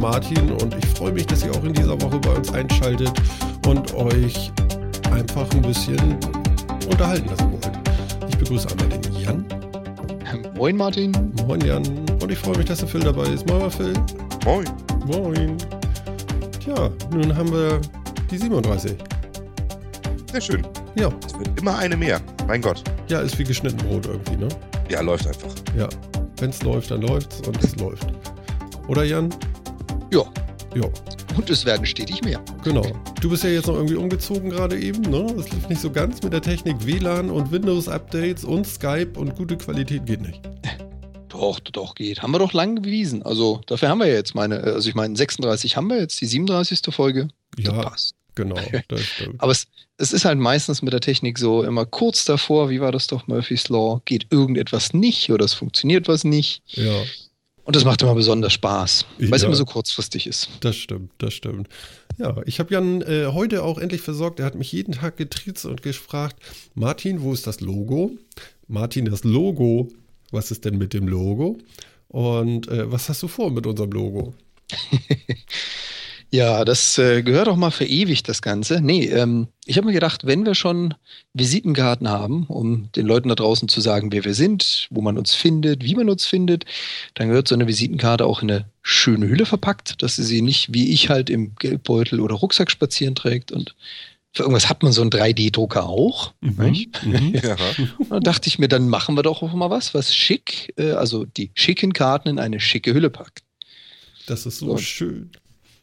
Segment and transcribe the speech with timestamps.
[0.00, 3.12] Martin und ich freue mich, dass ihr auch in dieser Woche bei uns einschaltet
[3.66, 4.50] und euch
[5.10, 6.16] einfach ein bisschen
[6.90, 7.70] unterhalten lassen wollt.
[8.30, 9.44] Ich begrüße einmal den Jan.
[10.56, 11.12] Moin Martin.
[11.46, 11.86] Moin Jan.
[12.22, 13.46] Und ich freue mich, dass der Phil dabei ist.
[13.46, 13.92] Moin Phil.
[14.46, 14.64] Moin.
[15.06, 15.58] Moin.
[16.64, 17.78] Tja, nun haben wir
[18.30, 18.96] die 37.
[20.32, 20.66] Sehr schön.
[20.94, 21.10] Ja.
[21.26, 22.22] Es wird immer eine mehr.
[22.46, 22.82] Mein Gott.
[23.08, 24.48] Ja, ist wie geschnitten Brot irgendwie, ne?
[24.88, 25.54] Ja, läuft einfach.
[25.76, 25.90] Ja.
[26.38, 28.06] Wenn es läuft, dann läuft's und es läuft.
[28.88, 29.28] Oder Jan?
[30.74, 30.88] Ja.
[31.36, 32.40] Und es werden stetig mehr.
[32.64, 32.86] Genau.
[33.20, 35.26] Du bist ja jetzt noch irgendwie umgezogen gerade eben, ne?
[35.36, 36.84] Das lief nicht so ganz mit der Technik.
[36.86, 40.40] WLAN und Windows-Updates und Skype und gute Qualität geht nicht.
[41.28, 42.22] Doch, doch, geht.
[42.22, 43.22] Haben wir doch lang bewiesen.
[43.22, 46.26] Also dafür haben wir ja jetzt meine, also ich meine 36 haben wir jetzt, die
[46.26, 46.80] 37.
[46.92, 47.28] Folge.
[47.56, 48.14] Ja, Das passt.
[48.34, 48.56] genau.
[48.88, 49.00] Das.
[49.38, 52.90] Aber es, es ist halt meistens mit der Technik so immer kurz davor, wie war
[52.92, 56.62] das doch Murphy's Law, geht irgendetwas nicht oder es funktioniert was nicht.
[56.76, 57.00] Ja,
[57.70, 59.46] Und das macht immer besonders Spaß, weil es Ja.
[59.46, 60.48] immer so kurzfristig ist.
[60.58, 61.68] das stimmt, das stimmt.
[62.18, 64.40] Ja, ich habe Jan äh, heute auch endlich versorgt.
[64.40, 66.34] Er hat mich jeden Tag getriezt und gefragt,
[66.74, 68.10] Martin, wo ist das Logo?
[68.66, 69.86] Martin, das Logo.
[70.32, 71.58] Was ist denn mit dem Logo?
[72.08, 74.34] Und äh, was hast du vor mit unserem Logo?
[76.32, 78.80] Ja, das äh, gehört auch mal verewigt, das Ganze.
[78.80, 80.94] Nee, ähm, ich habe mir gedacht, wenn wir schon
[81.34, 85.34] Visitenkarten haben, um den Leuten da draußen zu sagen, wer wir sind, wo man uns
[85.34, 86.66] findet, wie man uns findet,
[87.14, 90.72] dann gehört so eine Visitenkarte auch in eine schöne Hülle verpackt, dass sie sie nicht
[90.72, 93.50] wie ich halt im Geldbeutel oder Rucksack spazieren trägt.
[93.50, 93.74] Und
[94.32, 96.32] für irgendwas hat man so einen 3D-Drucker auch.
[96.40, 97.04] nicht?
[97.04, 97.34] Mhm.
[97.42, 97.56] Ja.
[98.08, 101.24] Da dachte ich mir, dann machen wir doch auch mal was, was schick, äh, also
[101.24, 103.42] die schicken Karten in eine schicke Hülle packt.
[104.26, 104.78] Das ist so So.
[104.78, 105.30] schön.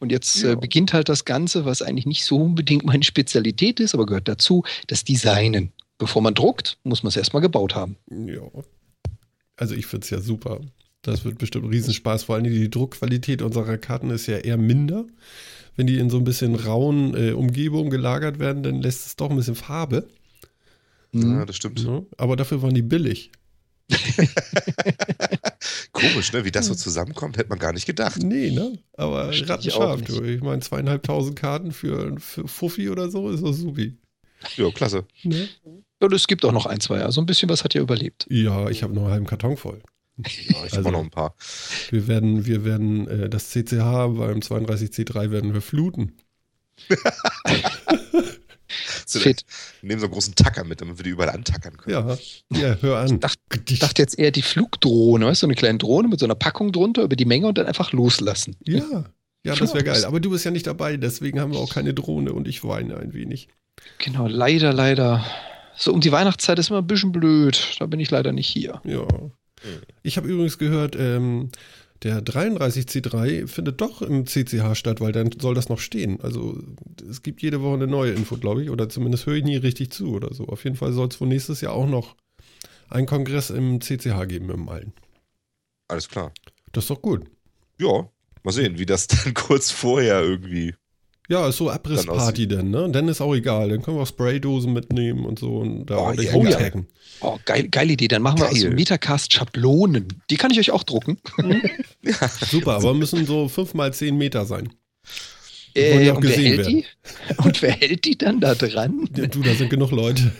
[0.00, 0.52] Und jetzt Ja.
[0.52, 4.28] äh, beginnt halt das Ganze, was eigentlich nicht so unbedingt meine Spezialität ist, aber gehört
[4.28, 5.72] dazu, das Designen.
[5.98, 7.96] Bevor man druckt, muss man es erstmal gebaut haben.
[8.08, 8.42] Ja.
[9.56, 10.60] Also ich finde es ja super.
[11.02, 12.24] Das wird bestimmt ein Riesenspaß.
[12.24, 15.06] Vor allem die Druckqualität unserer Karten ist ja eher minder.
[15.74, 19.30] Wenn die in so ein bisschen rauen äh, Umgebungen gelagert werden, dann lässt es doch
[19.30, 20.08] ein bisschen Farbe.
[21.12, 21.84] ja, das stimmt.
[21.84, 22.04] Ne?
[22.16, 23.30] Aber dafür waren die billig.
[25.92, 26.44] Komisch, ne?
[26.44, 28.22] Wie das so zusammenkommt, hätte man gar nicht gedacht.
[28.22, 28.78] Nee, ne?
[28.96, 30.22] Aber rattenscharf, du.
[30.22, 33.96] Ich meine, zweieinhalbtausend Karten für, für Fuffi oder so ist doch supi.
[34.56, 35.04] Ja, klasse.
[35.24, 35.48] Ne?
[36.00, 37.00] Und es gibt auch noch ein, zwei.
[37.02, 38.26] Also ein bisschen was hat ja überlebt.
[38.30, 39.80] Ja, ich habe noch einen halben Karton voll.
[40.18, 41.34] Ja, ich Also- habe auch noch ein paar.
[41.90, 46.12] Wir werden, wir werden äh, das CCH beim 32C3 werden wir fluten.
[49.06, 49.44] So, Fit.
[49.80, 52.18] Wir nehmen so einen großen Tacker mit, damit wir die überall antackern können.
[52.50, 53.20] Ja, ja, hör an.
[53.20, 56.26] dachte- Ich dachte jetzt eher die Flugdrohne, weißt du, so eine kleine Drohne mit so
[56.26, 58.56] einer Packung drunter über die Menge und dann einfach loslassen.
[58.66, 59.04] Ja,
[59.44, 60.04] ja, das wäre geil.
[60.04, 62.96] Aber du bist ja nicht dabei, deswegen haben wir auch keine Drohne und ich weine
[62.98, 63.48] ein wenig.
[63.98, 65.24] Genau, leider, leider.
[65.76, 67.76] So um die Weihnachtszeit ist immer ein bisschen blöd.
[67.78, 68.80] Da bin ich leider nicht hier.
[68.84, 69.06] Ja.
[70.02, 71.50] Ich habe übrigens gehört, ähm,
[72.02, 76.20] der 33C3 findet doch im CCH statt, weil dann soll das noch stehen.
[76.20, 76.62] Also
[77.08, 79.90] es gibt jede Woche eine neue Info, glaube ich, oder zumindest höre ich nie richtig
[79.90, 80.46] zu oder so.
[80.46, 82.14] Auf jeden Fall soll es wohl nächstes Jahr auch noch
[82.88, 84.92] einen Kongress im CCH geben im Allen.
[85.88, 86.32] Alles klar.
[86.72, 87.24] Das ist doch gut.
[87.80, 88.08] Ja,
[88.42, 90.74] mal sehen, wie das dann kurz vorher irgendwie.
[91.30, 92.88] Ja, ist so Abrissparty dann, ne?
[92.90, 93.68] Dann ist auch egal.
[93.68, 96.56] Dann können wir auch Spraydosen mitnehmen und so und da Oh, ordentlich ja, ja.
[96.56, 96.86] eintaggen.
[97.20, 98.08] Oh, geil, geile Idee.
[98.08, 98.54] Dann machen wir Geil.
[98.54, 100.08] also Metacast-Schablonen.
[100.30, 101.18] Die kann ich euch auch drucken.
[102.50, 104.70] Super, aber müssen so 5 mal 10 Meter sein.
[105.76, 106.74] Ja Äh, auch und, wer hält werden.
[106.76, 106.84] die?
[107.44, 109.08] und wer hält die dann da dran?
[109.14, 110.32] Ja, Du, da sind genug Leute.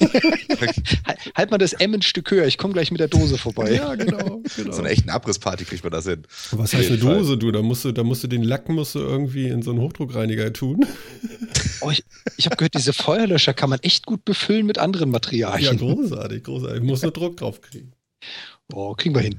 [1.06, 3.72] Halt, halt mal das Emmenstück höher, ich komme gleich mit der Dose vorbei.
[3.74, 4.40] Ja, genau.
[4.56, 4.72] genau.
[4.72, 6.22] So eine echten Abrissparty kriegt man das hin.
[6.52, 6.98] Was heißt eine.
[6.98, 7.50] Dose, du?
[7.50, 10.52] Da musst du, da musst du den Lack musst du irgendwie in so einen Hochdruckreiniger
[10.52, 10.86] tun.
[11.80, 12.04] Oh, ich
[12.36, 15.78] ich habe gehört, diese Feuerlöscher kann man echt gut befüllen mit anderen Ja, Materialien.
[15.78, 16.82] großartig, großartig.
[16.82, 17.92] Muss nur Druck drauf kriegen.
[18.72, 19.38] oh, kriegen wir hin.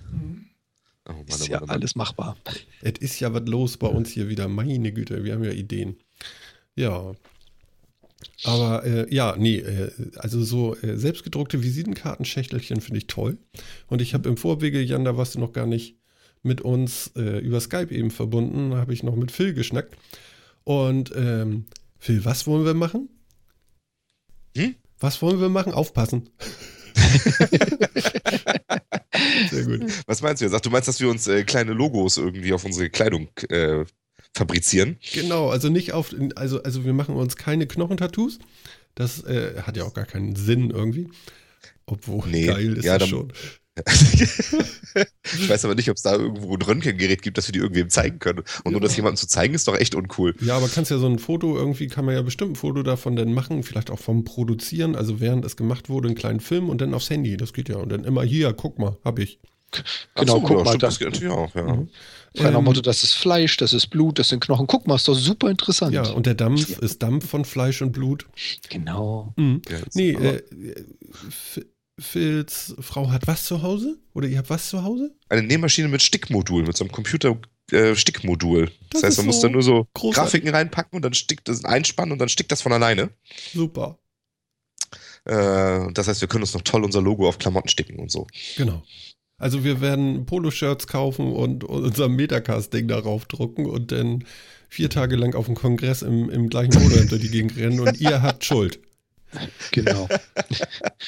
[1.07, 1.75] Oh Mann, Ist oh ja Mann, oh Mann.
[1.77, 2.37] alles machbar.
[2.81, 4.47] Es ist ja was los bei uns hier wieder.
[4.47, 5.97] Meine Güte, wir haben ja Ideen.
[6.75, 7.13] Ja.
[8.43, 13.37] Aber äh, ja, nee, äh, also so äh, selbstgedruckte Visitenkartenschächtelchen finde ich toll.
[13.87, 15.97] Und ich habe im Vorwege, Jan, da warst du noch gar nicht
[16.41, 19.95] mit uns äh, über Skype eben verbunden, da habe ich noch mit Phil geschnackt.
[20.63, 21.65] Und ähm,
[21.97, 23.09] Phil, was wollen wir machen?
[24.55, 24.75] Hm?
[24.99, 25.73] Was wollen wir machen?
[25.73, 26.29] Aufpassen.
[29.49, 29.85] Sehr gut.
[30.05, 30.53] Was meinst du jetzt?
[30.53, 33.85] Ach, du meinst, dass wir uns äh, kleine Logos irgendwie auf unsere Kleidung äh,
[34.35, 34.97] fabrizieren?
[35.13, 38.39] Genau, also nicht auf, also, also wir machen uns keine Knochentattoos.
[38.95, 41.09] Das äh, hat ja auch gar keinen Sinn irgendwie.
[41.85, 43.33] Obwohl, Nee, geil ist ja, das dann- schon.
[45.33, 47.89] ich weiß aber nicht, ob es da irgendwo ein Röntgengerät gibt, dass wir die irgendwem
[47.89, 48.43] zeigen können.
[48.63, 50.35] Und nur das jemandem zu zeigen, ist doch echt uncool.
[50.41, 53.15] Ja, aber kannst ja so ein Foto, irgendwie kann man ja bestimmt ein Foto davon
[53.15, 56.81] dann machen, vielleicht auch vom Produzieren, also während es gemacht wurde, einen kleinen Film und
[56.81, 57.77] dann aufs Handy, das geht ja.
[57.77, 59.39] Und dann immer hier, guck mal, hab ich.
[60.15, 61.63] Genau, so, guck ja, mal, stimmt, da, das geht natürlich auch, ja.
[61.75, 61.89] Mhm.
[62.35, 64.67] Frei nach Ähm, Motto, das ist Fleisch, das ist Blut, das sind Knochen.
[64.67, 65.93] Guck mal, ist doch super interessant.
[65.93, 68.25] Ja, und der Dampf ist Dampf von Fleisch und Blut.
[68.69, 69.33] genau.
[69.37, 69.61] Mhm.
[69.69, 70.41] Ja, Nee, äh,
[71.99, 73.99] Phils Frau hat was zu Hause?
[74.13, 75.15] Oder ihr habt was zu Hause?
[75.29, 78.65] eine Nähmaschine mit Stickmodul, mit so einem Computer-Stickmodul.
[78.65, 80.15] das, Das heißt, man muss so da nur so großartig.
[80.41, 83.11] Grafiken reinpacken und dann stickt das einspannen und dann stickt das von alleine.
[83.53, 83.99] Super.
[85.25, 88.27] Äh, das heißt, wir können uns noch toll unser Logo auf Klamotten sticken und so.
[88.57, 88.83] Genau.
[89.43, 94.23] Also wir werden Poloshirts kaufen und unser Metacast-Ding darauf drucken und dann
[94.69, 97.99] vier Tage lang auf dem Kongress im, im gleichen Modem durch die Gegend rennen und
[97.99, 98.79] ihr habt Schuld.
[99.71, 100.07] Genau.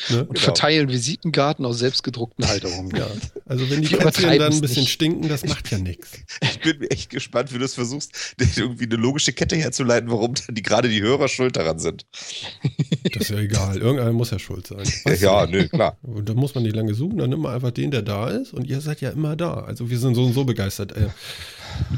[0.10, 0.20] Ne?
[0.20, 0.40] Und Genau.
[0.40, 2.96] verteilen Visitenkarten aus selbstgedruckten Halterungen.
[2.96, 3.08] Ja,
[3.46, 4.92] also wenn die übertreiben's dann ein bisschen nicht.
[4.92, 6.12] stinken, das macht ja nichts.
[6.42, 8.12] Ich bin mir echt gespannt, wie du es versuchst,
[8.56, 12.06] irgendwie eine logische Kette herzuleiten, warum dann die, gerade die Hörer schuld daran sind.
[13.14, 13.78] Das ist ja egal.
[13.78, 14.86] Irgendeiner muss ja schuld sein.
[15.04, 15.98] Weißt ja, nö, klar.
[16.02, 18.54] Und da muss man nicht lange suchen, dann nimmt man einfach den, der da ist.
[18.54, 19.54] Und ihr seid ja immer da.
[19.56, 20.92] Also wir sind so und so begeistert.
[20.96, 21.08] Äh,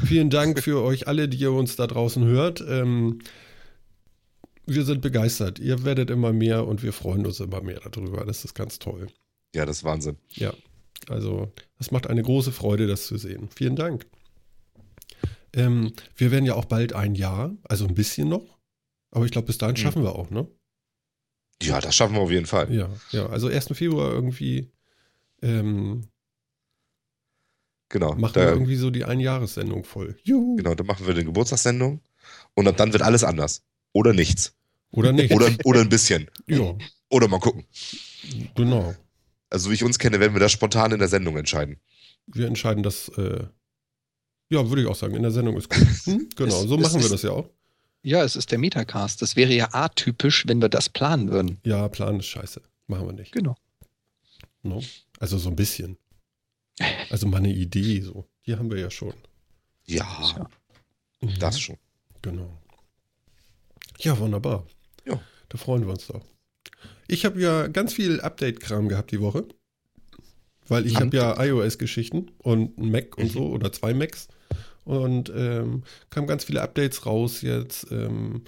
[0.04, 2.60] vielen Dank für euch alle, die ihr uns da draußen hört.
[2.68, 3.20] Ähm,
[4.68, 5.58] wir sind begeistert.
[5.58, 8.24] Ihr werdet immer mehr und wir freuen uns immer mehr darüber.
[8.24, 9.08] Das ist ganz toll.
[9.54, 10.16] Ja, das ist Wahnsinn.
[10.34, 10.52] Ja,
[11.08, 13.48] also das macht eine große Freude, das zu sehen.
[13.54, 14.06] Vielen Dank.
[15.54, 18.58] Ähm, wir werden ja auch bald ein Jahr, also ein bisschen noch.
[19.10, 19.78] Aber ich glaube, bis dahin Mhm.
[19.78, 20.46] schaffen wir auch, ne?
[21.62, 22.72] Ja, das schaffen wir auf jeden Fall.
[22.72, 23.26] Ja, ja.
[23.26, 23.74] Also 1.
[23.74, 24.70] Februar irgendwie
[25.42, 26.08] ähm,
[27.88, 28.14] Genau.
[28.16, 30.16] machen wir irgendwie so die Einjahressendung voll.
[30.22, 30.56] Juhu.
[30.56, 32.02] genau, dann machen wir eine Geburtstagssendung
[32.54, 33.64] und ab dann wird alles anders.
[33.92, 34.54] Oder nichts.
[34.90, 35.32] Oder nicht.
[35.32, 36.30] Oder, oder ein bisschen.
[36.46, 36.74] ja,
[37.10, 37.64] Oder mal gucken.
[38.54, 38.94] genau.
[39.50, 41.78] Also, wie ich uns kenne, werden wir das spontan in der Sendung entscheiden.
[42.26, 43.44] Wir entscheiden das, äh,
[44.50, 45.86] ja, würde ich auch sagen, in der Sendung ist gut.
[46.04, 46.28] Hm?
[46.36, 47.48] Genau, Es- so es machen wir ist- das ja auch.
[48.02, 49.20] Ja, es ist der Metacast.
[49.22, 51.58] Das wäre ja atypisch, wenn wir das planen würden.
[51.64, 52.62] Ja, Plan ist scheiße.
[52.86, 53.32] Machen wir nicht.
[53.32, 53.56] Genau.
[54.62, 54.82] No?
[55.18, 55.98] Also so ein bisschen.
[57.10, 58.24] Also mal eine Idee so.
[58.46, 59.14] Die haben wir ja schon.
[59.84, 60.06] Ja,
[60.36, 60.48] Ja.
[61.20, 61.38] Mhm.
[61.40, 61.76] das schon.
[62.22, 62.56] Genau.
[63.98, 64.66] Ja, wunderbar.
[65.04, 65.20] Ja.
[65.48, 66.24] Da freuen wir uns doch.
[67.08, 69.46] Ich habe ja ganz viel Update-Kram gehabt die Woche.
[70.68, 73.30] Weil ich habe ja iOS-Geschichten und ein Mac und Mhm.
[73.30, 74.28] so oder zwei Macs.
[74.84, 77.90] Und ähm, kamen ganz viele Updates raus jetzt.
[77.90, 78.44] Ähm,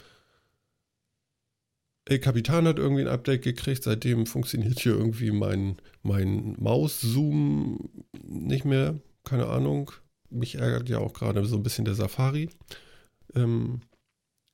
[2.05, 3.85] El Capitan hat irgendwie ein Update gekriegt.
[3.85, 7.89] Seitdem funktioniert hier irgendwie mein, mein Maus-Zoom
[8.23, 9.01] nicht mehr.
[9.25, 9.91] Keine Ahnung.
[10.29, 12.51] Mich ärgert ja auch gerade so ein bisschen der Safari.
[13.35, 13.81] Ähm,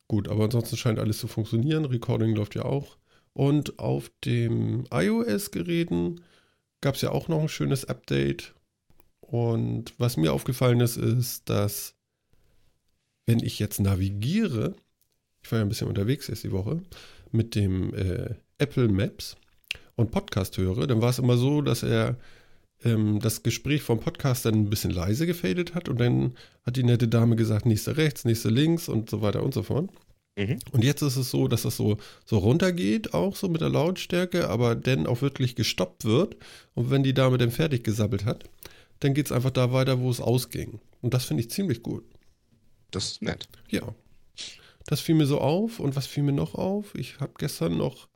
[0.08, 1.84] gut, aber ansonsten scheint alles zu funktionieren.
[1.84, 2.96] Recording läuft ja auch.
[3.32, 6.22] Und auf dem iOS-Geräten
[6.80, 8.54] gab es ja auch noch ein schönes Update.
[9.20, 11.94] Und was mir aufgefallen ist, ist, dass
[13.26, 14.74] wenn ich jetzt navigiere,
[15.42, 16.80] ich war ja ein bisschen unterwegs jetzt die Woche,
[17.32, 19.36] mit dem äh, Apple Maps
[19.96, 22.16] und Podcast höre, dann war es immer so, dass er
[22.84, 26.84] ähm, das Gespräch vom Podcast dann ein bisschen leise gefadet hat und dann hat die
[26.84, 29.90] nette Dame gesagt, nächste rechts, nächste links und so weiter und so fort.
[30.36, 30.58] Mhm.
[30.72, 34.48] Und jetzt ist es so, dass das so, so runtergeht, auch so mit der Lautstärke,
[34.48, 36.36] aber dann auch wirklich gestoppt wird.
[36.74, 38.44] Und wenn die Dame dann fertig gesabbelt hat,
[39.00, 40.80] dann geht es einfach da weiter, wo es ausging.
[41.00, 42.04] Und das finde ich ziemlich gut.
[42.90, 43.48] Das ist nett.
[43.70, 43.94] Ja.
[44.86, 45.80] Das fiel mir so auf.
[45.80, 46.94] Und was fiel mir noch auf?
[46.94, 48.08] Ich habe gestern noch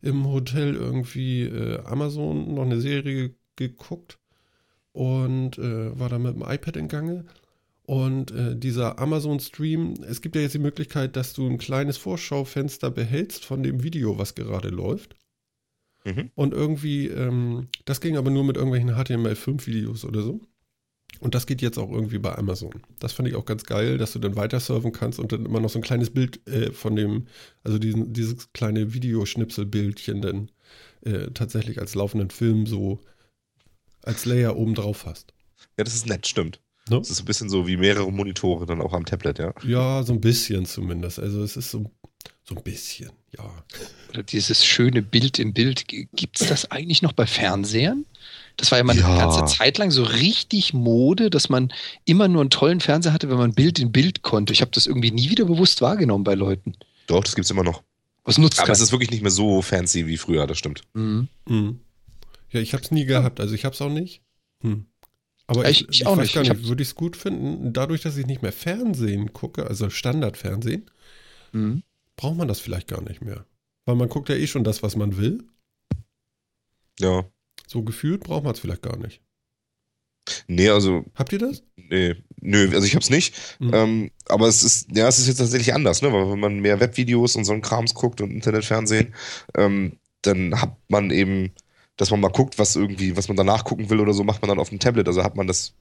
[0.00, 4.18] im Hotel irgendwie äh, Amazon noch eine Serie geguckt
[4.92, 7.24] und äh, war da mit dem iPad in Gange.
[7.86, 12.90] Und äh, dieser Amazon-Stream, es gibt ja jetzt die Möglichkeit, dass du ein kleines Vorschaufenster
[12.90, 15.14] behältst von dem Video, was gerade läuft.
[16.04, 16.30] Mhm.
[16.34, 20.40] Und irgendwie, ähm, das ging aber nur mit irgendwelchen HTML5-Videos oder so.
[21.20, 22.82] Und das geht jetzt auch irgendwie bei Amazon.
[22.98, 25.60] Das fand ich auch ganz geil, dass du dann weiter surfen kannst und dann immer
[25.60, 27.28] noch so ein kleines Bild äh, von dem,
[27.62, 30.50] also diesen, dieses kleine Videoschnipselbildchen dann
[31.02, 33.00] äh, tatsächlich als laufenden Film so
[34.02, 35.32] als Layer oben drauf hast.
[35.78, 36.60] Ja, das ist nett, stimmt.
[36.88, 36.98] Ne?
[36.98, 39.52] Das ist ein bisschen so wie mehrere Monitore dann auch am Tablet, ja.
[39.66, 41.18] Ja, so ein bisschen zumindest.
[41.18, 41.90] Also es ist so,
[42.44, 43.44] so ein bisschen, ja.
[44.10, 45.88] Oder dieses schöne Bild im Bild.
[45.88, 48.04] Gibt es das eigentlich noch bei Fernsehern?
[48.56, 49.06] Das war ja mal Ja.
[49.06, 51.72] eine ganze Zeit lang so richtig Mode, dass man
[52.04, 54.52] immer nur einen tollen Fernseher hatte, wenn man Bild in Bild konnte.
[54.52, 56.74] Ich habe das irgendwie nie wieder bewusst wahrgenommen bei Leuten.
[57.08, 57.82] Doch, das gibt's immer noch.
[58.24, 60.82] Was nutzt Aber es ist wirklich nicht mehr so fancy wie früher, das stimmt.
[60.94, 61.28] Mhm.
[61.46, 61.80] Mhm.
[62.50, 64.22] Ja, ich habe es nie gehabt, also ich habe es auch nicht.
[64.62, 64.86] Hm.
[65.48, 66.34] Aber ich, ich- ich ich auch weiß nicht.
[66.34, 69.66] gar Ich nicht, würde ich es gut finden, dadurch, dass ich nicht mehr Fernsehen gucke,
[69.66, 70.90] also Standardfernsehen,
[71.52, 71.82] Mhm.
[72.16, 73.46] braucht man das vielleicht gar nicht mehr.
[73.84, 75.44] Weil man guckt ja eh schon das, was man will.
[77.00, 77.24] Ja.
[77.66, 79.20] So gefühlt braucht man es vielleicht gar nicht.
[80.48, 81.62] Nee, also, Habt ihr das?
[81.76, 83.34] nee, nö, also ich hab's nicht.
[83.60, 83.70] Mhm.
[83.72, 86.12] Ähm, aber es ist, ja, es ist jetzt tatsächlich anders, ne?
[86.12, 89.14] Weil wenn man mehr Webvideos und so einen Krams guckt und Internetfernsehen,
[89.56, 91.52] ähm, dann hat man eben
[91.96, 94.48] dass man mal guckt, was irgendwie, was man danach gucken will oder so, macht man
[94.48, 95.06] dann auf dem Tablet.
[95.08, 95.72] Also hat man das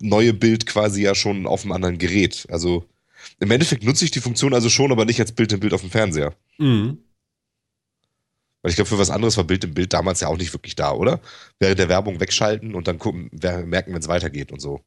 [0.00, 2.46] neue Bild quasi ja schon auf einem anderen Gerät.
[2.50, 2.84] Also
[3.40, 5.80] im Endeffekt nutze ich die Funktion also schon, aber nicht als Bild im Bild auf
[5.80, 6.34] dem Fernseher.
[6.58, 6.98] Mhm.
[8.62, 10.74] Weil ich glaube, für was anderes war Bild im Bild damals ja auch nicht wirklich
[10.74, 11.20] da, oder?
[11.60, 14.80] Während der Werbung wegschalten und dann gucken, merken, wenn es weitergeht und so.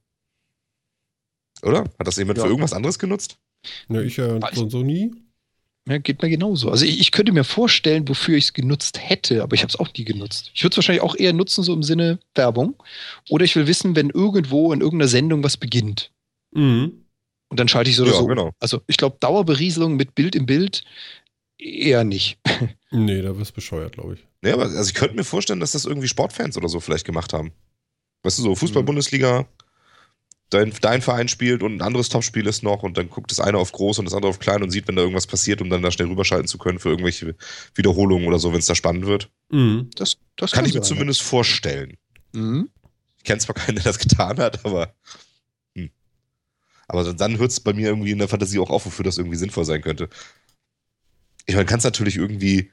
[1.63, 1.83] Oder?
[1.97, 2.43] Hat das jemand Ja.
[2.43, 3.37] für irgendwas anderes genutzt?
[3.87, 5.11] Ne, ich ja Weiß- so, so nie.
[5.87, 6.69] Ja, geht mir genauso.
[6.69, 9.79] Also ich, ich könnte mir vorstellen, wofür ich es genutzt hätte, aber ich habe es
[9.79, 10.51] auch nie genutzt.
[10.53, 12.75] Ich würde es wahrscheinlich auch eher nutzen, so im Sinne Werbung.
[13.29, 16.11] Oder ich will wissen, wenn irgendwo in irgendeiner Sendung was beginnt.
[16.51, 17.05] Mhm.
[17.49, 18.27] Und dann schalte ich so oder Ja, so.
[18.27, 18.51] genau.
[18.59, 20.83] Also ich glaube, Dauerberieselung mit Bild im Bild
[21.57, 22.37] eher nicht.
[22.93, 24.27] Nee, da wirst bescheuert, glaube ich.
[24.45, 27.31] Ja, aber also ich könnte mir vorstellen, dass das irgendwie Sportfans oder so vielleicht gemacht
[27.31, 27.53] haben.
[28.23, 28.87] Weißt du, so Mhm.
[30.51, 33.57] Dein, dein Verein spielt und ein anderes Topspiel ist noch und dann guckt das eine
[33.57, 35.81] auf groß und das andere auf klein und sieht, wenn da irgendwas passiert, um dann
[35.81, 37.35] da schnell rüberschalten zu können für irgendwelche
[37.73, 39.29] Wiederholungen oder so, wenn es da spannend wird.
[39.49, 39.89] Mhm.
[39.95, 41.97] Das, das Kann ich mir sein, zumindest vorstellen.
[42.33, 42.69] Mhm.
[43.17, 44.93] Ich kenne zwar keinen, der das getan hat, aber.
[45.75, 45.89] Hm.
[46.87, 49.17] Aber dann- dann hört es bei mir irgendwie in der Fantasie auch auf, wofür das
[49.17, 50.09] irgendwie sinnvoll sein könnte.
[51.45, 52.71] Ich meine, kannst natürlich irgendwie,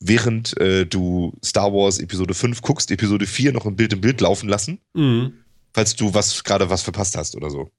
[0.00, 4.20] während äh, du Star Wars Episode 5 guckst, Episode 4 noch ein Bild im Bild
[4.20, 5.34] laufen lassen, Mhm.
[5.76, 7.70] Falls du was gerade was verpasst hast oder so.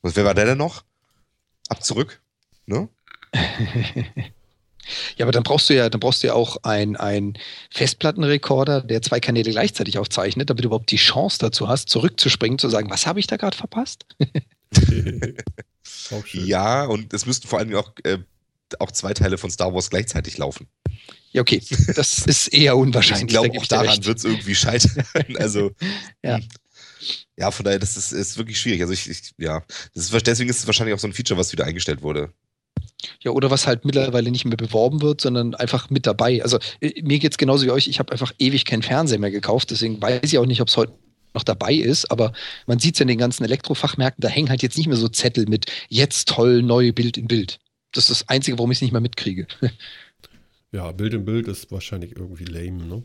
[0.00, 0.82] Und wer war der denn noch?
[1.68, 2.20] Ab zurück?
[2.66, 2.88] Ne?
[5.16, 7.38] Ja, aber dann brauchst du ja, dann brauchst du ja auch ein, ein
[7.70, 12.68] Festplattenrekorder, der zwei Kanäle gleichzeitig aufzeichnet, damit du überhaupt die Chance dazu hast, zurückzuspringen, zu
[12.68, 14.04] sagen, was habe ich da gerade verpasst?
[16.32, 18.18] Ja, und es müssten vor allem auch, äh,
[18.78, 20.68] auch zwei Teile von Star Wars gleichzeitig laufen.
[21.32, 21.62] Ja, okay,
[21.96, 23.24] das ist eher unwahrscheinlich.
[23.24, 25.06] Ich glaube, auch daran wird es irgendwie scheitern.
[25.38, 25.70] Also,
[26.22, 26.40] Ja.
[27.36, 28.80] Ja, von daher, das ist, ist wirklich schwierig.
[28.82, 29.62] Also, ich, ich ja,
[29.94, 32.32] das ist, deswegen ist es wahrscheinlich auch so ein Feature, was wieder eingestellt wurde.
[33.20, 36.42] Ja, oder was halt mittlerweile nicht mehr beworben wird, sondern einfach mit dabei.
[36.42, 39.30] Also äh, mir geht es genauso wie euch, ich habe einfach ewig keinen Fernseher mehr
[39.30, 40.92] gekauft, deswegen weiß ich auch nicht, ob es heute
[41.34, 42.32] noch dabei ist, aber
[42.66, 45.08] man sieht es ja in den ganzen Elektrofachmärkten, da hängen halt jetzt nicht mehr so
[45.08, 47.58] Zettel mit jetzt toll, neue Bild in Bild.
[47.92, 49.46] Das ist das Einzige, warum ich es nicht mehr mitkriege.
[50.72, 53.04] Ja, Bild im Bild ist wahrscheinlich irgendwie lame, ne?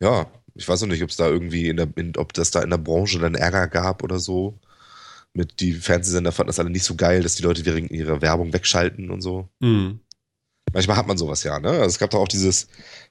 [0.00, 2.62] Ja, ich weiß noch nicht, ob es da irgendwie in der, in, ob das da
[2.62, 4.58] in der Branche dann Ärger gab oder so.
[5.34, 8.52] Mit die Fernsehsender fanden das alle nicht so geil, dass die Leute wegen ihrer Werbung
[8.52, 9.48] wegschalten und so.
[9.60, 10.00] Mhm.
[10.72, 11.68] Manchmal hat man sowas ja, ne?
[11.68, 12.68] Also es gab doch auch dieses,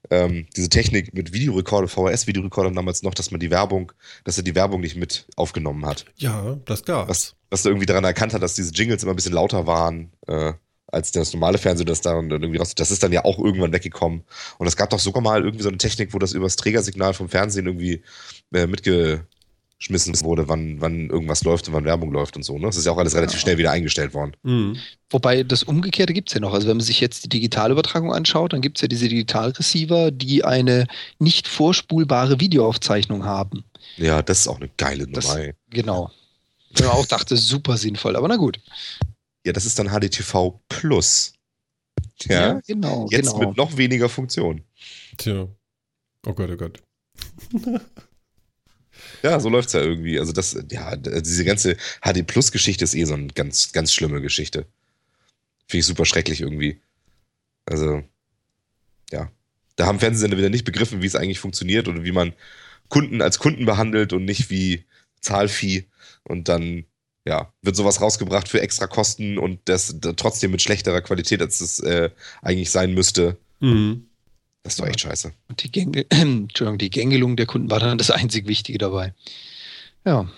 [0.09, 3.91] ähm, diese Technik mit Videorekorder, VHS-Videorekordern damals noch, dass man die Werbung,
[4.23, 6.05] dass er die Werbung nicht mit aufgenommen hat.
[6.15, 7.09] Ja, das gab's.
[7.09, 10.11] Was, was er irgendwie daran erkannt hat, dass diese Jingles immer ein bisschen lauter waren,
[10.27, 10.53] äh,
[10.91, 12.75] als das normale Fernsehen, das da dann irgendwie raus.
[12.75, 14.23] Das ist dann ja auch irgendwann weggekommen.
[14.57, 17.13] Und es gab doch sogar mal irgendwie so eine Technik, wo das über das Trägersignal
[17.13, 18.03] vom Fernsehen irgendwie
[18.53, 22.57] äh, mitgeschmissen wurde, wann, wann irgendwas läuft und wann Werbung läuft und so.
[22.57, 22.67] Ne?
[22.67, 24.33] Das ist ja auch alles relativ schnell wieder eingestellt worden.
[24.43, 24.77] Mhm.
[25.09, 26.53] Wobei das Umgekehrte gibt es ja noch.
[26.53, 30.43] Also wenn man sich jetzt die Digitalübertragung anschaut, dann gibt es ja diese Digitalreceiver, die
[30.45, 30.87] eine
[31.19, 33.63] nicht vorspulbare Videoaufzeichnung haben.
[33.97, 35.39] Ja, das ist auch eine geile Das- Nummer.
[35.39, 35.53] ey.
[35.69, 36.11] Genau.
[36.73, 38.57] Wenn man auch dachte, super sinnvoll, aber na gut.
[39.45, 41.33] Ja, das ist dann HDTV Plus.
[42.23, 43.07] Ja, genau.
[43.09, 43.49] jetzt genau.
[43.49, 44.63] mit noch weniger Funktion.
[45.17, 45.47] Tja.
[46.25, 46.81] Oh Gott, oh Gott.
[49.23, 50.19] Ja, so läuft's ja irgendwie.
[50.19, 54.21] Also das, ja, diese ganze HD Plus Geschichte ist eh so eine ganz, ganz schlimme
[54.21, 54.65] Geschichte.
[55.67, 56.81] Finde ich super schrecklich irgendwie.
[57.65, 58.03] Also,
[59.11, 59.31] ja.
[59.75, 62.33] Da haben Fernsehsender wieder nicht begriffen, wie es eigentlich funktioniert oder wie man
[62.89, 64.85] Kunden als Kunden behandelt und nicht wie
[65.21, 65.87] Zahlvieh.
[66.23, 66.85] Und dann,
[67.25, 71.79] ja, wird sowas rausgebracht für extra Kosten und das trotzdem mit schlechterer Qualität, als es
[71.79, 72.09] äh,
[72.41, 73.37] eigentlich sein müsste.
[73.59, 74.07] Mhm.
[74.63, 75.31] Das ist doch echt scheiße.
[75.49, 79.13] Und die, Gänge, Entschuldigung, die Gängelung der Kunden war dann das einzig Wichtige dabei.
[80.05, 80.29] Ja,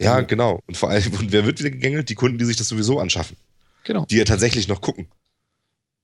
[0.00, 0.26] Ja, Mhm.
[0.26, 0.60] genau.
[0.66, 2.08] Und vor allem, und wer wird wieder gegängelt?
[2.08, 3.36] Die Kunden, die sich das sowieso anschaffen.
[3.84, 4.06] genau.
[4.06, 5.08] Die ja tatsächlich noch gucken.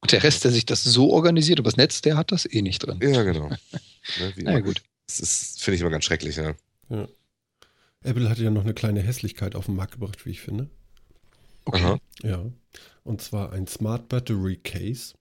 [0.00, 2.78] Und der Rest, der sich das so organisiert übers Netz, der hat das eh nicht
[2.80, 3.00] drin.
[3.02, 3.48] Ja, genau.
[4.20, 4.82] Ne, Na ja, gut.
[5.06, 6.54] Das ist, finde ich immer ganz schrecklich, ja.
[8.04, 10.68] Apple hat ja noch eine kleine Hässlichkeit auf den Markt gebracht, wie ich finde.
[11.64, 11.82] Okay.
[11.82, 11.98] Aha.
[12.22, 12.44] Ja.
[13.04, 15.14] Und zwar ein Smart Battery Case.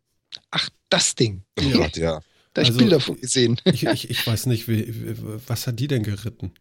[0.52, 1.44] Ach, das Ding.
[1.60, 1.78] Oh Ja.
[1.78, 2.22] Gott, ja.
[2.54, 3.60] Da habe ich Also- Bilder von gesehen.
[3.66, 5.16] Ich, ich, ich weiß nicht, wie, wie,
[5.48, 6.52] was hat die denn geritten?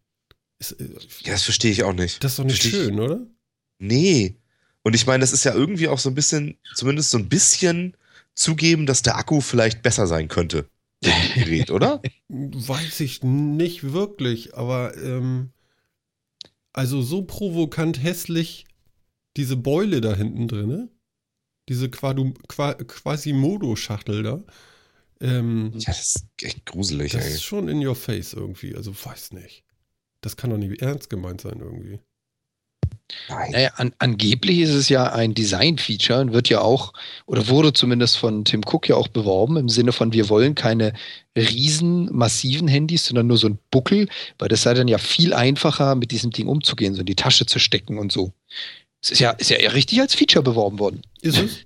[0.59, 0.89] Ist, äh,
[1.25, 2.23] Ja, das verstehe ich auch nicht.
[2.25, 3.27] das ist doch nicht Versteh ich- schön, oder?
[3.79, 4.37] Nee.
[4.83, 7.97] Und ich meine, das ist ja irgendwie auch so ein bisschen, zumindest so ein bisschen
[8.35, 10.69] zugeben, dass der Akku vielleicht besser sein könnte.
[11.35, 12.01] Gerät, oder?
[12.29, 15.51] Weiß ich nicht wirklich, aber ähm,
[16.77, 18.67] also so provokant hässlich
[19.37, 20.91] diese Beule da hinten drin,
[21.69, 24.45] diese Quadu, qua, Quasimodo-Schachtel da,
[25.21, 27.33] ähm, Ja, das ist echt gruselig, das ey.
[27.33, 29.65] ist schon in your face irgendwie, also weiß nicht.
[30.21, 31.99] Das kann doch nicht ernst gemeint sein irgendwie.
[33.29, 33.51] Nein.
[33.53, 36.93] Naja, an, angeblich ist es ja ein Design-Feature und wird ja auch,
[37.27, 40.93] oder wurde zumindest von Tim Cook ja auch beworben, im Sinne von, wir wollen keine
[41.37, 44.09] riesen, massiven Handys, sondern nur so ein Buckel,
[44.39, 47.47] weil das sei dann ja viel einfacher, mit diesem Ding umzugehen, so in die Tasche
[47.47, 48.33] zu stecken und so.
[49.03, 51.03] Es ist ja, ist ja richtig als Feature beworben worden.
[51.21, 51.59] Ist es?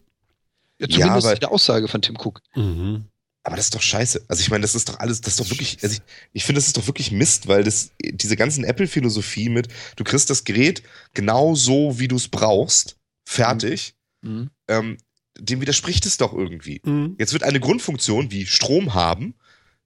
[0.79, 2.43] Ja, zumindest aber- in der Aussage von Tim Cook.
[2.55, 3.05] Mhm.
[3.43, 4.25] Aber das ist doch scheiße.
[4.29, 6.03] Also ich meine, das ist doch alles, das ist doch wirklich, also ich,
[6.35, 10.29] ich finde, das ist doch wirklich Mist, weil das, diese ganzen Apple-Philosophie mit, du kriegst
[10.29, 10.83] das Gerät
[11.15, 14.51] genau so, wie du es brauchst, fertig, Mhm.
[14.69, 14.99] ähm,
[15.39, 16.83] dem widerspricht es doch irgendwie.
[16.85, 17.17] Mhm.
[17.19, 19.35] Jetzt wird eine Grundfunktion wie Strom haben,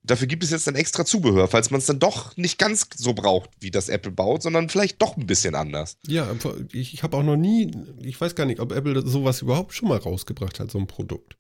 [0.03, 3.15] dafür gibt es jetzt dann extra Zubehör, falls man es dann doch nicht ganz so
[3.15, 5.99] braucht, wie das Apple baut, sondern vielleicht doch ein bisschen anders.
[6.09, 6.29] Ja,
[6.73, 7.71] ich, ich habe auch noch nie,
[8.03, 11.37] ich weiß gar nicht, ob Apple sowas überhaupt schon mal rausgebracht hat, so ein Produkt.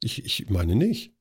[0.00, 1.13] Ich, ich meine nicht.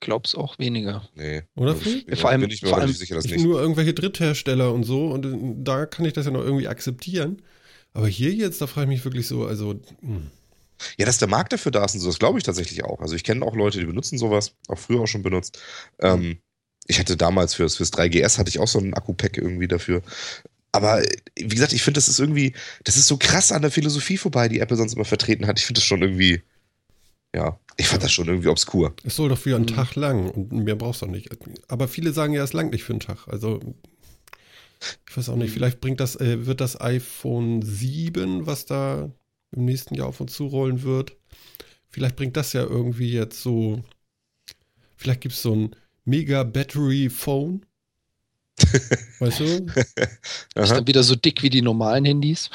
[0.00, 1.08] Glaub's auch weniger.
[1.14, 1.42] Nee.
[1.56, 2.04] Oder, Also, Phil?
[2.04, 3.44] bin, Vor allem- bin ich mir vor allem- sicher, dass Ich nicht.
[3.44, 7.42] nur irgendwelche Dritthersteller und so und da kann ich das ja noch irgendwie akzeptieren.
[7.92, 10.30] Aber hier jetzt, da frage ich mich wirklich so, also, hm.
[10.96, 13.00] Ja, dass der Markt dafür da ist und so, das glaube ich tatsächlich auch.
[13.00, 15.60] Also ich kenne auch Leute, die benutzen sowas, auch früher auch schon benutzt.
[15.98, 16.38] Ähm,
[16.86, 20.00] ich hatte damals fürs, fürs 3GS hatte ich auch so ein Akku-Pack irgendwie dafür.
[20.72, 21.02] Aber
[21.36, 22.54] wie gesagt, ich finde, das ist irgendwie,
[22.84, 25.58] das ist so krass an der Philosophie vorbei, die Apple sonst immer vertreten hat.
[25.58, 26.42] Ich finde das schon irgendwie,
[27.34, 28.94] ja, ich fand das schon irgendwie obskur.
[29.04, 29.68] es soll doch für einen Mhm.
[29.68, 31.30] Tag lang und mehr brauchst du auch nicht.
[31.68, 33.26] Aber viele sagen ja, es langt nicht für einen Tag.
[33.28, 33.60] Also,
[35.08, 39.10] ich weiß auch nicht, vielleicht bringt das, äh, wird das iPhone 7, was da
[39.52, 41.16] im nächsten Jahr auf uns zurollen wird,
[41.88, 43.82] vielleicht bringt das ja irgendwie jetzt so,
[44.96, 47.64] vielleicht gibt es so ein Mega Battery Phone.
[49.18, 49.44] Weißt du?
[50.54, 52.50] Ist dann wieder so dick wie die normalen Handys.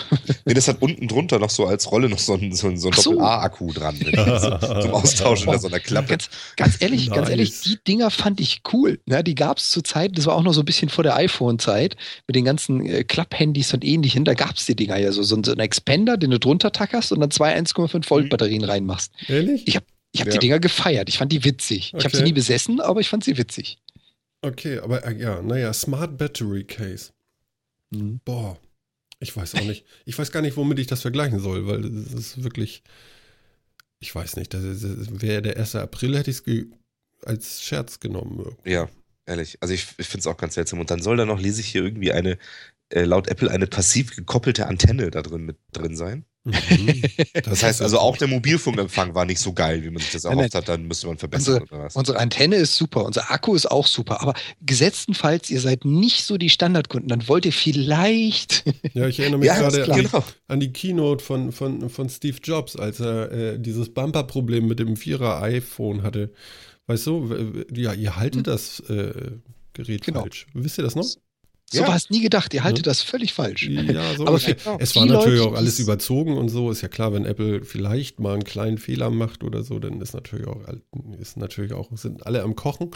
[0.45, 2.89] Nee, das hat unten drunter noch so als Rolle noch so ein, so ein, so
[2.89, 3.11] ein so.
[3.13, 3.97] Doppel-A-Akku dran.
[3.97, 6.07] Mit, so, zum Austauschen in so einer Klappe.
[6.09, 7.29] Ganz, ganz ehrlich, ganz Nice.
[7.29, 8.99] ehrlich, die Dinger fand ich cool.
[9.07, 11.15] Ja, die gab es zur Zeit, das war auch noch so ein bisschen vor der
[11.15, 11.95] iPhone-Zeit,
[12.27, 14.25] mit den ganzen äh, Klapp-Handys und ähnlichen.
[14.25, 15.23] Da gab es die Dinger ja so.
[15.23, 19.11] So ein, so Expander, den du drunter tackerst und dann zwei 1,5 Volt Batterien reinmachst.
[19.27, 19.63] Ehrlich?
[19.67, 20.33] Ich habe ich hab Ja.
[20.33, 21.09] die Dinger gefeiert.
[21.09, 21.87] Ich fand die witzig.
[21.87, 22.17] Ich habe Okay.
[22.17, 23.79] sie nie besessen, aber ich fand sie witzig.
[24.45, 27.11] Okay, aber äh, ja, naja, Smart Battery Case.
[27.89, 28.19] Mhm.
[28.23, 28.59] Boah,
[29.19, 29.85] ich weiß auch nicht.
[30.05, 32.83] Ich weiß gar nicht, womit ich das vergleichen soll, weil das ist wirklich,
[33.99, 35.75] ich weiß nicht, das, das wäre der 1.
[35.75, 36.65] April, hätte ich es
[37.25, 38.55] als Scherz genommen.
[38.65, 38.87] Ja,
[39.25, 39.57] ehrlich.
[39.61, 40.79] Also ich, ich finde es auch ganz seltsam.
[40.79, 42.37] Und dann soll da noch, lese ich hier irgendwie eine,
[42.89, 46.23] äh, laut Apple, eine passiv gekoppelte Antenne da drin mit drin sein.
[46.45, 47.01] Mhm.
[47.43, 50.37] Das heißt also auch der Mobilfunkempfang war nicht so geil, wie man sich das Nein,
[50.37, 51.95] erhofft hat, dann müsste man verbessern oder was.
[51.95, 56.37] Unsere Antenne ist super, unser Akku ist auch super, aber gesetztenfalls, ihr seid nicht so
[56.37, 58.63] die Standardkunden, dann wollt ihr vielleicht.
[58.93, 60.23] Ja, ich erinnere mich Ja, gerade an, genau.
[60.47, 64.95] an die Keynote von, von, von Steve Jobs, als er äh, dieses Bumper-Problem mit dem
[64.95, 66.31] Vierer-iPhone hatte.
[66.87, 68.43] Weißt du, ja, ihr haltet Hm.
[68.53, 69.13] das äh,
[69.73, 70.21] Gerät Genau.
[70.21, 70.45] falsch.
[70.53, 71.05] Wisst ihr das noch?
[71.71, 71.87] So Ja.
[71.87, 72.91] war es nie gedacht, ihr haltet Ne?
[72.91, 73.63] das völlig falsch.
[73.67, 76.69] Ja, so Aber genau, Es war natürlich Leute, auch alles überzogen und so.
[76.69, 80.13] Ist ja klar, wenn Apple vielleicht mal einen kleinen Fehler macht oder so, dann ist
[80.13, 80.61] natürlich auch,
[81.19, 82.91] ist natürlich auch sind alle am Kochen.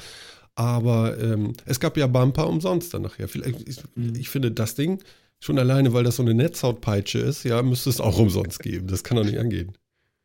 [0.56, 3.28] Aber ähm, es gab ja Bumper umsonst dann nachher.
[3.28, 4.14] Vielleicht, ich, Mhm.
[4.16, 5.02] ich finde das Ding
[5.40, 8.88] schon alleine, weil das so eine Netzhautpeitsche ist, ja, müsste es auch umsonst geben.
[8.88, 9.72] Das kann doch nicht angehen.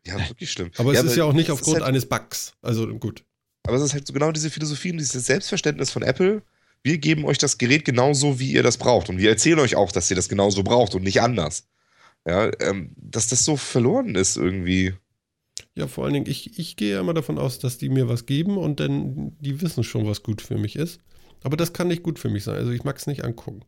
[0.06, 0.70] Ja, wirklich schlimm.
[0.76, 2.52] Aber es ist ja auch nicht aufgrund halt, eines Bugs.
[2.62, 3.24] Also gut.
[3.66, 6.42] Aber es ist halt so genau diese Philosophie und dieses Selbstverständnis von Apple.
[6.84, 9.08] Wir geben euch das Gerät genauso, wie ihr das braucht.
[9.08, 11.66] Und wir erzählen euch auch, dass ihr das genauso braucht und nicht anders.
[12.26, 14.94] Ja, ähm, dass das so verloren ist irgendwie.
[15.74, 18.26] Ja, vor allen Dingen, ich, ich gehe ja immer davon aus, dass die mir was
[18.26, 21.00] geben und dann die wissen schon, was gut für mich ist.
[21.42, 22.56] Aber das kann nicht gut für mich sein.
[22.56, 23.64] Also ich mag es nicht angucken.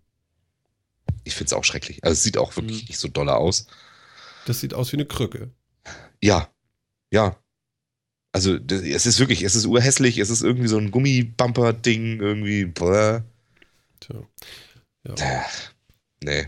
[1.25, 2.05] Ich finde es auch schrecklich.
[2.05, 2.87] Also es sieht auch wirklich Mhm.
[2.89, 3.67] nicht so dolle aus.
[4.47, 5.51] Das sieht aus wie eine Krücke.
[6.23, 6.49] Ja,
[7.11, 7.37] ja.
[8.37, 12.67] Also das, es ist wirklich, es ist urhässlich, es ist irgendwie so ein Gummibumper-Ding, irgendwie.
[12.67, 13.23] Bläh.
[14.01, 14.29] Tja.
[15.05, 15.41] Äh,
[16.23, 16.47] Nee.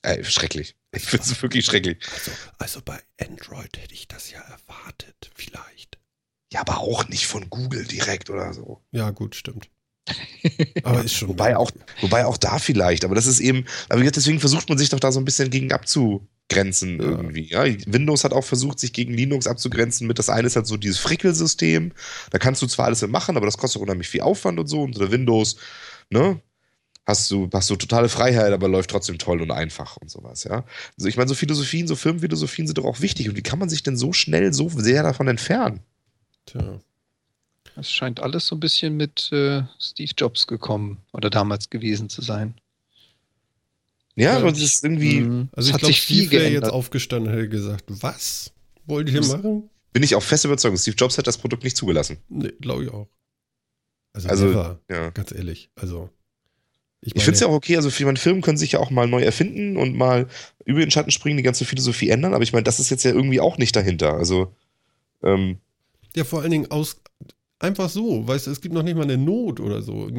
[0.00, 0.74] Ey, schrecklich.
[0.92, 1.98] Ich finde es wirklich schrecklich.
[2.10, 5.98] Also, also bei Android hätte ich das ja erwartet, vielleicht.
[6.50, 8.82] Ja, aber auch nicht von Google direkt oder so.
[8.92, 9.68] Ja, gut, stimmt.
[10.84, 11.28] Aber ist schon.
[11.28, 14.88] Wobei auch, wobei auch da vielleicht, aber das ist eben, aber deswegen versucht man sich
[14.88, 17.06] doch da so ein bisschen gegen abzugrenzen Ja.
[17.06, 17.48] irgendwie.
[17.50, 17.64] Ja?
[17.86, 20.98] Windows hat auch versucht, sich gegen Linux abzugrenzen mit das eine ist halt so dieses
[20.98, 21.92] Frickelsystem.
[22.30, 24.82] Da kannst du zwar alles mit machen, aber das kostet unheimlich viel Aufwand und so.
[24.82, 25.56] Und unter Windows,
[26.10, 26.40] ne?
[27.04, 30.64] Hast du, hast du totale Freiheit, aber läuft trotzdem toll und einfach und sowas, ja.
[30.98, 33.28] Also ich meine, so Philosophien, so Firmenphilosophien sind doch auch wichtig.
[33.28, 35.80] Und wie kann man sich denn so schnell so sehr davon entfernen?
[36.46, 36.80] Tja.
[37.76, 42.22] Es scheint alles so ein bisschen mit äh, Steve Jobs gekommen oder damals gewesen zu
[42.22, 42.54] sein.
[44.14, 45.48] Ja, aber das ist irgendwie, Mhm.
[45.52, 48.52] Also es ich hat glaube, sich viel Steve wäre jetzt aufgestanden und hätte gesagt, was?
[48.86, 49.68] Wollt ihr Das- machen?
[49.92, 52.18] bin ich auch fest überzeugt, Steve Jobs hat das Produkt nicht zugelassen.
[52.28, 53.08] Nee, glaube ich auch.
[54.12, 55.10] Also, Also, never, Ja.
[55.10, 55.70] ganz ehrlich.
[55.74, 56.10] Also,
[57.02, 59.06] Ich, ich finde es ja auch okay, also viele Firmen können sich ja auch mal
[59.06, 60.26] neu erfinden und mal
[60.64, 63.12] über den Schatten springen, die ganze Philosophie ändern, aber ich meine, das ist jetzt ja
[63.12, 64.14] irgendwie auch nicht dahinter.
[64.14, 64.54] Also,
[65.22, 65.58] ähm,
[66.16, 67.00] ja, vor allen Dingen aus,
[67.58, 70.10] Einfach so, weißt du, es gibt noch nicht mal eine Not oder so.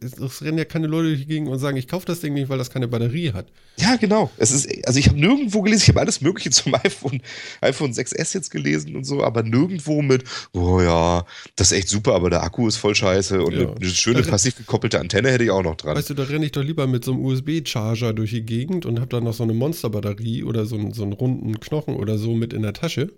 [0.00, 2.48] Es, rennen ja keine Leute durch die Gegend und sagen, ich kaufe das Ding nicht,
[2.48, 3.46] weil das keine Batterie hat.
[3.76, 4.28] Ja, genau.
[4.38, 7.22] Es ist, also ich habe nirgendwo gelesen, ich habe alles Mögliche zum iPhone,
[7.60, 11.24] iPhone 6S jetzt gelesen und so, aber nirgendwo mit, oh ja,
[11.54, 13.72] das ist echt super, aber der Akku ist voll scheiße und ja.
[13.72, 15.96] eine, schöne passiv gekoppelte Antenne hätte ich auch noch dran.
[15.96, 18.98] Weißt du, da renne ich doch lieber mit so einem USB-Charger durch die Gegend und
[18.98, 22.34] habe dann noch so eine Monsterbatterie oder so, einen, so einen runden Knochen oder so
[22.34, 23.12] mit in der Tasche,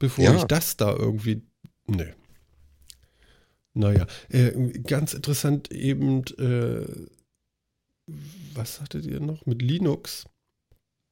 [0.00, 0.34] bevor ja.
[0.34, 1.42] ich das da irgendwie.
[1.86, 2.12] Nee.
[3.74, 6.86] Naja, äh, ganz interessant eben, äh,
[8.54, 9.44] was hattet ihr noch?
[9.46, 10.26] Mit Linux.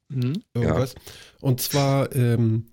[0.08, 0.42] Mhm.
[0.54, 0.94] Irgendwas.
[0.94, 1.00] Ja.
[1.40, 2.66] Und zwar, ähm,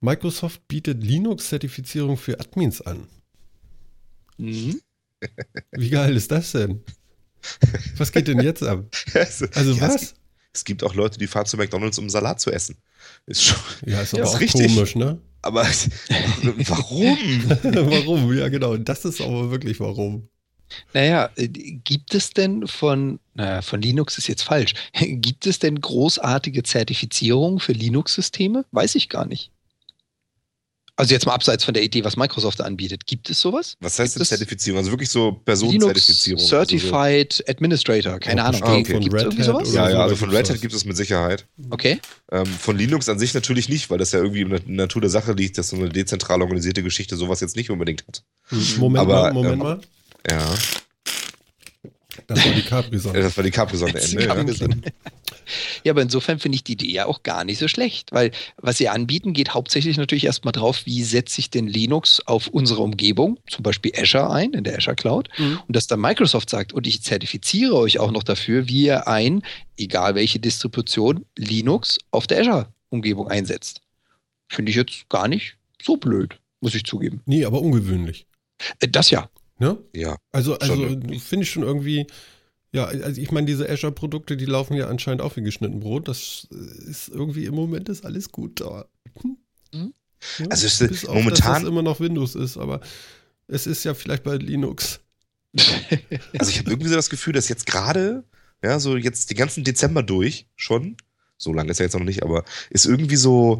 [0.00, 3.06] Microsoft bietet Linux-Zertifizierung für Admins an.
[4.38, 4.80] Mhm.
[5.72, 6.82] Wie geil ist das denn?
[7.96, 8.84] Was geht denn jetzt ab?
[9.14, 9.94] Also, also ja, was?
[9.94, 10.20] Es gibt,
[10.54, 12.76] es gibt, auch Leute, die fahren zu McDonalds, um Salat zu essen.
[13.26, 14.74] Ist schon, ja, ist aber auch richtig.
[14.74, 15.20] komisch, ne?
[15.42, 15.62] Aber
[16.42, 17.18] warum?
[17.62, 18.32] warum?
[18.36, 18.76] Ja, genau.
[18.76, 20.28] Das ist aber wirklich warum.
[20.94, 25.80] Naja, äh, gibt es denn von, naja, von Linux ist jetzt falsch, gibt es denn
[25.80, 28.64] großartige Zertifizierungen für Linux-Systeme?
[28.70, 29.50] Weiß ich gar nicht.
[30.96, 33.06] Also jetzt mal abseits von der Idee, was Microsoft anbietet.
[33.06, 33.76] Gibt es sowas?
[33.80, 34.78] Was heißt denn Zertifizierung?
[34.78, 36.38] Also wirklich so Personenzertifizierung?
[36.38, 37.50] Linux Certified also so.
[37.50, 38.62] Administrator, keine Ahnung.
[38.62, 39.00] Ah, okay.
[39.00, 39.72] Gibt es irgendwie sowas?
[39.72, 41.46] Ja, ja, also von Red Hat gibt es mit Sicherheit.
[41.70, 41.98] Okay.
[42.30, 45.10] Ähm, von Linux an sich natürlich nicht, weil das ja irgendwie in der Natur der
[45.10, 48.22] Sache liegt, dass so eine dezentral organisierte Geschichte sowas jetzt nicht unbedingt hat.
[48.78, 49.80] Moment Aber, mal, Moment ähm, mal.
[50.30, 50.54] Ja.
[52.26, 53.20] Das war die Capri-Sonne.
[53.20, 54.24] Das war die Capri-Sonne Ende.
[54.24, 54.90] Ja.
[55.84, 58.78] ja, aber insofern finde ich die Idee ja auch gar nicht so schlecht, weil was
[58.78, 63.38] sie anbieten, geht hauptsächlich natürlich erstmal drauf, wie setze ich denn Linux auf unsere Umgebung,
[63.48, 65.60] zum Beispiel Azure ein, in der Azure Cloud, mhm.
[65.66, 69.42] und dass dann Microsoft sagt, und ich zertifiziere euch auch noch dafür, wie ihr ein,
[69.76, 73.80] egal welche Distribution, Linux auf der Azure-Umgebung einsetzt.
[74.48, 77.22] Finde ich jetzt gar nicht so blöd, muss ich zugeben.
[77.24, 78.26] Nee, aber ungewöhnlich.
[78.80, 79.28] Äh, das ja.
[79.58, 79.78] Ne?
[79.94, 80.16] Ja.
[80.32, 80.74] Also, also
[81.18, 82.06] finde ich schon irgendwie,
[82.72, 86.08] ja, also ich meine, diese Azure-Produkte, die laufen ja anscheinend auch wie geschnitten Brot.
[86.08, 88.86] Das ist irgendwie im Moment ist alles gut da.
[89.20, 89.36] Hm?
[90.38, 91.48] Ja, also es ist momentan.
[91.48, 92.80] Auf, dass immer noch Windows ist, aber
[93.48, 95.00] es ist ja vielleicht bei Linux.
[96.38, 98.24] also ich habe irgendwie so das Gefühl, dass jetzt gerade,
[98.62, 100.96] ja, so jetzt die ganzen Dezember durch schon,
[101.36, 103.58] so lange ist ja jetzt noch nicht, aber ist irgendwie so,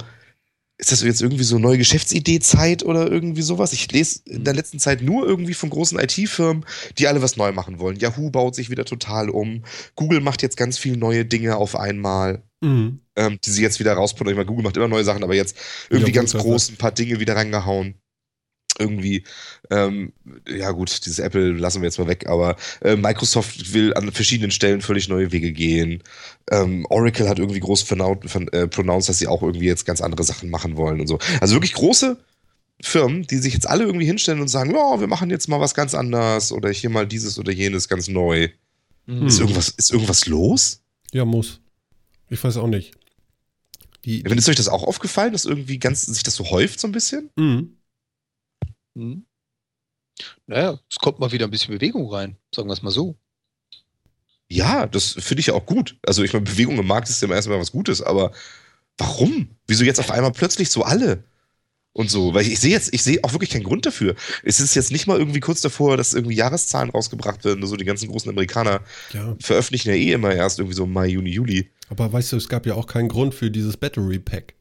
[0.79, 3.73] ist das jetzt irgendwie so neue Geschäftsidee-Zeit oder irgendwie sowas?
[3.73, 6.65] Ich lese in der letzten Zeit nur irgendwie von großen IT-Firmen,
[6.99, 7.97] die alle was neu machen wollen.
[7.97, 9.63] Yahoo baut sich wieder total um.
[9.95, 13.01] Google macht jetzt ganz viele neue Dinge auf einmal, mhm.
[13.17, 14.31] ähm, die sie jetzt wieder rausputzen.
[14.31, 15.57] Ich meine, Google macht immer neue Sachen, aber jetzt
[15.89, 18.02] irgendwie ja, ganz groß ein paar Dinge wieder reingehauen
[18.83, 19.25] irgendwie,
[19.71, 20.13] ähm,
[20.47, 24.51] ja gut, dieses Apple lassen wir jetzt mal weg, aber äh, Microsoft will an verschiedenen
[24.51, 26.03] Stellen völlig neue Wege gehen.
[26.51, 30.51] Ähm, Oracle hat irgendwie groß äh, pronounced, dass sie auch irgendwie jetzt ganz andere Sachen
[30.51, 31.19] machen wollen und so.
[31.41, 32.19] Also wirklich große
[32.81, 35.75] Firmen, die sich jetzt alle irgendwie hinstellen und sagen, ja, wir machen jetzt mal was
[35.75, 38.49] ganz anders oder hier mal dieses oder jenes ganz neu.
[39.07, 39.27] Mhm.
[39.27, 40.83] Ist, irgendwas, ist irgendwas los?
[41.13, 41.61] Ja, muss.
[42.29, 42.95] Ich weiß auch nicht.
[44.05, 46.89] Die, die ist euch das auch aufgefallen, dass irgendwie ganz sich das so häuft so
[46.89, 47.31] ein bisschen?
[47.37, 47.77] Mhm.
[48.95, 49.25] Hm.
[50.47, 53.17] Naja, es kommt mal wieder ein bisschen Bewegung rein, sagen wir es mal so.
[54.49, 55.97] Ja, das finde ich ja auch gut.
[56.07, 58.33] Also ich meine, Bewegung im Markt ist ja erstmal was Gutes, aber
[58.99, 59.49] warum?
[59.67, 61.25] Wieso jetzt auf einmal plötzlich so alle?
[61.95, 64.15] Und so, weil ich, ich sehe jetzt, ich sehe auch wirklich keinen Grund dafür.
[64.43, 67.67] Es ist jetzt nicht mal irgendwie kurz davor, dass irgendwie Jahreszahlen rausgebracht werden.
[67.67, 68.81] So die ganzen großen Amerikaner
[69.13, 69.37] ja.
[69.41, 71.71] veröffentlichen ja eh immer erst irgendwie so Mai, Juni, Juli.
[71.91, 74.55] Aber weißt du, es gab ja auch keinen Grund für dieses Battery Pack.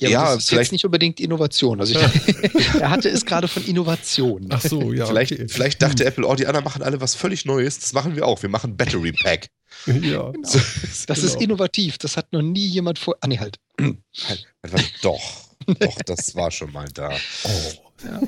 [0.00, 1.80] Ja, ja das ist vielleicht nicht unbedingt Innovation.
[1.80, 4.46] Also ich, er hatte es gerade von Innovation.
[4.50, 5.06] Ach so, ja.
[5.06, 5.48] vielleicht, okay.
[5.48, 7.80] vielleicht dachte Apple, oh, die anderen machen alle was völlig Neues.
[7.80, 8.42] Das machen wir auch.
[8.42, 9.48] Wir machen Battery Pack.
[9.86, 9.92] ja.
[10.08, 10.32] Genau.
[10.42, 11.26] das genau.
[11.26, 11.98] ist innovativ.
[11.98, 13.16] Das hat noch nie jemand vor.
[13.20, 13.58] Ah, nee, halt.
[13.78, 15.20] halt doch.
[15.66, 17.10] Doch, das war schon mal da.
[17.44, 17.72] Oh.
[18.04, 18.20] Ja.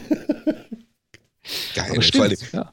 [1.75, 2.03] Geil.
[2.03, 2.73] Stimmt, ja.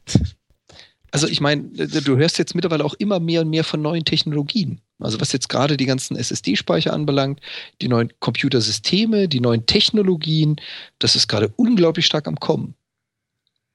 [1.12, 4.82] Also ich meine, du hörst jetzt mittlerweile auch immer mehr und mehr von neuen Technologien.
[5.00, 7.40] Also was jetzt gerade die ganzen SSD-Speicher anbelangt,
[7.82, 10.58] die neuen Computersysteme, die neuen Technologien,
[11.00, 12.76] das ist gerade unglaublich stark am Kommen.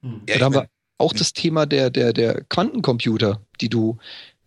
[0.03, 0.23] Hm.
[0.29, 0.69] Ja, da haben wir
[0.99, 3.99] auch das Thema der, der, der Quantencomputer, die du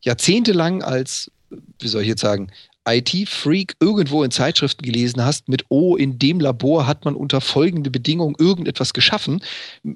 [0.02, 1.32] jahrzehntelang als,
[1.80, 2.52] wie soll ich jetzt sagen,
[2.88, 7.90] IT-Freak irgendwo in Zeitschriften gelesen hast, mit, oh, in dem Labor hat man unter folgende
[7.90, 9.44] Bedingungen irgendetwas geschaffen.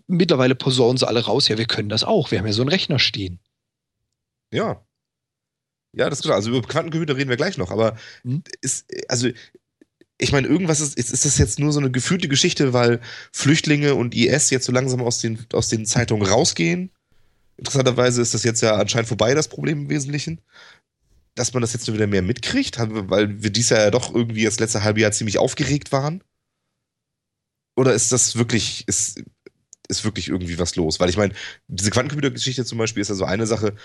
[0.07, 2.69] Mittlerweile posaunen sie alle raus, ja, wir können das auch, wir haben ja so einen
[2.69, 3.39] Rechner stehen.
[4.51, 4.83] Ja.
[5.93, 6.35] Ja, das ist klar.
[6.35, 8.43] Also über Quantencomputer reden wir gleich noch, aber hm?
[8.61, 9.29] ist, also
[10.19, 12.99] ich meine, irgendwas ist, ist, ist das jetzt nur so eine gefühlte Geschichte, weil
[13.31, 16.91] Flüchtlinge und IS jetzt so langsam aus den, aus den Zeitungen rausgehen?
[17.57, 20.41] Interessanterweise ist das jetzt ja anscheinend vorbei, das Problem im Wesentlichen.
[21.39, 24.43] Dass man das jetzt nur wieder mehr mitkriegt, weil wir dies Jahr ja doch irgendwie
[24.43, 26.21] das letzte halbe Jahr ziemlich aufgeregt waren.
[27.77, 29.23] Oder ist das wirklich, ist,
[29.87, 30.99] ist wirklich irgendwie was los?
[30.99, 31.33] Weil ich meine,
[31.69, 33.75] diese Quantencomputer-Geschichte zum Beispiel ist ja so eine Sache,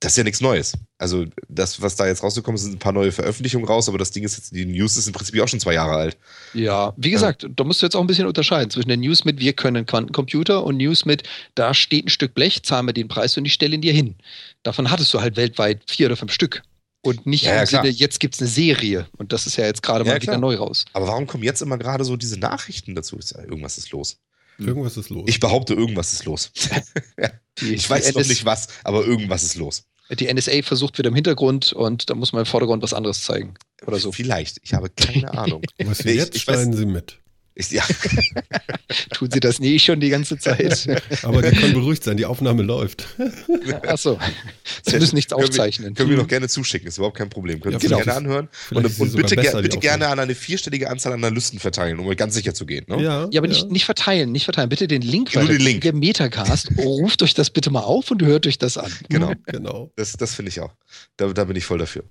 [0.00, 0.74] das ist ja nichts Neues.
[0.98, 4.10] Also, das, was da jetzt rausgekommen ist, sind ein paar neue Veröffentlichungen raus, aber das
[4.10, 6.18] Ding ist jetzt, die News ist im Prinzip auch schon zwei Jahre alt.
[6.52, 7.48] Ja, wie gesagt, ja.
[7.54, 10.64] da musst du jetzt auch ein bisschen unterscheiden zwischen der News mit, wir können Quantencomputer
[10.64, 11.22] und News mit,
[11.54, 14.16] da steht ein Stück Blech, zahlen wir den Preis und ich stelle ihn dir hin.
[14.62, 16.62] Davon hattest du halt weltweit vier oder fünf Stück.
[17.02, 19.06] Und nicht ja, im Sinne, jetzt gibt es eine Serie.
[19.16, 20.84] Und das ist ja jetzt gerade ja, mal wieder neu raus.
[20.92, 23.18] Aber warum kommen jetzt immer gerade so diese Nachrichten dazu?
[23.36, 24.18] Irgendwas ist los.
[24.58, 25.24] Irgendwas ist los.
[25.26, 26.50] Ich behaupte, irgendwas ist los.
[27.60, 29.84] ich weiß noch nicht was, aber irgendwas ist los.
[30.10, 33.54] Die NSA versucht wieder im Hintergrund und da muss man im Vordergrund was anderes zeigen.
[33.86, 34.12] Oder so.
[34.12, 34.58] Vielleicht.
[34.62, 35.62] Ich habe keine Ahnung.
[35.84, 37.18] Was nee, jetzt schneiden Sie mit.
[37.58, 37.82] Ich, ja.
[39.14, 40.86] Tun Sie das nie schon die ganze Zeit.
[41.22, 43.06] Aber die können beruhigt sein, die Aufnahme läuft.
[43.86, 44.18] Achso.
[44.84, 45.94] Sie müssen nichts aufzeichnen.
[45.94, 47.62] Können wir noch gerne zuschicken, ist überhaupt kein Problem.
[47.62, 48.48] Können ja, Sie gerne anhören.
[48.70, 52.52] Und, und bitte, ger bitte gerne an eine vierstellige Anzahl Analysten verteilen, um ganz sicher
[52.52, 52.84] zu gehen.
[52.88, 53.02] Ne?
[53.02, 53.54] Ja, ja, aber ja.
[53.54, 54.68] Nicht, nicht verteilen, nicht verteilen.
[54.68, 55.80] Bitte den Link Nur den Link.
[55.80, 56.72] Der Metacast.
[56.76, 58.92] Ruft euch das bitte mal auf und hört euch das an.
[59.08, 59.90] Genau, genau.
[59.96, 60.74] Das, das finde ich auch.
[61.16, 62.04] Da, da bin ich voll dafür.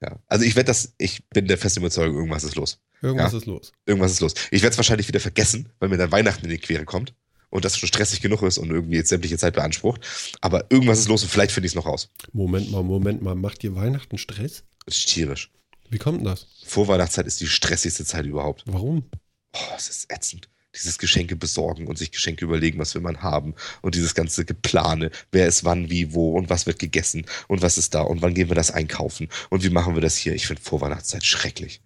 [0.00, 0.18] Ja.
[0.26, 2.80] Also ich werde das, ich bin der festen Überzeugung, irgendwas ist los.
[3.02, 3.38] Irgendwas ja?
[3.38, 3.72] ist los.
[3.86, 4.34] Irgendwas ist los.
[4.50, 7.14] Ich werde es wahrscheinlich wieder vergessen, weil mir dann Weihnachten in die Quere kommt
[7.50, 10.00] und das schon stressig genug ist und irgendwie jetzt sämtliche Zeit beansprucht.
[10.40, 12.10] Aber irgendwas ist los und vielleicht finde ich es noch raus.
[12.32, 13.34] Moment mal, Moment mal.
[13.34, 14.64] Macht ihr Weihnachten Stress?
[14.86, 15.50] Das ist tierisch.
[15.90, 16.46] Wie kommt denn das?
[16.64, 18.64] Vorweihnachtszeit ist die stressigste Zeit überhaupt.
[18.66, 19.08] Warum?
[19.52, 23.54] Boah, es ist ätzend dieses Geschenke besorgen und sich Geschenke überlegen, was will man haben
[23.80, 27.78] und dieses ganze Geplane, wer ist wann, wie, wo und was wird gegessen und was
[27.78, 30.34] ist da und wann gehen wir das einkaufen und wie machen wir das hier.
[30.34, 31.80] Ich finde Vorweihnachtszeit schrecklich.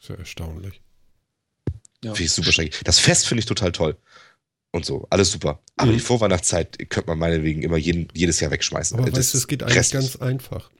[0.00, 0.80] Sehr erstaunlich.
[2.02, 2.12] Ja.
[2.12, 2.82] Finde ich super schrecklich.
[2.84, 3.96] Das Fest finde ich total toll.
[4.72, 5.62] Und so, alles super.
[5.76, 5.98] Aber mhm.
[5.98, 8.98] die Vorweihnachtszeit könnte man meinetwegen immer jeden, jedes Jahr wegschmeißen.
[8.98, 10.02] Aber weißt du, es geht eigentlich restlich.
[10.02, 10.70] ganz einfach.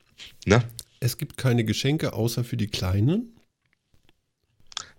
[0.47, 0.65] Na?
[0.99, 3.37] Es gibt keine Geschenke außer für die Kleinen.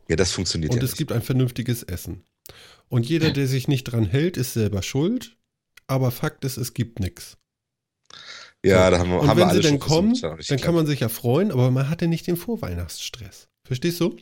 [0.08, 0.98] Ja, das funktioniert Und ja es nicht.
[1.00, 2.24] gibt ein vernünftiges Essen.
[2.88, 5.38] Und jeder, der sich nicht dran hält, ist selber schuld.
[5.88, 7.38] Aber Fakt ist, es gibt nichts.
[8.66, 8.92] Ja, so.
[8.92, 11.00] da haben wir, Und haben wenn wir alle sie dann kommen, dann kann man sich
[11.00, 13.48] ja freuen, aber man hatte nicht den Vorweihnachtsstress.
[13.64, 14.18] Verstehst du?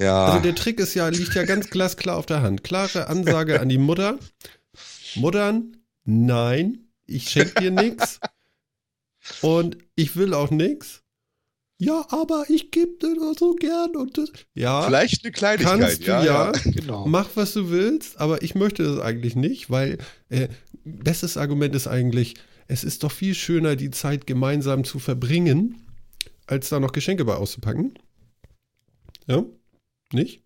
[0.00, 0.26] Ja.
[0.26, 2.62] Also der Trick ist ja, liegt ja ganz glasklar auf der Hand.
[2.62, 4.18] Klare Ansage an die Mutter.
[5.16, 8.20] Muttern, nein, ich schenke dir nichts.
[9.42, 11.02] Und ich will auch nichts
[11.80, 14.82] ja, aber ich gebe dir so gern und das, ja.
[14.82, 16.70] Vielleicht eine Kleinigkeit, kannst du, ja, ja, ja.
[16.72, 17.06] Genau.
[17.06, 20.48] Mach, was du willst, aber ich möchte das eigentlich nicht, weil äh,
[20.84, 22.34] bestes Argument ist eigentlich,
[22.66, 25.86] es ist doch viel schöner, die Zeit gemeinsam zu verbringen,
[26.46, 27.96] als da noch Geschenke bei auszupacken.
[29.28, 29.44] Ja?
[30.12, 30.42] Nicht?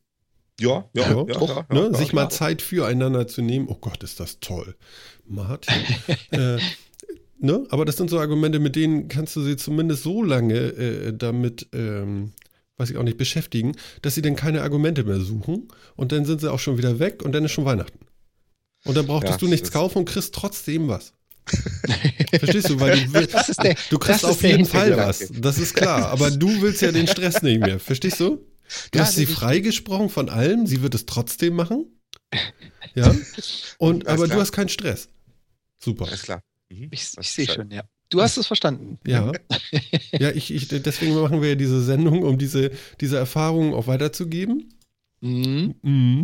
[0.60, 1.90] Ja, ja, ja, ja, ja, ne?
[1.92, 3.68] ja Sich mal Zeit füreinander zu nehmen.
[3.68, 4.76] Oh Gott, ist das toll.
[5.24, 5.74] Martin.
[6.30, 6.58] äh,
[7.42, 7.66] Ne?
[7.70, 11.66] Aber das sind so Argumente, mit denen kannst du sie zumindest so lange äh, damit,
[11.72, 12.32] ähm,
[12.76, 16.40] weiß ich auch nicht, beschäftigen, dass sie dann keine Argumente mehr suchen und dann sind
[16.40, 17.98] sie auch schon wieder weg und dann ist schon Weihnachten.
[18.84, 21.14] Und dann brauchtest ja, du nichts kaufen und kriegst trotzdem was.
[22.38, 22.78] Verstehst du?
[22.78, 25.28] Weil du, willst, der, du kriegst auf jeden Fall was.
[25.32, 26.10] Das ist klar.
[26.10, 27.80] Aber du willst ja den Stress nicht mehr.
[27.80, 28.46] Verstehst du?
[28.92, 30.68] Du ja, hast sie freigesprochen von allem.
[30.68, 31.86] Sie wird es trotzdem machen.
[32.94, 33.12] Ja.
[33.78, 34.36] Und, aber klar.
[34.36, 35.08] du hast keinen Stress.
[35.80, 36.06] Super.
[36.06, 36.40] Alles klar.
[36.72, 36.88] Mhm.
[36.90, 37.82] Ich, ich sehe schon, ja.
[38.08, 38.98] Du hast es verstanden.
[39.06, 39.32] Ja.
[40.12, 44.74] ja, ich, ich, deswegen machen wir ja diese Sendung, um diese, diese Erfahrungen auch weiterzugeben.
[45.20, 45.74] Mhm.
[45.82, 46.22] Mhm.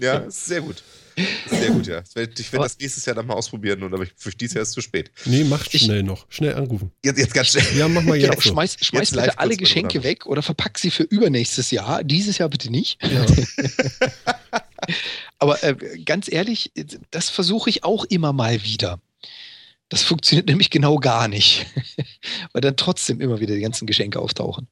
[0.00, 0.82] Ja, sehr gut.
[1.46, 2.02] Sehr gut, ja.
[2.02, 4.74] Ich werde das nächstes Jahr dann mal ausprobieren, und aber für dieses Jahr ist es
[4.74, 5.12] zu spät.
[5.26, 6.26] Nee, macht schnell noch.
[6.28, 6.90] Schnell anrufen.
[7.04, 7.64] Jetzt, jetzt ganz schnell.
[7.76, 8.30] Ja, mach mal jetzt.
[8.30, 8.50] Genau, so.
[8.50, 12.02] Schmeiß, schmeiß jetzt bitte alle Geschenke weg oder verpack sie für übernächstes Jahr.
[12.02, 12.98] Dieses Jahr bitte nicht.
[13.02, 13.24] Ja.
[15.38, 16.72] aber äh, ganz ehrlich,
[17.12, 19.00] das versuche ich auch immer mal wieder.
[19.88, 21.66] Das funktioniert nämlich genau gar nicht,
[22.52, 24.68] weil dann trotzdem immer wieder die ganzen Geschenke auftauchen.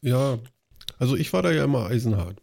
[0.00, 0.38] Ja,
[0.98, 2.40] also ich war da ja immer eisenhart.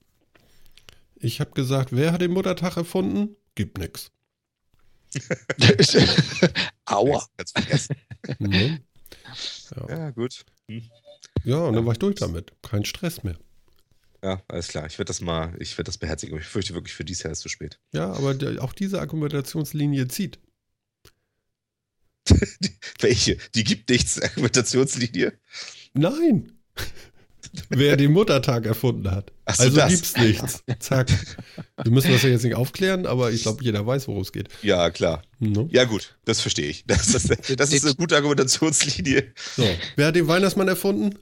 [1.16, 3.36] Ich habe gesagt, wer hat den Muttertag erfunden?
[3.56, 4.12] Gibt nichts.
[6.86, 7.26] Aua.
[8.40, 8.80] Mhm.
[9.76, 9.90] Ja.
[9.90, 10.10] ja.
[10.12, 10.46] gut.
[10.68, 10.84] Hm.
[11.44, 12.52] Ja, und dann war ich durch damit.
[12.62, 13.38] Kein Stress mehr.
[14.24, 14.88] Ja, alles klar.
[14.88, 16.38] Ich werde das mal, ich werde das beherzigen.
[16.40, 17.80] Ich fürchte wirklich, für dieses Jahr ist es zu spät.
[17.94, 20.40] Ja, aber auch diese Argumentationslinie zieht.
[23.00, 23.38] Welche?
[23.54, 25.34] Die gibt nichts, Argumentationslinie?
[25.94, 26.52] Nein.
[27.70, 29.32] Wer den Muttertag erfunden hat.
[29.54, 29.90] So, also das.
[29.90, 30.64] gibt's nichts.
[30.80, 31.08] Zack.
[31.84, 34.50] Wir müssen das ja jetzt nicht aufklären, aber ich glaube, jeder weiß, worum es geht.
[34.62, 35.22] Ja, klar.
[35.40, 35.70] No?
[35.72, 36.84] Ja, gut, das verstehe ich.
[36.86, 39.32] Das ist, das ist eine gute Argumentationslinie.
[39.56, 39.68] So.
[39.96, 41.18] Wer hat den Weihnachtsmann erfunden?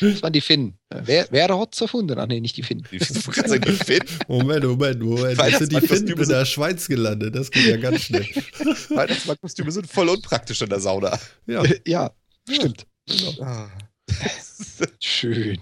[0.00, 0.78] Das waren die Finnen.
[0.90, 2.18] Wer, wer hat es erfunden?
[2.18, 2.86] Ach nee, nicht die Finnen.
[2.90, 4.02] Die, du kannst sagen, die Finn.
[4.26, 5.38] Moment, Moment, Moment.
[5.38, 7.34] Das sind die Finnen in sind- der Schweiz gelandet.
[7.34, 8.24] Das geht ja ganz schnell.
[8.24, 11.18] Weihnachtsmarktkostüme sind voll unpraktisch in der Sauna.
[11.46, 12.10] Ja, Ja,
[12.50, 12.86] stimmt.
[13.06, 13.42] genau.
[13.42, 13.70] Ah.
[15.00, 15.60] Schön.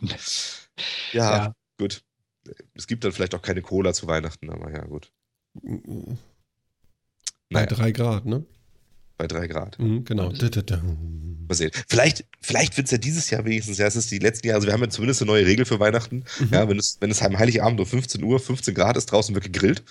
[1.12, 1.52] Ja, Ja.
[1.78, 2.02] gut.
[2.74, 5.10] Es gibt dann vielleicht auch keine Cola zu Weihnachten, aber ja, gut.
[5.62, 6.16] Bei
[7.50, 8.44] Naja, drei Grad, ne?
[9.16, 9.78] Bei drei Grad.
[9.78, 10.30] Mhm, genau.
[10.30, 11.70] Mal sehen.
[11.88, 14.66] Vielleicht, vielleicht wird es ja dieses Jahr wenigstens, ja, es ist die letzten Jahre, also
[14.66, 16.24] wir haben ja zumindest eine neue Regel für Weihnachten.
[16.40, 16.48] Mhm.
[16.52, 19.44] Ja, wenn es, wenn es am Heiligabend um 15 Uhr, 15 Grad ist, draußen wird
[19.44, 19.84] gegrillt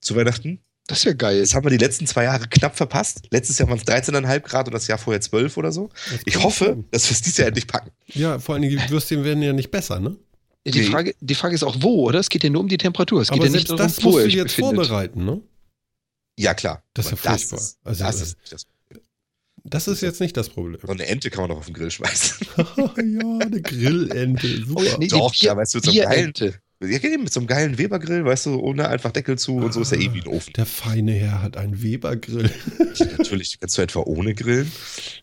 [0.00, 0.60] zu Weihnachten.
[0.88, 1.40] Das wäre geil.
[1.40, 3.22] Das haben wir die letzten zwei Jahre knapp verpasst.
[3.30, 5.90] Letztes Jahr waren es 13,5 Grad und das Jahr vorher 12 oder so.
[6.24, 7.90] Ich hoffe, dass wir es dieses Jahr endlich packen.
[8.08, 10.16] Ja, vor allen Dingen, die Würstchen werden ja nicht besser, ne?
[10.66, 10.84] Die Nee.
[10.86, 12.18] Frage, die Frage ist auch wo, oder?
[12.20, 13.20] Es geht ja nur um die Temperatur.
[13.22, 14.86] Es geht Aber ja nicht selbst darum, das wo musst du jetzt befindet.
[14.86, 15.40] vorbereiten, ne?
[16.38, 16.82] Ja, klar.
[16.94, 17.58] Das ist ja furchtbar.
[17.58, 18.66] ist, Also, das äh, ist, das,
[19.64, 20.80] Das ist jetzt nicht das Problem.
[20.82, 22.46] so eine Ente kann man doch auf den Grill schmeißen.
[22.56, 24.80] ja, eine Grillente, super.
[24.80, 26.60] Oh ja, nee, Doch, Bier, ja, weißt du, mit so einem geilen, Bierente.
[26.82, 29.82] ja, eben mit so einem geilen Webergrill, weißt du, ohne einfach Deckel zu und so
[29.82, 30.52] ist ja eh wie ein Ofen.
[30.54, 32.50] Der feine Herr hat einen Weber-Grill.
[32.94, 34.70] Ja, natürlich, kannst du etwa ohne grillen,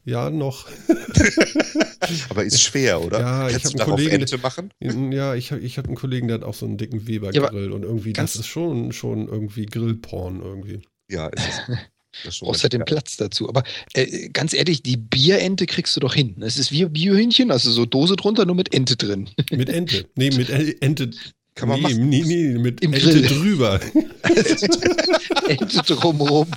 [0.03, 0.67] ja, noch.
[2.29, 3.19] aber ist schwer, oder?
[3.19, 4.71] Ja, ich kannst hab du einen darauf Kollegen- Ente machen?
[5.11, 7.71] Ja, ich habe ich hab einen Kollegen, der hat auch so einen dicken Ja, Weber-Grill
[7.71, 10.81] und irgendwie, das ist schon, schon irgendwie Grillporn irgendwie.
[11.09, 11.77] Ja, ist es.
[12.23, 12.83] Das Brauchst ja den.
[12.85, 13.47] Platz dazu.
[13.47, 16.41] Aber äh, ganz ehrlich, die Bierente kriegst du doch hin.
[16.41, 19.29] Es ist wie Biohühnchen, also so Dose drunter, nur mit Ente drin.
[19.51, 20.09] Mit Ente.
[20.15, 20.49] Nee, mit
[20.81, 21.11] Ente.
[21.59, 22.09] Kann man nee, machen.
[22.09, 23.27] nee, nee, mit Im Ente Grill.
[23.27, 23.81] drüber.
[25.49, 26.47] Ente drumherum.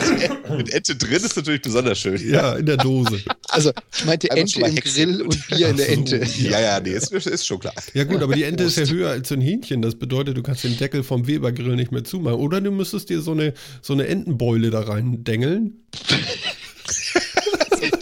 [0.56, 2.20] Mit Ente drin ist natürlich besonders schön.
[2.28, 3.22] Ja, in der Dose.
[3.48, 5.06] Also, ich meinte Einmal Ente im Hexe.
[5.06, 5.96] Grill und Bier in der Ach so.
[5.96, 6.26] Ente.
[6.40, 7.72] Ja, ja, nee, ist, ist schon klar.
[7.94, 9.80] Ja gut, aber die Ente ist ja höher als so ein Hähnchen.
[9.80, 12.38] Das bedeutet, du kannst den Deckel vom Weber-Grill nicht mehr zumachen.
[12.38, 15.84] Oder du müsstest dir so eine, so eine Entenbeule da rein dengeln.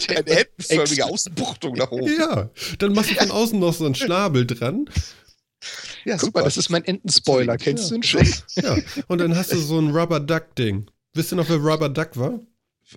[0.09, 2.11] Eine hemdenförmige Außenbuchtung nach oben.
[2.19, 4.89] Ja, dann machst du von außen noch so einen Schnabel dran.
[6.05, 7.57] Ja, Guck mal, das ist mein Entenspoiler.
[7.57, 8.27] Kennst du ihn schon?
[8.55, 10.89] Ja, und dann hast du so ein Rubber Duck-Ding.
[11.13, 12.39] Wisst ihr noch, wer Rubber Duck war?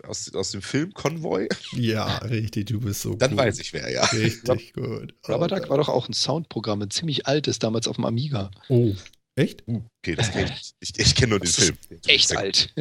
[0.04, 1.48] aus, aus dem Film Convoy?
[1.72, 3.38] Ja, richtig, du bist so Dann cool.
[3.38, 4.04] weiß ich wer, ja.
[4.06, 5.14] Richtig gut.
[5.28, 8.50] Rubber Duck war doch auch ein Soundprogramm, ein ziemlich altes, damals auf dem Amiga.
[8.68, 8.94] Oh,
[9.34, 9.64] echt?
[9.68, 10.72] Okay, das kenn ich.
[10.80, 11.76] Ich, ich kenne nur den Film.
[12.06, 12.74] Echt alt.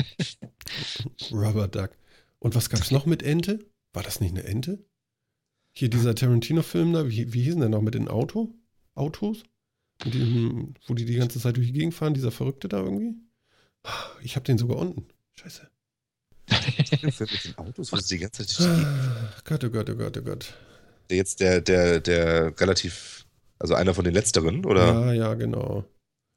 [1.31, 1.91] Rubber Duck.
[2.39, 3.59] Und was gab's noch mit Ente?
[3.93, 4.83] War das nicht eine Ente?
[5.73, 8.53] Hier dieser Tarantino-Film da, wie, wie hieß denn der noch mit den Auto?
[8.95, 9.43] Autos?
[10.03, 13.15] Mit diesem, wo die die ganze Zeit durch die Gegend fahren, dieser Verrückte da irgendwie?
[14.23, 15.07] Ich hab den sogar unten.
[15.33, 15.67] Scheiße.
[16.49, 18.85] Der mit den Autos, wo es die ganze Zeit steht.
[18.85, 20.53] Ah, Gott, oh Gott, oh Gott, oh Gott.
[21.09, 23.25] Der Jetzt der, der, der relativ,
[23.59, 24.85] also einer von den letzteren, oder?
[24.85, 25.85] Ja, ja, genau.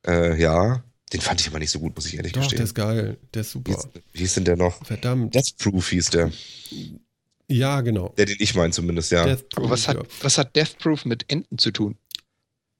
[0.07, 0.85] Äh, ja.
[1.13, 2.65] Den fand ich aber nicht so gut, muss ich ehrlich Doch, der gestehen.
[2.65, 3.19] ist geil.
[3.35, 3.73] Der ist Wie super.
[3.73, 4.85] hieß, wie hieß denn der noch?
[4.85, 5.35] Verdammt.
[5.35, 6.33] Death Proof hieß der.
[7.49, 8.09] Ja, genau.
[8.17, 9.25] Der, den ich meine zumindest, ja.
[9.25, 11.97] Death Aber was hat, was hat Death Proof mit Enten zu tun?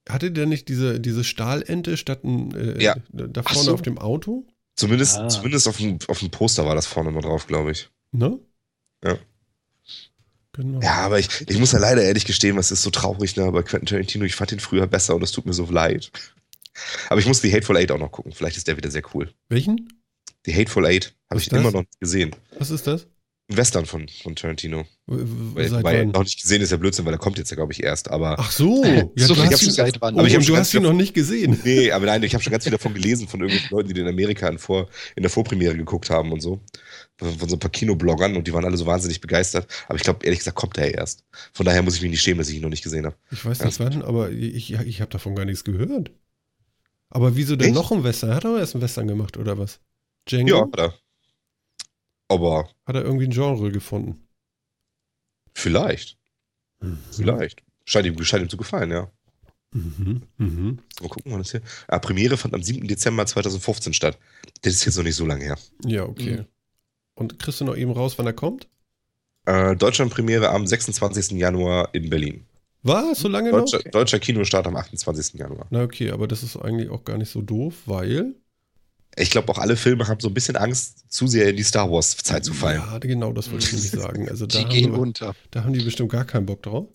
[0.07, 2.95] Hatte der nicht diese, diese Stahlente statt ein, äh, Ja.
[3.11, 3.73] da vorne so.
[3.73, 4.45] auf dem Auto?
[4.75, 5.29] Zumindest, Ah.
[5.29, 7.89] zumindest auf, dem, auf dem Poster war das vorne mal drauf, glaube ich.
[8.11, 8.37] Ne?
[9.03, 9.17] Ja.
[10.53, 10.79] Genau.
[10.81, 13.51] Ja, aber ich, ich muss ja leider ehrlich gestehen, was ist so traurig, ne?
[13.51, 16.11] Bei Quentin Tarantino, ich fand den früher besser und es tut mir so leid.
[17.09, 18.31] Aber ich muss die Hateful Eight auch noch gucken.
[18.33, 19.33] Vielleicht ist der wieder sehr cool.
[19.49, 19.93] Welchen?
[20.45, 21.57] Die Hateful Eight habe ich das?
[21.59, 22.35] immer noch nicht gesehen.
[22.59, 23.07] Was ist das?
[23.47, 24.85] Ein Western von, von Tarantino.
[25.05, 26.07] Weil, Seit weil wann?
[26.09, 28.09] noch nicht gesehen ist ja Blödsinn, weil er kommt jetzt ja, glaube ich, erst.
[28.09, 28.83] Aber Ach so.
[29.15, 31.59] Ja, so du hast ihn, oh, Aber ich du hast noch nicht gesehen.
[31.63, 34.07] nee, aber nein, ich habe schon ganz viel davon gelesen, von irgendwelchen Leuten, die den
[34.07, 36.59] in Amerika in, Vor, in der Vorpremiere geguckt haben und so.
[37.17, 39.67] Von, so ein paar Kinobloggern und die waren alle so wahnsinnig begeistert.
[39.87, 41.23] Aber ich glaube, ehrlich gesagt, kommt er erst.
[41.53, 43.15] Von daher muss ich mich nicht schämen, dass ich ihn noch nicht gesehen habe.
[43.31, 43.65] Ich weiß Ja.
[43.67, 46.09] nicht wann, aber ich, ich habe davon gar nichts gehört.
[47.09, 47.75] Aber wieso denn Echt?
[47.75, 48.33] noch ein Western?
[48.33, 49.79] Hat er erst einen Western gemacht oder was?
[50.27, 50.49] Django?
[50.49, 50.93] Ja, hat er.
[52.27, 54.21] Aber Hat er irgendwie ein Genre gefunden?
[55.53, 56.17] vielleicht.
[57.11, 57.63] Vielleicht.
[57.85, 59.09] Scheint ihm, scheint ihm zu gefallen, ja.
[59.71, 60.21] Mhm.
[60.37, 60.79] Mhm.
[61.01, 61.61] Mal gucken, wann das hier.
[61.87, 62.87] Ah, Premiere fand am 7.
[62.87, 64.17] Dezember 2015 statt.
[64.61, 65.57] Das ist jetzt noch nicht so lange her.
[65.85, 66.37] Ja, okay.
[66.37, 66.45] Mhm.
[67.15, 68.67] Und kriegst du noch eben raus, wann er kommt?
[69.45, 71.31] Äh, Deutschland-Premiere am 26.
[71.31, 72.45] Januar in Berlin.
[72.83, 73.19] Was?
[73.19, 73.59] So lange noch?
[73.65, 75.39] Deutscher, deutscher Kinostart am 28.
[75.39, 75.67] Januar.
[75.71, 78.35] Na okay, aber das ist eigentlich auch gar nicht so doof, weil.
[79.17, 81.89] Ich glaube, auch alle Filme haben so ein bisschen Angst, zu sehr in die Star
[81.89, 82.81] Wars-Zeit zu fallen.
[82.81, 84.29] Ja, genau, das wollte ich nämlich sagen.
[84.29, 85.35] Also da Die gehen wir, unter.
[85.51, 86.87] da haben die bestimmt gar keinen Bock drauf.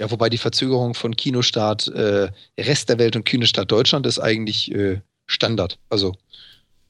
[0.00, 2.28] Ja, wobei die Verzögerung von Kinostart äh,
[2.58, 5.78] Rest der Welt und Kinostart Deutschland ist eigentlich äh, Standard.
[5.88, 6.14] Also,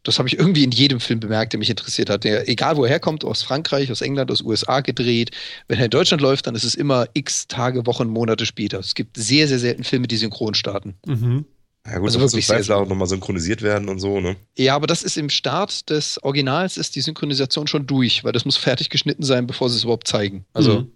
[0.03, 2.25] das habe ich irgendwie in jedem Film bemerkt, der mich interessiert hat.
[2.25, 5.31] Der, egal wo er herkommt, aus Frankreich, aus England, aus USA gedreht.
[5.69, 8.79] Wenn er in Deutschland läuft, dann ist es immer x Tage, Wochen, Monate später.
[8.79, 10.95] Es gibt sehr, sehr selten Filme, die synchron starten.
[11.07, 11.45] Mhm.
[11.87, 14.37] Ja, gut, Also muss wirklich auch nochmal synchronisiert werden und so, ne?
[14.57, 18.45] Ja, aber das ist im Start des Originals ist die Synchronisation schon durch, weil das
[18.45, 20.45] muss fertig geschnitten sein, bevor sie es überhaupt zeigen.
[20.53, 20.93] Also, Mhm.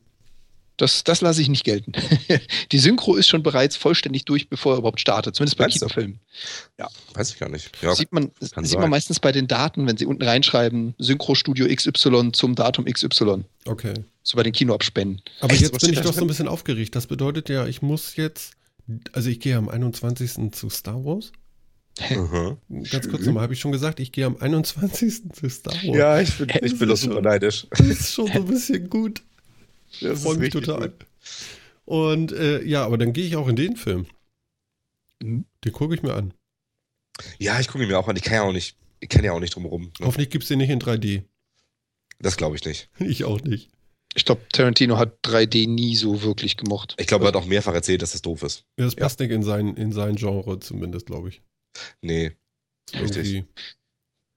[0.78, 1.92] Das, das lasse ich nicht gelten.
[2.72, 5.68] die Synchro ist schon bereits vollständig durch, bevor er überhaupt startet, zumindest bei?
[5.68, 6.18] Kinofilmen.
[7.14, 7.70] Weiß ich gar nicht.
[7.82, 8.80] Ja, sieht man, sieht sein.
[8.80, 13.44] man meistens bei den Daten, wenn sie unten reinschreiben, Synchrostudio XY zum Datum XY.
[13.66, 13.94] Okay.
[14.22, 15.20] So bei den Kinoabspenden.
[15.40, 15.62] Aber Echt?
[15.62, 16.96] jetzt bin ich doch so ein bisschen aufgeregt.
[16.96, 18.54] Das bedeutet ja, ich muss jetzt,
[19.12, 20.52] also ich gehe am 21.
[20.52, 21.32] zu Star Wars.
[22.10, 22.56] Mhm.
[22.90, 25.30] Ganz kurz nochmal, habe ich schon gesagt, ich gehe am 21.
[25.32, 25.96] zu Star Wars.
[25.96, 27.66] ja ich bin, Das ich bin doch ist super schon- neidisch.
[27.70, 29.22] Das ist schon so ein bisschen gut.
[29.94, 30.88] Ich Das freue mich total.
[30.88, 31.06] gut.
[31.84, 34.06] Und äh, ja, aber dann gehe ich auch in den Film.
[35.22, 35.44] Mhm.
[35.64, 36.32] Den gucke ich mir an.
[37.38, 38.16] Ja, ich gucke ihn mir auch an.
[38.16, 39.92] Ich kann ja auch nicht, ich kann ja auch nicht drum rum.
[40.00, 40.06] Ne?
[40.06, 41.24] Hoffentlich gibt es den nicht in 3D.
[42.20, 42.88] Das glaube ich nicht.
[43.00, 43.68] Ich auch nicht.
[44.14, 46.94] Ich glaube, Tarantino hat 3D nie so wirklich gemocht.
[46.98, 48.64] Ich glaube, er hat auch mehrfach erzählt, dass das doof ist.
[48.78, 49.00] Ja, das Ja.
[49.00, 51.40] passt nicht in sein, in sein Genre zumindest, glaube ich.
[52.02, 52.32] Nee.
[52.94, 53.44] Richtig.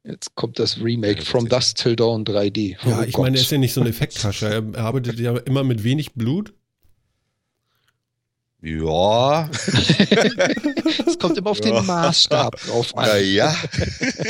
[0.05, 1.49] Jetzt kommt das Remake Ja, From.
[1.49, 2.78] Dusk Till Dawn 3D.
[2.86, 3.23] Ja, Oh ich Gott.
[3.23, 4.49] meine, er ist ja nicht so ein Effekthascher.
[4.49, 6.53] Er er arbeitet ja immer mit wenig Blut.
[8.61, 9.49] Ja,
[11.07, 11.71] Es kommt immer auf Ja.
[11.80, 13.05] den Maßstab drauf an.
[13.07, 13.55] naja.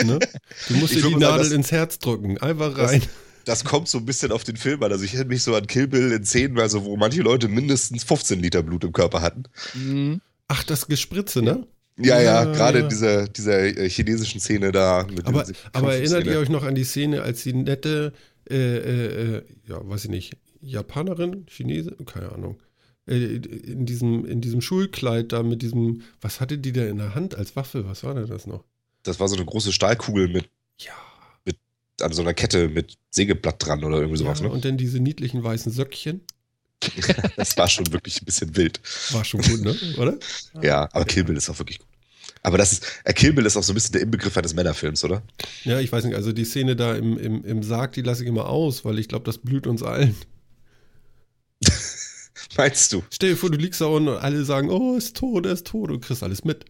[0.03, 0.19] Ne?
[0.67, 2.37] Du musst Ich dir die sagen, Nadel das- ins Herz drücken.
[2.39, 3.01] Einfach Das- rein.
[3.45, 4.91] Das kommt so ein bisschen auf den Film an.
[4.91, 8.03] Also ich erinnere mich so an Kill Bill in Szenen, also wo manche Leute mindestens
[8.03, 9.43] 15 Liter Blut im Körper hatten.
[9.73, 10.21] Mhm.
[10.47, 11.65] Ach, das Gespritze, ne?
[11.97, 12.83] Ja, ja, Ja, gerade ja.
[12.83, 15.07] in dieser, dieser äh, chinesischen Szene da.
[15.09, 18.13] Mit Aber, aber erinnert ihr euch noch an die Szene, als die nette,
[18.49, 22.59] äh, äh, äh, ja, weiß ich nicht, Japanerin, Chinese, keine Ahnung,
[23.07, 27.15] äh, in, diesem, in diesem Schulkleid da mit diesem, was hatte die da in der
[27.15, 27.87] Hand als Waffe?
[27.87, 28.63] Was war denn das noch?
[29.03, 30.93] Das war so eine große Stahlkugel mit Ja,
[32.01, 34.39] an so einer Kette mit Sägeblatt dran oder irgendwie sowas.
[34.39, 34.51] ja Ne?
[34.51, 36.21] und dann diese niedlichen weißen Söckchen.
[37.37, 38.79] Das war schon wirklich ein bisschen wild.
[39.11, 39.75] War schon gut, ne?
[39.97, 40.17] Oder?
[40.61, 41.87] Ja, aber Kill Bill ist auch wirklich gut.
[42.43, 45.03] Aber das ist, äh, Kill Bill ist auch so ein bisschen der Inbegriff eines Männerfilms,
[45.03, 45.23] oder?
[45.63, 48.29] Ja, ich weiß nicht, also die Szene da im, im, im Sarg, die lasse ich
[48.29, 50.15] immer aus, weil ich glaube, das blüht uns allen.
[52.57, 53.03] Meinst du?
[53.11, 55.53] Stell dir vor, du liegst da unten und alle sagen, oh, er ist tot, er
[55.53, 56.65] ist tot, du kriegst alles mit.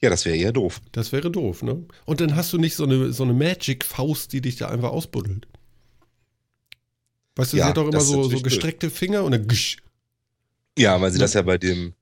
[0.00, 0.80] Ja, das wäre eher doof.
[0.92, 1.84] Das wäre doof, ne?
[2.04, 5.48] Und dann hast du nicht so eine, so eine Magic-Faust, die dich da einfach ausbuddelt.
[7.36, 9.78] Weißt du, Ja, sie hat doch immer so, so gestreckte Finger und dann gsch.
[10.78, 11.24] Ja, weil sie Ja.
[11.24, 11.94] das ja bei dem,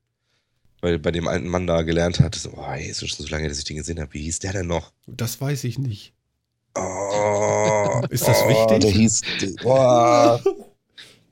[0.82, 2.34] bei, bei dem alten Mann da gelernt hat.
[2.34, 4.12] So, oh, ist schon so lange, dass ich den gesehen habe.
[4.12, 4.92] Wie hieß der denn noch?
[5.06, 6.12] Das weiß ich nicht.
[6.74, 8.80] Oh, Ist das oh, wichtig?
[8.80, 10.38] Der hieß, der, oh,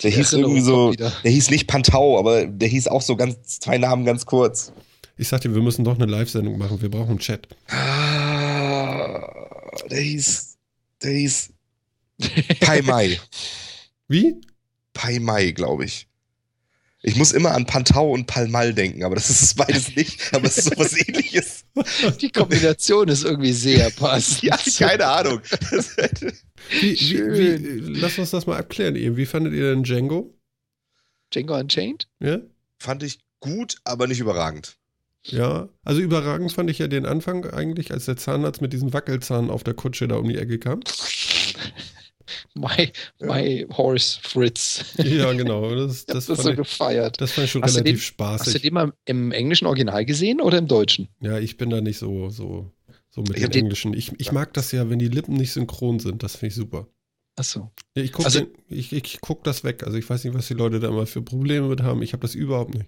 [0.02, 3.76] der hieß irgendwie so, der hieß nicht Pantau, aber der hieß auch so ganz, zwei
[3.76, 4.72] Namen ganz kurz.
[5.16, 7.46] Ich sagte, wir müssen doch eine Live-Sendung machen, wir brauchen einen Chat.
[7.68, 9.20] Ah,
[9.90, 10.56] der hieß,
[11.02, 11.50] der hieß
[12.60, 13.20] Pai Mai.
[14.08, 14.40] Wie?
[14.92, 16.08] Pai Mai, glaube ich.
[17.06, 20.32] Ich muss immer an Pantau und Palmal denken, aber das ist es beides nicht.
[20.32, 21.64] Aber es ist sowas ähnliches.
[22.22, 24.42] Die Kombination ist irgendwie sehr passend.
[24.42, 25.42] Ja, keine Ahnung.
[25.70, 25.96] Das,
[26.70, 27.62] Wie, wie, Schön.
[27.62, 29.18] wie, lass uns das mal abklären eben.
[29.18, 30.34] Wie fandet ihr denn Django?
[31.30, 32.08] Django Unchained?
[32.20, 32.38] Ja?
[32.78, 34.78] fand ich gut, aber nicht überragend.
[35.26, 39.50] Ja, also überragend fand ich ja den Anfang eigentlich, als der Zahnarzt mit diesem Wackelzahn
[39.50, 40.80] auf der Kutsche da um die Ecke kam.
[42.54, 44.84] My, my Horse Fritz.
[44.98, 45.74] Ja, genau.
[45.74, 47.20] Das, das, das so fand, ich, gefeiert.
[47.20, 48.46] das fand ich schon Hast relativ den- spaßig.
[48.46, 51.08] Hast du den mal im englischen Original gesehen oder im deutschen?
[51.20, 52.70] Ja, ich bin da nicht so, so,
[53.10, 53.92] so mit dem Englischen.
[53.92, 56.22] Ich, ich mag das ja, wenn die Lippen nicht synchron sind.
[56.22, 56.86] Das finde ich super.
[57.36, 57.72] Achso.
[57.96, 59.82] Ja, ich gucke Also- ich, ich guck das weg.
[59.84, 62.02] Also ich weiß nicht, was die Leute da immer für Probleme mit haben.
[62.02, 62.86] Ich habe das überhaupt nicht.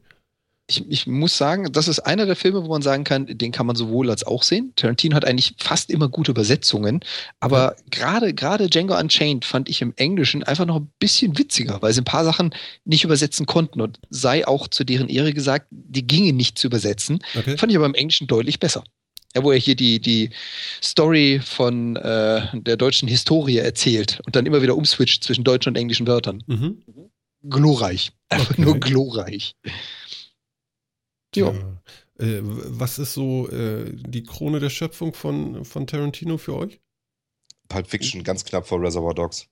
[0.68, 3.66] Ich, ich muss sagen, das ist einer der Filme, wo man sagen kann, den kann
[3.66, 4.72] man sowohl als auch sehen.
[4.74, 7.00] Tarantino hat eigentlich fast immer gute Übersetzungen,
[7.38, 11.92] aber gerade gerade Django Unchained fand ich im Englischen einfach noch ein bisschen witziger, weil
[11.92, 12.52] sie ein paar Sachen
[12.84, 17.20] nicht übersetzen konnten und sei auch zu deren Ehre gesagt, die gingen nicht zu übersetzen.
[17.36, 17.56] Okay?
[17.56, 18.82] Fand ich aber im Englischen deutlich besser.
[19.36, 20.30] Ja, wo er hier die, die
[20.82, 25.76] Story von äh, der deutschen Historie erzählt und dann immer wieder umswitcht zwischen deutschen und
[25.76, 26.42] englischen Wörtern.
[26.48, 26.82] Mhm.
[27.48, 28.10] Glorreich.
[28.30, 28.62] Einfach Okay.
[28.62, 29.54] nur glorreich.
[31.36, 31.52] Tja.
[32.18, 32.24] Ja.
[32.26, 36.80] Äh, was ist so äh, die Krone der Schöpfung von, von Tarantino für euch?
[37.68, 39.46] Pulp Fiction ganz knapp vor Reservoir Dogs.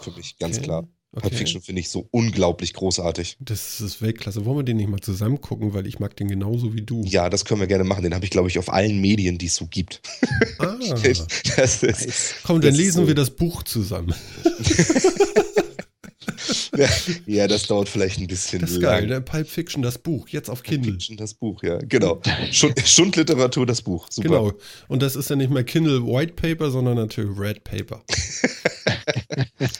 [0.00, 0.64] Für mich, ganz Okay.
[0.64, 0.88] klar.
[1.14, 1.28] Okay.
[1.28, 3.36] Pulp Fiction finde ich so unglaublich großartig.
[3.38, 4.46] Das ist Weltklasse.
[4.46, 7.02] Wollen wir den nicht mal zusammen gucken, weil ich mag den genauso wie du.
[7.04, 8.02] Ja, das können wir gerne machen.
[8.02, 10.00] Den habe ich, glaube ich, auf allen Medien, die es so gibt.
[10.58, 10.76] Ah.
[11.56, 13.06] Das ist, Komm, dann lesen so.
[13.08, 14.14] wir das Buch zusammen.
[17.26, 18.90] ja, das dauert vielleicht ein bisschen Das ist lang.
[19.00, 19.20] geil, ne?
[19.20, 20.92] Pulp Fiction, das Buch, jetzt auf Pulp Kindle.
[20.92, 22.20] Fiction, das Buch, ja, genau.
[22.50, 24.06] Schund, Schundliteratur, das Buch.
[24.10, 24.28] Super.
[24.28, 24.52] Genau.
[24.88, 28.02] Und das ist ja nicht mehr Kindle White Paper, sondern natürlich Red Paper.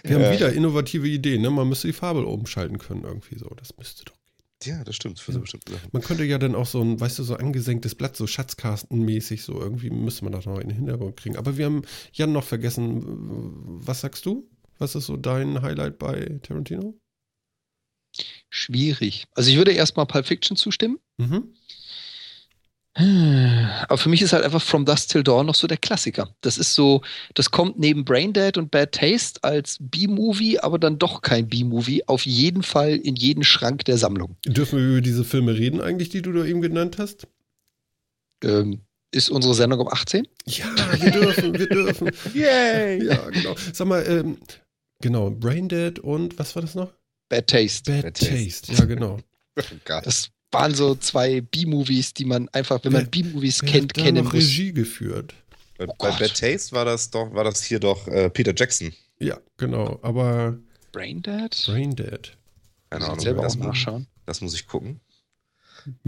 [0.05, 0.33] Wir haben Ja.
[0.33, 1.51] wieder innovative Ideen, ne?
[1.51, 3.49] Man müsste die Farbe umschalten können, irgendwie so.
[3.57, 4.15] Das müsste doch.
[4.65, 5.43] Ja, das stimmt, für so Ja.
[5.43, 5.89] bestimmte Sachen.
[5.91, 9.61] Man könnte ja dann auch so ein, weißt du, so angesenktes Blatt, so Schatzkastenmäßig, so
[9.61, 11.37] irgendwie müsste man das noch in den Hintergrund kriegen.
[11.37, 11.83] Aber wir haben
[12.13, 13.03] Jan noch vergessen.
[13.85, 14.49] Was sagst du?
[14.83, 16.99] Was ist so dein Highlight bei Tarantino?
[18.51, 19.27] Schwierig.
[19.33, 20.99] Also ich würde erstmal Pulp Fiction zustimmen.
[21.19, 21.55] Mhm.
[23.87, 26.35] Aber für mich ist halt einfach From Dust Till Dawn noch so der Klassiker.
[26.41, 27.03] Das ist so,
[27.35, 32.09] das kommt neben Braindead und Bad Taste als B-Movie, aber dann doch kein B-Movie.
[32.09, 34.37] Auf jeden Fall in jeden Schrank der Sammlung.
[34.45, 37.29] Dürfen wir über diese Filme reden eigentlich, die du da eben genannt hast?
[38.43, 38.81] Ähm,
[39.13, 40.27] ist unsere Sendung um 18?
[40.47, 40.65] Ja,
[40.99, 42.11] wir dürfen, wir dürfen.
[42.35, 43.05] Yay!
[43.05, 43.55] Ja, genau.
[43.73, 44.39] Sag mal, ähm,
[45.03, 46.93] genau, Braindead und was war das noch?
[47.29, 47.93] Bad Taste.
[47.93, 48.67] Bad, Bad Taste.
[48.69, 48.73] Taste.
[48.73, 49.19] ja genau.
[49.59, 50.07] Oh Gott.
[50.07, 54.25] Das waren so zwei B-Movies, die man einfach, wenn man B-Movies kennt, hat da kennen
[54.25, 54.43] noch muss.
[54.45, 55.35] Regie geführt.
[55.77, 56.11] Bei, Oh bei.
[56.19, 58.95] Bad Taste war das doch, war das hier doch äh, Peter Jackson.
[59.19, 59.99] Ja, genau.
[60.03, 60.59] Aber
[60.93, 61.65] Braindead?
[61.67, 62.37] Braindead.
[62.89, 64.07] Keine Ahnung, selber das, nachschauen.
[64.25, 65.01] das muss ich gucken.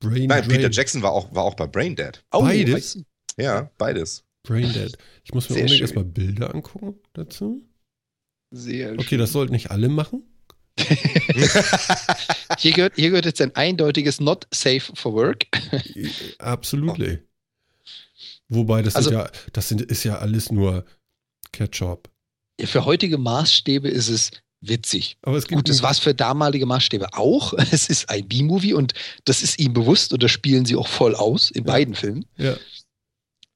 [0.00, 0.72] Brain Nein, Peter Drain.
[0.72, 2.24] Jackson war auch, war auch bei Braindead.
[2.32, 2.98] Oh, Beides?
[3.36, 4.24] Ja, beides.
[4.42, 4.96] Braindead.
[5.24, 5.80] Ich muss mir Sehr unbedingt schön.
[5.82, 7.62] erstmal Bilder angucken dazu.
[8.50, 9.18] Sehr Okay, schön.
[9.18, 10.22] das sollten nicht alle machen.
[12.58, 15.46] Hier gehört, hier gehört jetzt ein eindeutiges Not safe for work.
[16.38, 17.18] Absolutely.
[18.48, 20.84] Wobei, das, Also- sind ja, das sind, ist ja alles nur
[21.52, 22.08] Ketchup.
[22.64, 24.30] Für heutige Maßstäbe ist es
[24.60, 25.16] witzig.
[25.22, 27.52] Aber es gibt Gut, das war es für damalige Maßstäbe auch.
[27.72, 28.94] Es ist ein B-Movie und
[29.24, 31.72] das ist ihm bewusst und das spielen sie auch voll aus in Ja.
[31.72, 32.24] beiden Filmen.
[32.36, 32.56] Ja,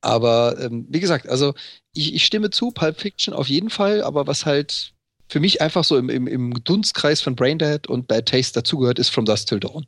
[0.00, 1.54] Aber ähm, wie gesagt, also
[1.94, 4.92] ich, ich stimme zu, Pulp Fiction auf jeden Fall, aber was halt
[5.28, 9.08] für mich einfach so im, im, im Dunstkreis von Braindead und Bad Taste dazugehört, ist
[9.08, 9.86] From Dust Till Dawn.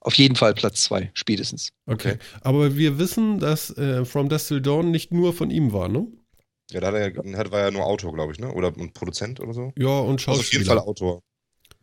[0.00, 1.70] Auf jeden Fall Platz zwei, spätestens.
[1.86, 2.18] okay.
[2.42, 6.06] Aber wir wissen, dass äh, From Dust Till Dawn nicht nur von ihm war, ne?
[6.70, 8.52] Ja, da hat er, ja- hat, war ja nur Autor, glaube ich, ne?
[8.52, 9.72] Oder ein Produzent oder so.
[9.78, 10.64] Ja, und Also auf jeden Schauspieler.
[10.66, 11.22] Fall Autor.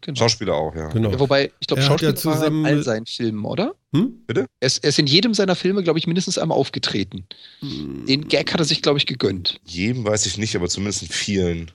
[0.01, 0.17] Genau.
[0.19, 0.89] Schauspieler auch, ja.
[0.89, 1.11] Genau.
[1.11, 3.75] Ja, wobei, ich glaube, Er hat ja Schauspieler war zusammen in all seinen Filmen, oder?
[3.93, 4.23] Hm?
[4.27, 7.25] Er ist, er ist in jedem seiner Filme, glaube ich, mindestens einmal aufgetreten.
[7.61, 9.59] Den Gag hat er sich, glaube ich, gegönnt.
[9.65, 11.71] Jedem weiß ich nicht, aber zumindest in vielen.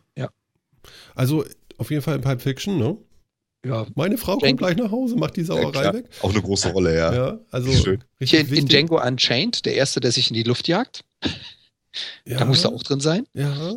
[1.14, 1.44] Also
[1.78, 2.96] auf jeden Fall in Pulp Fiction, ne?
[3.64, 3.86] Ja.
[3.94, 5.94] Meine Frau kommt Django- gleich nach Hause, macht die Ja, Sauerei klar.
[5.94, 6.04] weg.
[6.22, 7.12] Auch eine große Rolle, ja.
[7.14, 8.04] Ja, also Schön.
[8.20, 8.68] richtig Hier in, in.
[8.68, 11.04] Django Unchained, der erste, der sich in die Luft jagt,
[12.26, 13.26] ja, da muss er auch drin sein.
[13.34, 13.74] Ja.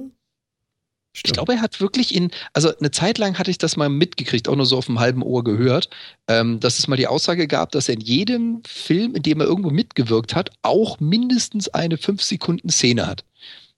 [1.14, 4.48] Ich glaube, er hat wirklich in, also eine Zeit lang hatte ich das mal mitgekriegt,
[4.48, 5.90] auch nur so auf dem halben Ohr gehört,
[6.28, 9.48] ähm, dass es mal die Aussage gab, dass er in jedem Film, in dem er
[9.48, 13.26] irgendwo mitgewirkt hat, auch mindestens eine 5-Sekunden-Szene hat.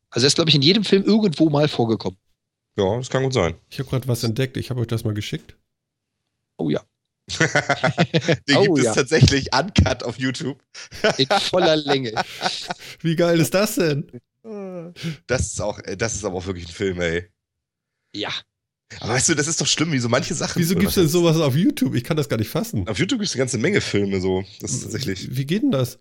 [0.10, 2.18] Also er ist, glaube ich, in jedem Film irgendwo mal vorgekommen.
[2.78, 3.56] Ja, das kann gut sein.
[3.70, 4.58] Ich habe gerade was entdeckt.
[4.58, 5.56] Ich habe euch das mal geschickt.
[6.58, 6.82] Oh ja,
[8.48, 8.94] Den Oh, gibt es ja.
[8.94, 10.62] tatsächlich uncut auf YouTube.
[11.18, 12.14] in voller Länge.
[13.02, 14.08] Wie geil ist das denn?
[15.28, 17.30] Das ist auch, äh, das ist aber auch wirklich ein Film, ey.
[18.16, 18.32] Ja.
[19.00, 20.60] Aber weißt du, das ist doch schlimm, wie so manche Sachen.
[20.60, 21.12] Wieso gibt es denn was?
[21.12, 21.96] sowas auf YouTube?
[21.96, 22.88] Ich kann das gar nicht fassen.
[22.88, 24.44] Auf YouTube gibt es eine ganze Menge Filme so.
[24.60, 25.36] Das ist tatsächlich.
[25.36, 26.00] Wie geht denn das?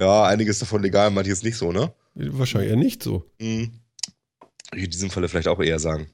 [0.00, 1.94] Ja, einiges davon legal, manches nicht so, ne?
[2.14, 3.30] Wahrscheinlich eher nicht so.
[3.40, 3.80] Mhm.
[4.70, 6.10] Würde ich in diesem Falle vielleicht auch eher sagen.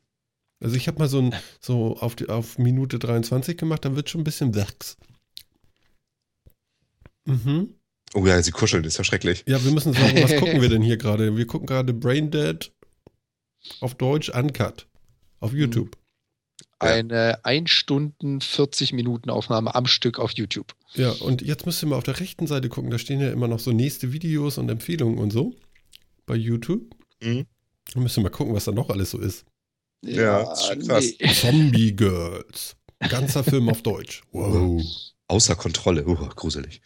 [0.62, 4.10] Also ich habe mal so ein so auf, die, auf Minute 23 gemacht, dann wird
[4.10, 4.98] schon ein bisschen Werks.
[7.24, 7.79] Mhm.
[8.14, 9.44] Oh ja, sie kuscheln, ist ja schrecklich.
[9.46, 11.36] Ja, wir müssen sagen, was gucken wir denn hier gerade?
[11.36, 12.72] Wir gucken gerade Brain Dead
[13.80, 14.86] auf Deutsch Uncut
[15.38, 15.96] auf YouTube.
[16.82, 16.88] Ja.
[16.88, 20.74] Eine 1 Stunden 40 Minuten Aufnahme am Stück auf YouTube.
[20.94, 23.48] Ja, und jetzt müsst ihr mal auf der rechten Seite gucken, da stehen ja immer
[23.48, 25.54] noch so nächste Videos und Empfehlungen und so
[26.26, 26.94] bei YouTube.
[27.22, 27.46] Mhm.
[27.92, 29.44] Da müsst ihr mal gucken, was da noch alles so ist.
[30.02, 31.14] Ja, das ist schon krass.
[31.40, 32.76] Zombie Girls.
[33.08, 34.22] Ganzer Film auf Deutsch.
[34.32, 34.82] Wow.
[35.28, 36.06] Außer Kontrolle.
[36.06, 36.80] Uh, gruselig.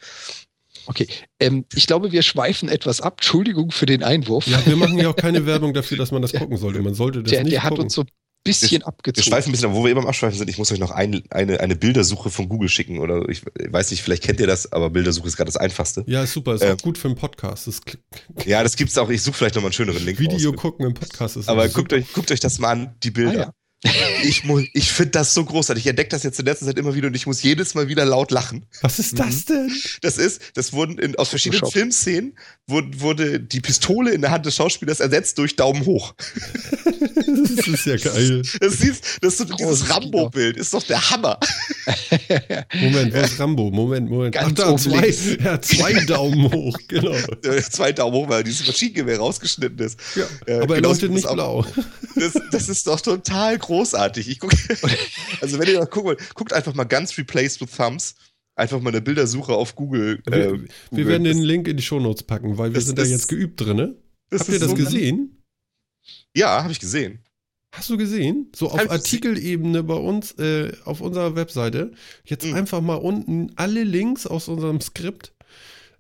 [0.87, 1.07] Okay,
[1.41, 3.15] ähm, ich glaube, wir schweifen etwas ab.
[3.19, 4.47] Entschuldigung für den Einwurf.
[4.47, 6.83] Ja, wir machen ja auch keine Werbung dafür, dass man das gucken sollte.
[6.83, 7.85] Man sollte das der nicht der hat gucken.
[7.85, 8.09] uns so ein
[8.45, 9.27] bisschen Wir abgezogen.
[9.27, 9.75] schweifen ein bisschen, ab.
[9.75, 12.49] wo wir eben am Abschweifen sind, ich muss euch noch ein, eine, eine Bildersuche von
[12.51, 12.99] Google schicken.
[12.99, 16.05] Oder ich weiß nicht, vielleicht kennt ihr das, aber Bildersuche ist gerade das Einfachste.
[16.07, 16.55] ja, ist super.
[16.55, 17.67] Ist Ähm, auch gut für einen Podcast.
[17.67, 17.81] Das
[18.45, 19.09] Ja, das gibt's auch.
[19.09, 20.61] Ich suche vielleicht nochmal einen schöneren Link Video raus.
[20.61, 23.31] gucken im Podcast ist Aber guckt euch, guckt euch das mal an, die Bilder.
[23.31, 23.53] Ah, ja.
[24.23, 25.85] Ich, ich finde das so großartig.
[25.85, 28.07] Ich entdecke das jetzt in letzter Zeit immer wieder und ich muss jedes Mal wieder
[28.07, 28.65] laut lachen.
[28.81, 29.71] Was ist das denn?
[30.01, 31.75] Das ist, das wurden in, aus verschiedenen Photoshop.
[31.75, 36.15] Filmszenen wurde, wurde die Pistole in der Hand des Schauspielers ersetzt durch Daumen hoch.
[37.27, 38.43] das ist ja geil.
[38.61, 41.39] Das siehst, das ist so, dieses Rambo-Bild ist doch der Hammer.
[42.81, 43.71] Moment, wo ist Rambo?
[43.71, 44.35] Moment, Moment.
[44.35, 45.15] Ganz da, oben zwei,
[45.45, 47.15] ja, zwei Daumen hoch, genau.
[47.71, 49.99] Zwei Daumen hoch, weil dieses Maschinengewehr rausgeschnitten ist.
[50.15, 51.67] Ja, Ja, aber er genauso leuchtet nicht blau.
[52.15, 53.74] Das, das ist doch total großartig.
[53.83, 54.57] Ich gucke,
[55.41, 58.15] also wenn ihr noch guckt, guckt einfach mal Guns Replaced with Thumbs.
[58.57, 60.21] Einfach mal eine Bildersuche auf Google.
[60.27, 61.07] Wir, äh, wir Google.
[61.09, 63.61] werden den Link in die Shownotes packen, weil wir Das sind da ist- jetzt geübt
[63.61, 63.77] drin.
[63.77, 63.97] Ne?
[64.31, 65.43] das Habt ihr das so- gesehen?
[66.37, 67.21] Ja, habe ich gesehen.
[67.73, 68.53] Hast du gesehen?
[68.55, 71.91] So auf Artikelebene bei uns äh, auf unserer Webseite.
[72.25, 72.55] Jetzt Mhm.
[72.55, 75.35] einfach mal unten alle Links aus unserem Skript,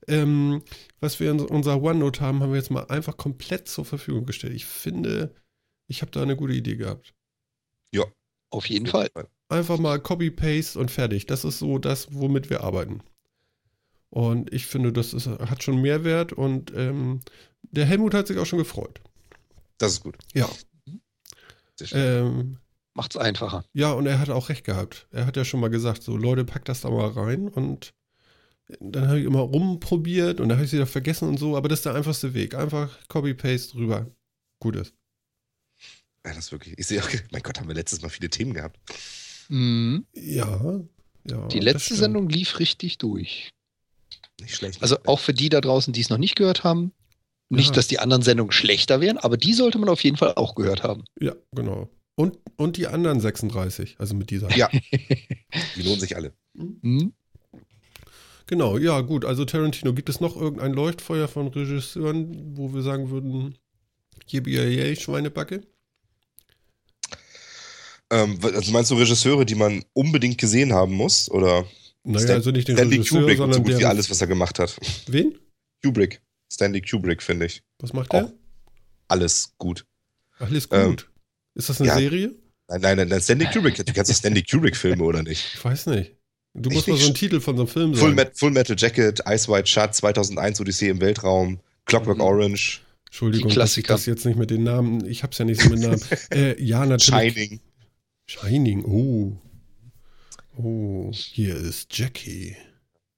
[0.07, 0.62] ähm,
[1.01, 4.55] was wir in unserer OneNote haben, haben wir jetzt mal einfach komplett zur Verfügung gestellt.
[4.55, 5.35] Ich finde,
[5.89, 7.14] ich habe da eine gute Idee gehabt.
[8.55, 9.11] Auf jeden Fall.
[9.49, 11.27] Einfach mal Copy-Paste und fertig.
[11.27, 13.01] Das ist so das, womit wir arbeiten.
[14.11, 17.19] Und ich finde, das ist, hat schon Mehrwert und ähm,
[17.63, 19.01] der Helmut hat sich auch schon gefreut.
[19.79, 20.17] Das ist gut.
[20.35, 20.49] Ja.
[21.91, 22.59] Ähm,
[22.95, 23.65] Macht's einfacher.
[23.73, 25.09] ja, und er hat auch recht gehabt.
[25.11, 27.93] Er hat ja schon mal gesagt, so Leute, packt das da mal rein und
[28.79, 31.69] dann habe ich immer rumprobiert und dann habe ich es wieder vergessen und so, aber
[31.69, 32.55] das ist der einfachste Weg.
[32.55, 34.07] Einfach Copy-Paste rüber.
[34.61, 34.95] Gut ist.
[36.27, 36.75] Ja, das ist wirklich.
[36.79, 38.79] Ich sehe auch, mein Gott, haben wir letztes Mal viele Themen gehabt.
[39.49, 40.07] Mhm.
[40.14, 40.81] Ja,
[41.29, 41.47] ja.
[41.49, 41.95] Die letzte.
[41.95, 43.51] Sendung lief richtig durch.
[44.41, 44.83] Nicht schlecht.
[44.83, 46.93] Also auch für die da draußen, die es noch nicht gehört haben.
[47.51, 47.75] Nicht, Ja.
[47.75, 50.83] dass die anderen Sendungen schlechter wären, aber die sollte man auf jeden Fall auch gehört
[50.83, 51.05] haben.
[51.20, 51.89] Ja, genau.
[52.16, 54.55] Und, und die anderen 36, also mit dieser.
[54.57, 54.70] Ja.
[55.77, 56.33] Die lohnen sich alle.
[56.55, 57.12] Mhm.
[58.47, 59.25] Genau, ja, gut.
[59.25, 63.57] Also Tarantino, gibt es noch irgendein Leuchtfeuer von Regisseuren, wo wir sagen würden,
[64.29, 65.62] yippie Schweinebacke?
[68.15, 71.31] Ähm, also meinst du Regisseure, die man unbedingt gesehen haben muss?
[71.31, 71.65] Oder
[72.05, 74.21] Naja, Stan- also nicht den Stanley Regisseur, Kubrick und so sondern gut wie alles, was
[74.21, 74.77] er gemacht hat.
[75.07, 75.39] Wen?
[75.83, 76.21] Kubrick.
[76.53, 77.62] Stanley Kubrick, finde ich.
[77.81, 78.25] Was macht der?
[78.27, 78.33] Auch.
[79.09, 79.85] Alles gut.
[80.39, 81.11] Alles Ähm, gut.
[81.55, 81.97] ist das eine ja.
[81.99, 82.35] Serie?
[82.69, 83.77] Nein, nein, nein, nein Stanley Kubrick.
[83.77, 85.55] Du kennst doch Stanley Kubrick-Filme, oder nicht?
[85.55, 86.12] Ich weiß nicht.
[86.55, 88.15] Du Ich musst mal so einen Titel von so einem Film Full, sagen.
[88.15, 92.23] Met Full Metal Jacket, Ice White Shut, 2001 Odyssee im Weltraum, Clockwork Mhm.
[92.25, 95.69] Orange, Entschuldigung, dass ich das jetzt nicht mit den Namen, ich hab's ja nicht so
[95.71, 96.01] mit Namen.
[96.33, 97.33] äh, ja, natürlich.
[97.35, 97.61] Shining.
[98.27, 99.37] Shining, oh.
[100.57, 102.57] Oh, hier ist Jackie.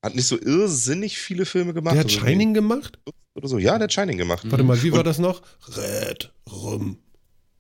[0.03, 1.95] Hat nicht so irrsinnig viele Filme gemacht.
[1.95, 2.99] Der hat also Shining gemacht?
[3.35, 3.59] Oder so.
[3.59, 4.43] Ja, der hat Shining gemacht.
[4.51, 5.43] Warte mal, wie war Und- das noch?
[5.77, 6.99] Red, Rum.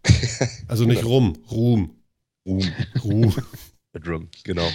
[0.68, 1.90] Also nicht Rum, Ruhm.
[2.46, 2.62] Ruhm.
[3.04, 3.34] Ruhm.
[3.92, 4.68] Bedroom, genau.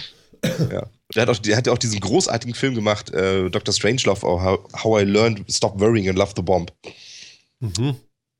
[0.44, 0.88] ja.
[1.14, 3.72] Der hat, auch, der hat ja auch diesen großartigen Film gemacht, äh, Dr.
[3.74, 6.72] Strangelove, or How, How I Learned Stop Worrying and Love the Bomb.
[7.60, 7.96] Mhm.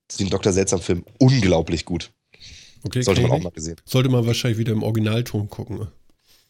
[0.09, 0.53] Das ist ein Dr.
[0.53, 1.05] Seltsam-Film.
[1.19, 2.11] Unglaublich gut.
[2.85, 3.77] Okay, Sollte man auch mal gesehen.
[3.85, 5.89] Sollte man wahrscheinlich wieder im Originalton gucken.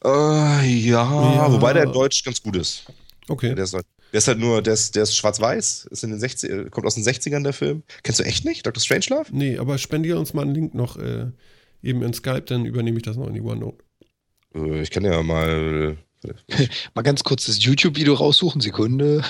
[0.05, 1.53] Äh, ja, Ja.
[1.53, 2.85] wobei der in Deutsch ganz gut ist.
[3.29, 3.55] Okay.
[3.55, 6.19] Der ist, halt- der ist halt nur, der ist, der ist schwarz-weiß, ist in den
[6.19, 7.83] 60, äh, kommt aus den 60ern der Film.
[8.03, 8.67] Kennst du echt nicht?
[8.67, 8.81] Dr.
[8.83, 9.27] Strangelove?
[9.31, 11.27] Nee, aber spendiere uns mal einen Link noch äh,
[11.83, 13.79] eben in Skype, dann übernehme ich das noch in die OneNote.
[14.55, 15.97] Äh, ich kann ja mal.
[16.95, 19.25] Mal ganz kurz das YouTube-Video raussuchen, Sekunde.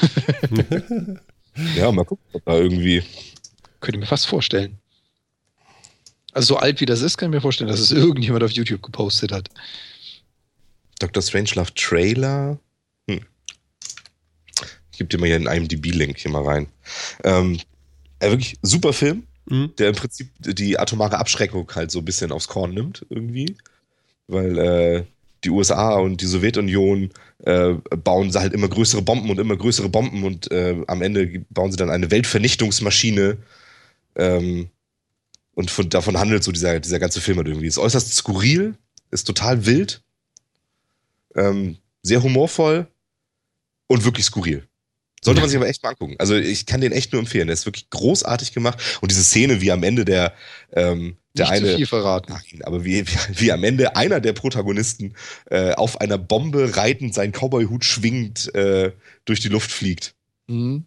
[1.76, 3.02] Ja, mal gucken, ob da irgendwie.
[3.80, 4.78] Könnte mir fast vorstellen.
[6.32, 8.82] Also so alt wie das ist, kann ich mir vorstellen, dass es irgendjemand auf YouTube
[8.82, 9.48] gepostet hat.
[10.98, 11.22] Dr.
[11.22, 12.58] Strangelove Trailer.
[13.08, 13.20] Hm.
[14.90, 16.68] Ich gebe dir mal hier einen IMDb-Link hier mal rein.
[17.24, 17.58] Ähm,
[18.20, 19.72] äh, wirklich super Film, Hm?
[19.76, 23.56] der im Prinzip die atomare Abschreckung halt so ein bisschen aufs Korn nimmt, irgendwie.
[24.28, 25.04] Weil äh,
[25.44, 27.10] die USA und die Sowjetunion
[27.44, 27.74] äh,
[28.04, 31.76] bauen halt immer größere Bomben und immer größere Bomben und äh, am Ende bauen sie
[31.76, 33.38] dann eine Weltvernichtungsmaschine.
[34.14, 34.70] Ähm,
[35.54, 37.66] und von, davon handelt so dieser, dieser ganze Film halt irgendwie.
[37.66, 38.76] Ist äußerst skurril,
[39.10, 40.02] ist total wild,
[41.34, 42.86] ähm, sehr humorvoll
[43.86, 44.66] und wirklich skurril.
[45.24, 46.16] Sollte man sich aber echt mal angucken.
[46.18, 47.46] Also ich kann den echt nur empfehlen.
[47.46, 48.98] Der ist wirklich großartig gemacht.
[49.00, 50.34] Und diese Szene, wie am Ende der,
[50.72, 51.76] ähm, der Nicht zu eine.
[51.76, 52.32] viel verraten.
[52.32, 55.14] Nein, aber wie, wie, wie am Ende einer der Protagonisten
[55.48, 58.90] äh, auf einer Bombe reitend seinen Cowboy-Hut schwingend äh,
[59.24, 60.16] durch die Luft fliegt.
[60.48, 60.86] Mhm.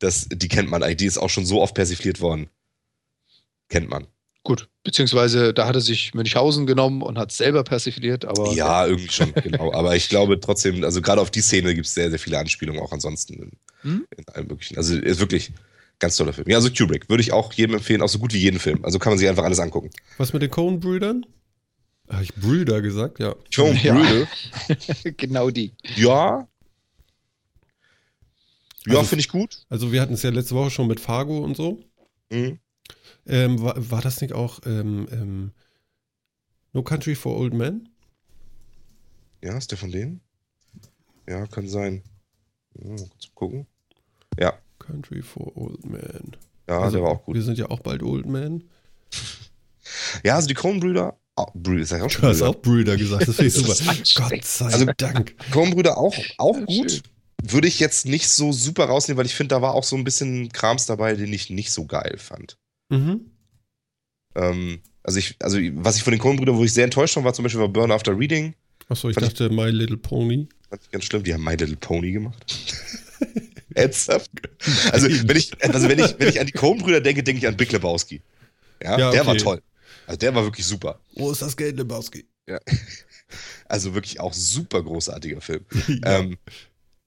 [0.00, 0.96] Das, die kennt man eigentlich.
[0.96, 2.50] Die ist auch schon so oft persifliert worden.
[3.68, 4.06] Kennt man.
[4.44, 8.86] Gut, beziehungsweise da hat er sich Münchhausen genommen und hat es selber persifliert, aber Ja,
[8.86, 9.72] irgendwie schon, genau.
[9.72, 12.80] Aber ich glaube trotzdem, also gerade auf die Szene gibt es sehr, sehr viele Anspielungen
[12.80, 13.50] auch ansonsten in,
[13.82, 14.06] Hm?
[14.16, 14.76] in allem möglichen.
[14.76, 15.52] Also ist wirklich
[15.98, 16.48] ganz toller Film.
[16.48, 18.84] Ja, also Kubrick würde ich auch jedem empfehlen, auch so gut wie jeden Film.
[18.84, 19.90] Also kann man sich einfach alles angucken.
[20.18, 21.26] Was mit den Coen-Brüdern?
[22.08, 23.18] Habe ich Brüder gesagt?
[23.18, 23.34] Ja.
[23.50, 23.94] John Ja.
[23.94, 24.28] Brüder,
[25.16, 25.72] genau die.
[25.96, 26.46] ja.
[28.86, 29.64] Ja, Also- finde ich gut.
[29.68, 31.80] Also wir hatten es ja letzte Woche schon mit Fargo und so.
[32.30, 32.60] Mhm.
[33.26, 35.52] Ähm, war, war das nicht auch ähm, ähm,
[36.72, 37.88] No Country for Old Men?
[39.42, 40.20] Ja, ist der von denen?
[41.28, 42.02] Ja, kann sein.
[42.78, 43.66] Ja, mal kurz gucken.
[44.38, 46.36] Ja, Country for Old Men.
[46.68, 47.34] ja, also, der war auch gut.
[47.34, 48.64] Wir sind ja auch bald Old Men.
[50.24, 52.50] Ja, also die Coen-Brüder, oh, Brüder, ist ja auch schon Du hast Brüder.
[52.50, 53.94] auch Brüder gesagt, das finde ich super.
[54.28, 55.36] Gott sei Also- Dank.
[55.52, 56.90] Coen-Brüder auch, auch Ja, gut.
[56.90, 57.02] schön.
[57.44, 60.02] Würde ich jetzt nicht so super rausnehmen, weil ich finde, da war auch so ein
[60.02, 62.58] bisschen Krams dabei, den ich nicht so geil fand.
[62.88, 63.30] Mhm.
[64.34, 67.32] Ähm, also, ich, also, was ich von den Coen-Brüdern, wo ich sehr enttäuscht war, war
[67.34, 68.54] zum Beispiel bei Burn After Reading.
[68.88, 70.48] Achso, ich Fand ich- dachte My Little Pony.
[70.68, 71.22] Fand ich ganz schlimm.
[71.22, 72.44] Die haben My Little Pony gemacht.
[73.74, 74.30] Ernsthaft?
[74.92, 77.56] Also, wenn ich, also wenn, ich, wenn ich an die Coen-Brüder denke, denke ich an
[77.56, 78.20] Big Lebowski.
[78.82, 79.42] Ja, Ja, der war okay.
[79.42, 79.62] toll.
[80.06, 81.00] Also, der war wirklich super.
[81.14, 82.26] Wo ist das Geld, Lebowski?
[83.68, 85.64] Also, wirklich auch super großartiger Film.
[85.88, 86.38] ja, Ähm,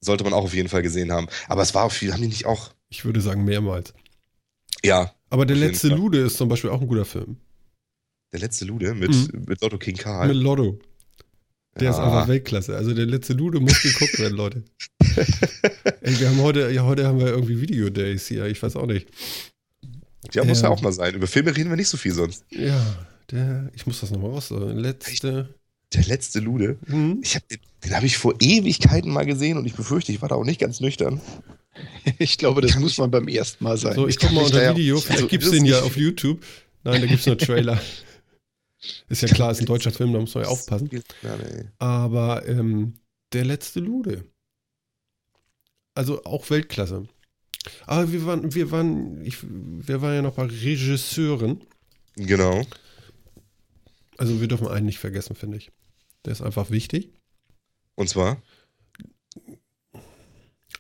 [0.01, 1.27] sollte man auch auf jeden Fall gesehen haben.
[1.47, 2.73] Aber es war auch viel, haben die nicht auch.
[2.89, 3.93] ich würde sagen mehrmals.
[4.83, 5.89] Ja, Aber der letzte.
[5.89, 7.37] Lude ist zum Beispiel auch ein guter Film.
[8.31, 9.45] der letzte Lude mit, Mhm.
[9.47, 10.27] mit Lotto King Karl.
[10.27, 10.79] Mit Lotto.
[11.79, 12.03] Der ist Ja.
[12.05, 12.75] einfach Weltklasse.
[12.75, 14.63] Also der letzte Lude muss geguckt werden, Leute.
[16.01, 19.07] Ey, wir haben heute, ja, heute haben wir irgendwie Video-Days hier, ich weiß auch nicht.
[20.33, 21.15] Ja, muss ja auch mal sein.
[21.15, 22.43] Über Filme reden wir nicht so viel sonst.
[22.51, 22.79] Ja,
[23.31, 24.49] der, ich muss das nochmal raus.
[24.49, 24.77] sagen.
[24.77, 25.53] Letzte.
[25.93, 26.77] Der letzte Lude.
[26.85, 27.19] Hm?
[27.23, 30.29] Ich hab, den den habe ich vor Ewigkeiten mal gesehen und ich befürchte, ich war
[30.29, 31.19] da auch nicht ganz nüchtern.
[32.19, 33.95] Ich glaube, das muss man beim ersten Mal sein.
[33.95, 34.95] So, ich ich guck kann mal unter ja- Video.
[34.97, 36.43] also, Vielleicht gibt es den ja auf YouTube.
[36.83, 37.79] Nein, da gibt es nur Trailer.
[39.09, 40.89] Ist ja klar, ist ein deutscher Film, da muss man ja aufpassen.
[41.21, 41.37] Ja.
[41.79, 42.93] Aber ähm,
[43.33, 44.23] der letzte Lude.
[45.95, 47.05] Also auch Weltklasse.
[47.85, 51.61] Aber wir waren, wir waren, ich, wir waren ja noch bei Regisseuren.
[52.15, 52.65] Genau.
[54.17, 55.71] Also wir dürfen einen nicht vergessen, finde ich.
[56.23, 57.09] Der ist einfach wichtig.
[57.95, 58.41] Und zwar,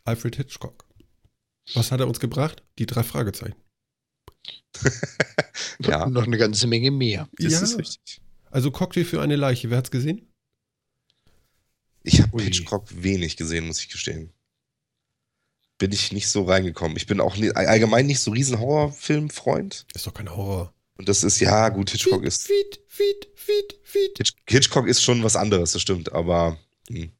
[0.05, 0.85] Alfred Hitchcock.
[1.73, 2.63] Was hat er uns gebracht?
[2.77, 3.55] Die drei Fragezeichen.
[5.79, 7.29] ja, Und noch eine ganze Menge mehr.
[7.37, 7.61] das ja.
[7.61, 8.21] ist richtig.
[8.51, 9.69] Also Cocktail für eine Leiche.
[9.69, 10.27] Wer hat's gesehen?
[12.03, 12.41] Ich habe.
[12.41, 14.31] Hitchcock wenig gesehen, muss ich gestehen.
[15.77, 16.97] Bin ich nicht so reingekommen.
[16.97, 19.85] Ich bin auch nie, allgemein nicht so riesen Horrorfilm-Freund.
[19.93, 20.73] Ist doch kein Horror.
[20.97, 22.43] Und das ist, ja, gut, Hitchcock ist.
[22.43, 24.17] Feed, feed, feed, feed.
[24.17, 26.57] Hitch, Hitchcock ist schon was anderes, das stimmt, aber.
[26.89, 27.11] Hm.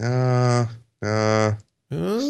[0.00, 0.70] Ja,
[1.02, 1.58] ja,
[1.90, 2.20] Ja?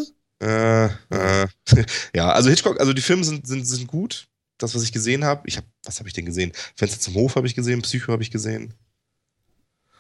[0.43, 1.47] Äh, äh.
[2.15, 4.27] ja, also Hitchcock, also die Filme sind, sind, sind gut.
[4.59, 6.53] Das, was ich gesehen habe, ich habe, was habe ich denn gesehen?
[6.77, 8.75] Fenster zum Hof habe ich gesehen, Psycho habe ich gesehen.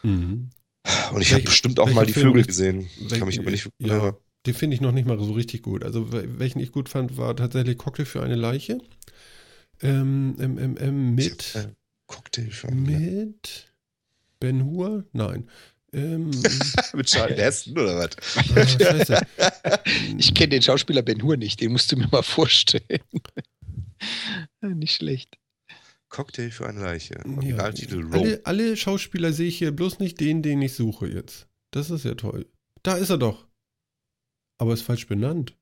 [0.02, 0.50] Mhm.
[1.12, 2.88] Und ich habe bestimmt auch mal die Film Vögel gesehen.
[3.08, 3.68] Kann mich aber nicht.
[3.78, 4.16] Ja,
[4.46, 5.84] den finde ich noch nicht mal so richtig gut.
[5.84, 8.78] Also wel- welchen ich gut fand, war tatsächlich Cocktail für eine Leiche.
[9.80, 11.68] Ähm, ähm, ähm, ähm, mit, Äh,
[12.06, 13.72] Cocktail für eine- mit
[14.40, 15.04] Ben Hur?
[15.12, 15.48] Nein.
[15.94, 16.30] Ähm,
[16.94, 19.26] mit Charlie Heston oder was?
[19.38, 19.80] ah.
[20.18, 23.00] Ich kenne den Schauspieler Ben Hur nicht, den musst du mir mal vorstellen.
[24.62, 25.38] nicht schlecht.
[26.08, 27.22] Cocktail für eine Leiche.
[27.42, 27.58] Ja.
[28.10, 31.46] Alle, alle Schauspieler sehe ich hier bloß nicht den, den ich suche jetzt.
[31.70, 32.46] Das ist ja toll.
[32.82, 33.46] Da ist er doch.
[34.58, 35.56] Aber ist falsch benannt.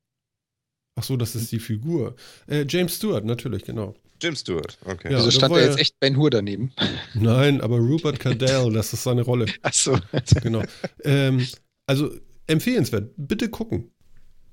[0.96, 2.16] Ach so, das ist die Figur.
[2.46, 3.94] Äh, James Stewart, natürlich, genau.
[4.20, 5.10] James Stewart, okay.
[5.10, 6.72] Ja, Wieso das stand war da ja- jetzt echt Ben Hur daneben?
[7.14, 9.46] Nein, aber Rupert Cardell, das ist seine Rolle.
[9.62, 9.98] Achso.
[10.42, 10.62] Genau.
[11.04, 11.46] ähm,
[11.86, 12.10] also
[12.46, 13.12] empfehlenswert.
[13.16, 13.90] Bitte gucken.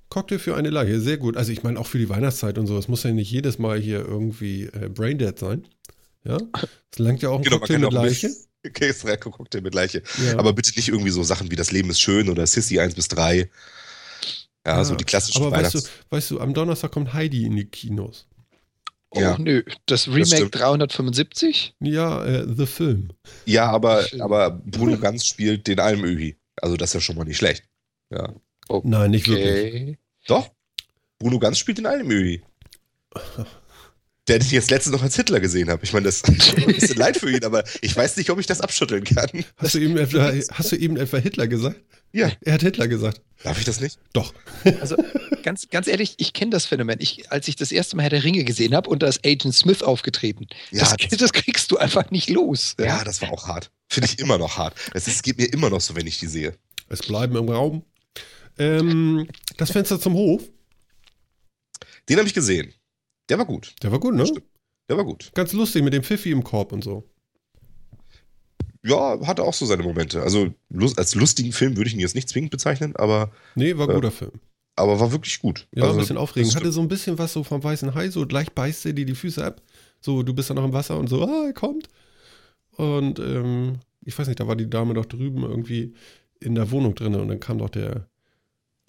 [0.10, 1.36] Cocktail für eine Leiche, sehr gut.
[1.36, 2.78] Also ich meine auch für die Weihnachtszeit und so.
[2.78, 5.68] Es muss ja nicht jedes Mal hier irgendwie äh, Braindead sein.
[6.24, 6.38] Ja,
[6.92, 8.30] es langt ja auch ein Genau, Cocktail mit auch Leiche.
[8.66, 10.02] Okay, ist der Cocktail mit Leiche.
[10.26, 10.40] Ja.
[10.40, 13.08] Aber bitte nicht irgendwie so Sachen wie Das Leben ist schön oder Sissy 1 bis
[13.08, 13.50] 3.
[14.66, 17.66] Ja, so die klassischen Aber weißt du, weißt du, am Donnerstag kommt Heidi in die
[17.66, 18.28] Kinos.
[19.12, 19.38] Oh, Ja.
[19.38, 19.64] nö.
[19.86, 20.56] Das Remake stimmt.
[20.56, 21.76] 375?
[21.80, 23.10] Ja, äh, The Film.
[23.46, 26.38] Ja, aber, aber Bruno Ganz spielt den Almöhi.
[26.62, 27.64] Also das ist ja schon mal nicht schlecht.
[28.10, 28.34] Ja.
[28.84, 29.48] Nein, nicht wirklich.
[29.74, 29.98] Okay.
[30.28, 30.50] Doch.
[31.20, 32.44] Bruno Ganz spielt den Almöhi.
[34.28, 35.84] Der, den ich jetzt letztens noch als Hitler gesehen habe.
[35.84, 38.46] Ich meine, das mir ein bisschen leid für ihn, aber ich weiß nicht, ob ich
[38.46, 39.30] das abschütteln kann.
[39.58, 41.80] Hast du, eben etwa, hast du eben etwa Hitler gesagt?
[42.12, 42.32] Ja.
[42.42, 43.22] Er hat Hitler gesagt.
[43.44, 44.00] Darf ich das nicht?
[44.14, 44.34] Doch.
[44.82, 44.96] Also
[45.44, 46.98] ganz, ganz ehrlich, ich kenne das Phänomen.
[47.00, 49.54] Ich, als ich das erste Mal Herr der Ringe gesehen habe und da ist Agent
[49.56, 50.48] Smith aufgetreten.
[50.72, 52.76] Ja, das, das- das kriegst du einfach nicht los.
[52.80, 53.72] Ja, das war auch hart.
[53.90, 54.76] Finde ich immer noch hart.
[54.94, 56.54] Es ist- geht mir immer noch so, wenn ich die sehe.
[56.90, 57.84] Es bleiben im Raum.
[58.58, 60.42] Ähm, das Fenster zum Hof.
[62.10, 62.74] Den habe ich gesehen.
[63.30, 63.76] Der war gut.
[63.84, 64.26] Der war gut, ne?
[64.90, 65.32] Der war gut.
[65.36, 67.04] Ganz lustig mit dem Pfiffi im Korb und so.
[68.86, 70.22] Ja, hatte auch so seine Momente.
[70.22, 70.54] Also
[70.96, 73.96] als lustigen Film würde ich ihn jetzt nicht zwingend bezeichnen, aber, Nee, war ein Ja.
[73.96, 74.32] guter Film.
[74.76, 75.68] aber war wirklich gut.
[75.76, 76.56] Ja, also, ein bisschen aufregend.
[76.56, 79.16] Hatte so ein bisschen was so vom weißen Hai, so gleich beißt er dir die
[79.16, 79.62] Füße ab.
[80.00, 81.88] So, du bist da noch im Wasser und so, ah, er kommt.
[82.78, 85.96] Und ähm, ich weiß nicht, da war die Dame doch drüben irgendwie
[86.40, 88.08] in der Wohnung drin und dann kam doch der,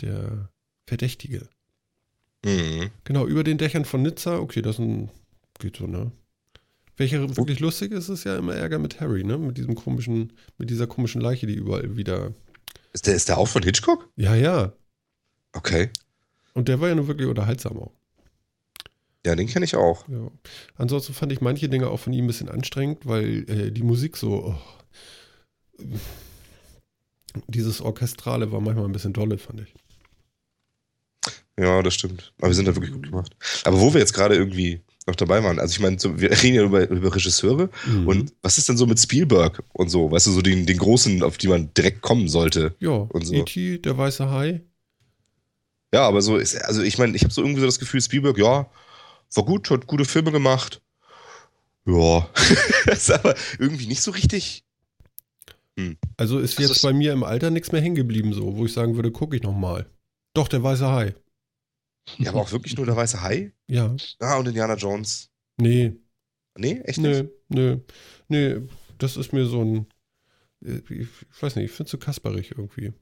[0.03, 0.51] der
[0.87, 1.49] Verdächtige.
[2.45, 2.91] Mhm.
[3.05, 5.11] Genau, über den Dächern von Nizza, okay, das ein,
[5.59, 6.13] geht so, ne?
[6.97, 9.39] Welcher wirklich lustig ist, ist ja immer Ärger mit Harry, ne?
[9.39, 12.33] Mit diesem komischen, mit dieser komischen Leiche, die überall wieder.
[12.93, 14.09] Ist, der, ist der auch von Hitchcock?
[14.17, 14.73] Ja, ja.
[15.53, 15.91] Okay.
[16.55, 17.93] Und der war ja nur wirklich unterhaltsam auch.
[19.25, 20.09] Ja, den kenne ich auch.
[20.09, 20.31] Ja.
[20.77, 24.17] Ansonsten fand ich manche Dinge auch von ihm ein bisschen anstrengend, weil äh, die Musik
[24.17, 24.45] so.
[24.45, 25.85] Oh,
[27.47, 29.75] dieses Orchestrale war manchmal ein bisschen dolle, fand ich.
[31.59, 32.33] Ja, das stimmt.
[32.39, 33.37] Aber wir sind da wirklich gut gemacht.
[33.65, 36.55] Aber wo wir jetzt gerade irgendwie noch dabei waren, also ich meine, so, wir reden
[36.55, 38.07] ja über, über Regisseure Mhm.
[38.07, 40.11] und was ist denn so mit Spielberg und so?
[40.11, 42.77] Weißt du, so den, den großen, auf die man direkt kommen sollte?
[42.79, 43.35] ja, und so.
[43.35, 44.63] E.T., der weiße Hai.
[45.93, 48.37] Ja, aber so ist, also ich meine, ich habe so irgendwie so das Gefühl, Spielberg,
[48.39, 48.71] ja,
[49.35, 50.83] war gut, hat gute Filme gemacht.
[51.87, 52.29] Ja,
[52.93, 54.65] ist aber irgendwie nicht so richtig.
[56.19, 58.67] Also ist Das jetzt ist- bei mir im Alter nichts mehr hängen geblieben, so, wo
[58.67, 59.87] ich sagen würde, gucke ich nochmal.
[60.35, 61.15] Doch, der weiße Hai.
[62.19, 63.53] Ja, aber auch wirklich nur der weiße Hai?
[63.67, 63.95] Ja.
[64.21, 65.31] Ah, und Indiana Jones.
[65.59, 65.95] Nee,
[66.57, 67.25] Nee, echt nicht?
[67.25, 67.81] nö, nö.
[68.29, 69.87] Nee, das ist mir so ein.
[70.65, 71.09] äh, ich
[71.41, 72.93] weiß nicht, ich finde es so kasperig irgendwie.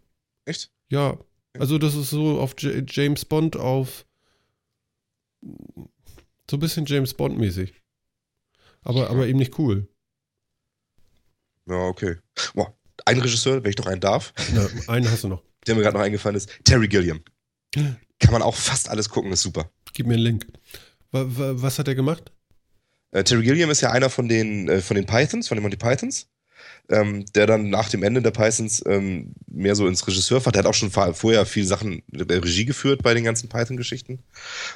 [0.44, 0.70] Echt?
[0.90, 1.18] Ja,
[1.59, 4.07] also das ist so auf J James Bond auf
[5.42, 7.74] so ein bisschen James Bond mäßig.
[8.82, 9.88] Aber, aber eben nicht cool.
[11.68, 12.16] Ja, okay.
[12.54, 15.42] Boah, ein Regisseur, wenn ich noch einen darf, Na, einen hast du noch.
[15.66, 17.20] der mir gerade noch eingefallen ist, Terry Gilliam.
[18.18, 19.70] Kann man auch fast alles gucken, ist super.
[19.92, 20.46] Gib mir einen Link.
[21.10, 22.32] Wa wa was hat er gemacht?
[23.12, 25.76] Äh, Terry Gilliam ist ja einer von den, äh, von den Pythons, von den Monty
[25.76, 26.28] Pythons,
[26.88, 30.66] ähm, der dann nach dem Ende der Pythons ähm, mehr so ins Regisseurfach, der hat
[30.66, 34.18] auch schon vorher viel Sachen äh, Regie geführt bei den ganzen Python-Geschichten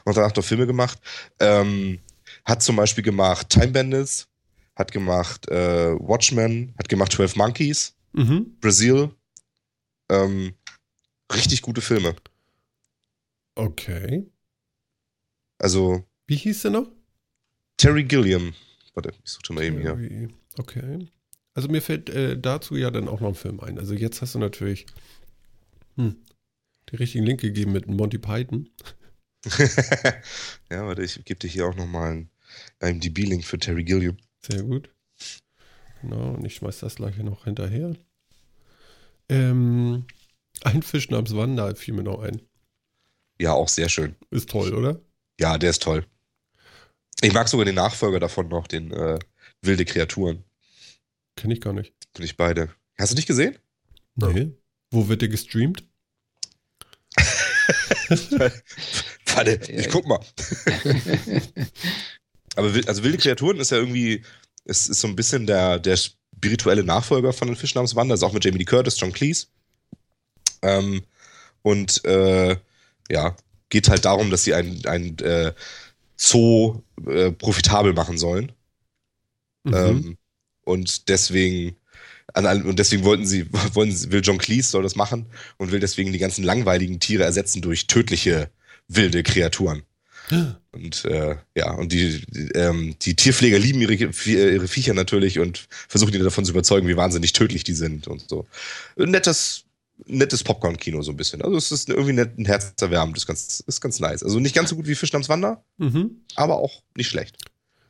[0.05, 0.99] und danach noch Filme gemacht.
[1.41, 1.99] Ähm,
[2.45, 4.29] hat zum Beispiel gemacht Time Bandits,
[4.77, 8.57] hat gemacht äh, Watchmen, hat gemacht 12 Monkeys, Mhm.
[8.61, 9.11] Brazil.
[10.11, 10.55] Ähm,
[11.33, 12.17] richtig gute Filme.
[13.55, 14.31] Okay.
[15.59, 16.91] Also Wie hieß der noch?
[17.77, 18.55] Terry Gilliam.
[18.95, 20.29] Warte, ich suche mal eben hier.
[20.59, 21.09] Okay.
[21.55, 23.79] Also mir fällt äh, dazu ja dann auch noch ein Film ein.
[23.79, 24.87] Also jetzt hast du natürlich
[25.97, 26.17] hm,
[26.91, 28.71] den richtigen Link gegeben mit Monty Python.
[30.71, 32.31] ja, warte, ich gebe dir hier auch nochmal einen
[32.81, 34.17] IMDb-Link für Terry Gilliam.
[34.41, 34.91] Sehr gut.
[36.03, 37.95] Genau, und ich schmeiß das gleich noch hinterher.
[39.29, 40.07] Ähm,
[40.63, 42.41] ein Fisch namens Wanda fiel mir noch ein.
[43.41, 44.17] Ja, auch sehr schön.
[44.31, 45.01] Ist toll, oder?
[45.41, 46.05] Ja, der ist toll.
[47.23, 49.19] Ich mag sogar den Nachfolger davon noch, den äh,
[49.63, 50.45] Wilde Kreaturen.
[51.37, 51.95] Kenne ich gar nicht.
[52.15, 52.69] Finde ich beide.
[52.99, 53.59] Hast du nicht gesehen?
[54.15, 54.53] Nee.
[54.91, 55.89] Wo wird der gestreamt?
[59.35, 60.21] Warte, ich guck mal.
[62.57, 64.23] Aber also Wilde Kreaturen ist ja irgendwie,
[64.67, 68.15] es ist so ein bisschen der, der spirituelle Nachfolger von den Fisch namens Wanda.
[68.15, 69.47] Ist auch mit Jamie Lee Curtis, John Cleese.
[70.61, 71.07] Ähm,
[71.63, 72.57] und äh,
[73.11, 73.37] ja,
[73.71, 75.53] geht halt darum, dass sie ein, ein äh,
[76.17, 78.53] Zoo äh, profitabel machen sollen.
[79.65, 79.75] Mhm.
[79.75, 80.19] Ähm,
[80.65, 81.77] und deswegen,
[82.35, 85.27] an, und deswegen wollten sie, wollen, sie- will John Cleese soll das machen
[85.59, 88.51] und will deswegen die ganzen langweiligen Tiere ersetzen durch tödliche
[88.89, 89.83] wilde Kreaturen.
[90.73, 95.67] Und äh, ja, und die, die, ähm, die Tierpfleger lieben ihre, ihre Viecher natürlich und
[95.89, 98.47] versuchen die davon zu überzeugen, wie wahnsinnig tödlich die sind und so.
[98.97, 99.65] Ein nettes,
[100.07, 101.43] nettes Popcorn-Kino so ein bisschen.
[101.43, 104.23] Also es ist irgendwie nett, ein herzerwärmend, ist ganz, ist ganz nice.
[104.23, 106.23] Also nicht ganz so gut wie Fisch namens Wander, Mhm.
[106.37, 107.37] aber auch nicht schlecht.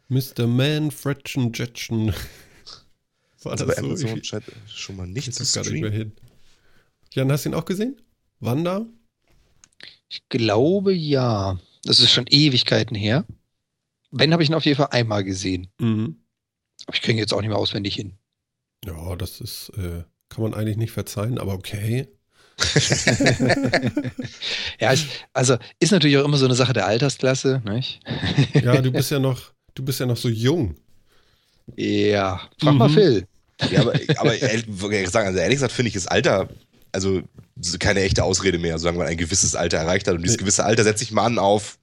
[0.09, 0.47] Mr.
[0.47, 2.13] Man, Fretchen, Jetchen.
[3.43, 3.87] War Also das bei so?
[3.89, 6.13] Amazon Ich scheint schon mal nicht zu gar nicht mehr hin.
[7.13, 8.01] Jan, hast du ihn auch gesehen?
[8.41, 8.87] Wanda?
[10.09, 11.59] Ich glaube ja.
[11.85, 13.25] Das ist schon Ewigkeiten her.
[14.11, 15.69] Wenn, habe ich ihn auf jeden Fall einmal gesehen.
[15.81, 16.17] Mhm.
[16.87, 18.19] Aber ich kriege ihn jetzt auch nicht mehr auswendig hin.
[18.85, 22.09] Ja, das ist, äh, kann man eigentlich nicht verzeihen, aber okay.
[24.81, 28.01] ja, es, also ist natürlich auch immer so eine Sache der Altersklasse, nicht?
[28.55, 30.77] Ja, du bist ja noch, du bist ja noch so jung.
[31.77, 32.95] Ja, frag mal Mhm.
[32.95, 33.27] Phil.
[33.71, 36.49] Ja, aber, aber ehrlich, ich also ehrlich gesagt finde ich das Alter,
[36.93, 37.23] also
[37.61, 40.15] so keine echte Ausrede mehr, solange man ein gewisses Alter erreicht hat.
[40.15, 41.79] Und dieses gewisse Alter setze ich mal an auf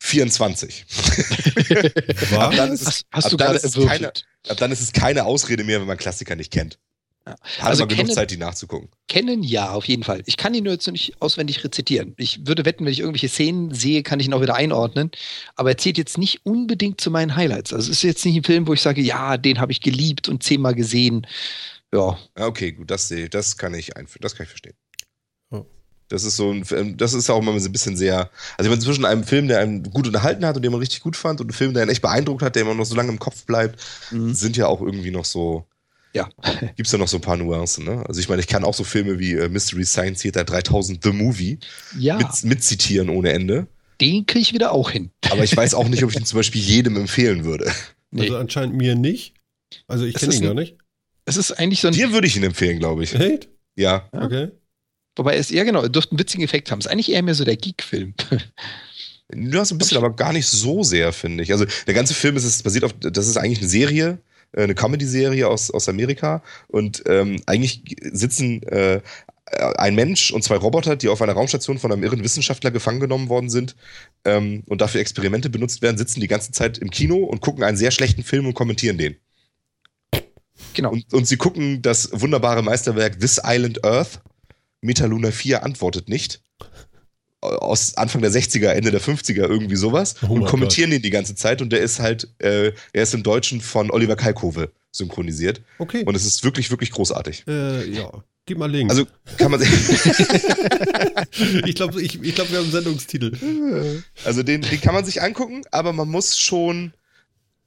[0.00, 0.84] 24.
[2.30, 2.48] War?
[2.48, 4.12] Ab dann ist es, Hast, hast ab du dann ist es keine,
[4.48, 6.78] ab dann ist es keine Ausrede mehr, wenn man Klassiker nicht kennt.
[7.26, 7.36] Ja.
[7.58, 8.90] Hat Also genug kennen- Zeit, die nachzugucken.
[9.08, 10.22] Kennen ja, auf jeden Fall.
[10.26, 12.12] Ich kann ihn nur jetzt noch nicht auswendig rezitieren.
[12.18, 15.10] Ich würde wetten, wenn ich irgendwelche Szenen sehe, kann ich ihn auch wieder einordnen.
[15.56, 17.72] Aber er zählt jetzt nicht unbedingt zu meinen Highlights.
[17.72, 20.28] Also es ist jetzt nicht ein Film, wo ich sage, ja, den habe ich geliebt
[20.28, 21.26] und zehnmal gesehen.
[21.94, 24.74] Ja, Ja, okay, gut, das das kann ich einführen, das kann ich verstehen.
[25.50, 25.64] Oh.
[26.08, 28.68] Das ist so ein Film, das ist auch immer so ein bisschen sehr, also ich
[28.68, 31.40] meine, zwischen einem Film, der einen gut unterhalten hat und den man richtig gut fand
[31.40, 33.46] und einem Film, der einen echt beeindruckt hat, der immer noch so lange im Kopf
[33.46, 34.34] bleibt, Mhm.
[34.34, 35.66] sind ja auch irgendwie noch so,
[36.14, 36.28] Ja.
[36.76, 38.04] gibt's ja noch so ein paar Nuancen, ne?
[38.06, 41.10] Also ich meine, ich kann auch so Filme wie äh, Mystery Science Theater 3000 The
[41.10, 41.58] Movie
[41.98, 43.66] ja mit, mitzitieren ohne Ende,
[44.00, 45.10] den kriege ich wieder auch hin.
[45.30, 47.70] aber ich weiß auch nicht, ob ich ihn zum Beispiel jedem empfehlen würde.
[48.10, 48.22] Nee.
[48.22, 49.34] Also anscheinend mir nicht.
[49.88, 50.76] Also ich Es kenne ihn gar nicht.
[51.24, 51.94] Es ist eigentlich so ein.
[51.94, 53.12] Dir würde ich ihn empfehlen, glaube ich.
[53.14, 53.48] Echt?
[53.76, 54.08] Ja.
[54.12, 54.22] Ja.
[54.22, 54.50] Okay.
[55.16, 56.78] Wobei es, ja genau, er dürfte einen witzigen Effekt haben.
[56.80, 58.14] Es ist eigentlich eher mehr so der Geek-Film.
[59.28, 61.52] Du hast ein bisschen, aber gar nicht so sehr, finde ich.
[61.52, 64.18] Also der ganze Film ist, ist basiert auf, das ist eigentlich eine Serie,
[64.62, 66.42] eine Comedy-Serie aus, aus Amerika.
[66.68, 69.00] Und ähm, eigentlich sitzen äh,
[69.76, 73.28] ein Mensch und zwei Roboter, die auf einer Raumstation von einem irren Wissenschaftler gefangen genommen
[73.28, 73.76] worden sind
[74.24, 77.76] ähm, und dafür Experimente benutzt werden, sitzen die ganze Zeit im Kino und gucken einen
[77.76, 79.16] sehr schlechten Film und kommentieren den.
[80.72, 80.92] genau.
[80.92, 84.20] Und, und sie gucken das wunderbare Meisterwerk This Island Earth.
[84.80, 86.42] Metaluna 4 antwortet nicht.
[87.44, 90.16] Aus Anfang der 60er, Ende der 50er, irgendwie sowas.
[90.22, 91.60] Oh und kommentieren den die ganze Zeit.
[91.62, 95.60] Und der ist halt, äh, er ist im Deutschen von Oliver Kalkove synchronisiert.
[95.78, 96.04] Okay.
[96.04, 97.44] Und es ist wirklich, wirklich großartig.
[97.46, 98.10] äh, ja.
[98.46, 98.90] Gib mal Link.
[98.90, 99.06] Also
[99.38, 99.70] kann man sich.
[101.66, 104.02] ich glaube, ich, ich glaub, wir haben einen Sendungstitel.
[104.24, 106.92] Also den, den kann man sich angucken, aber man muss schon,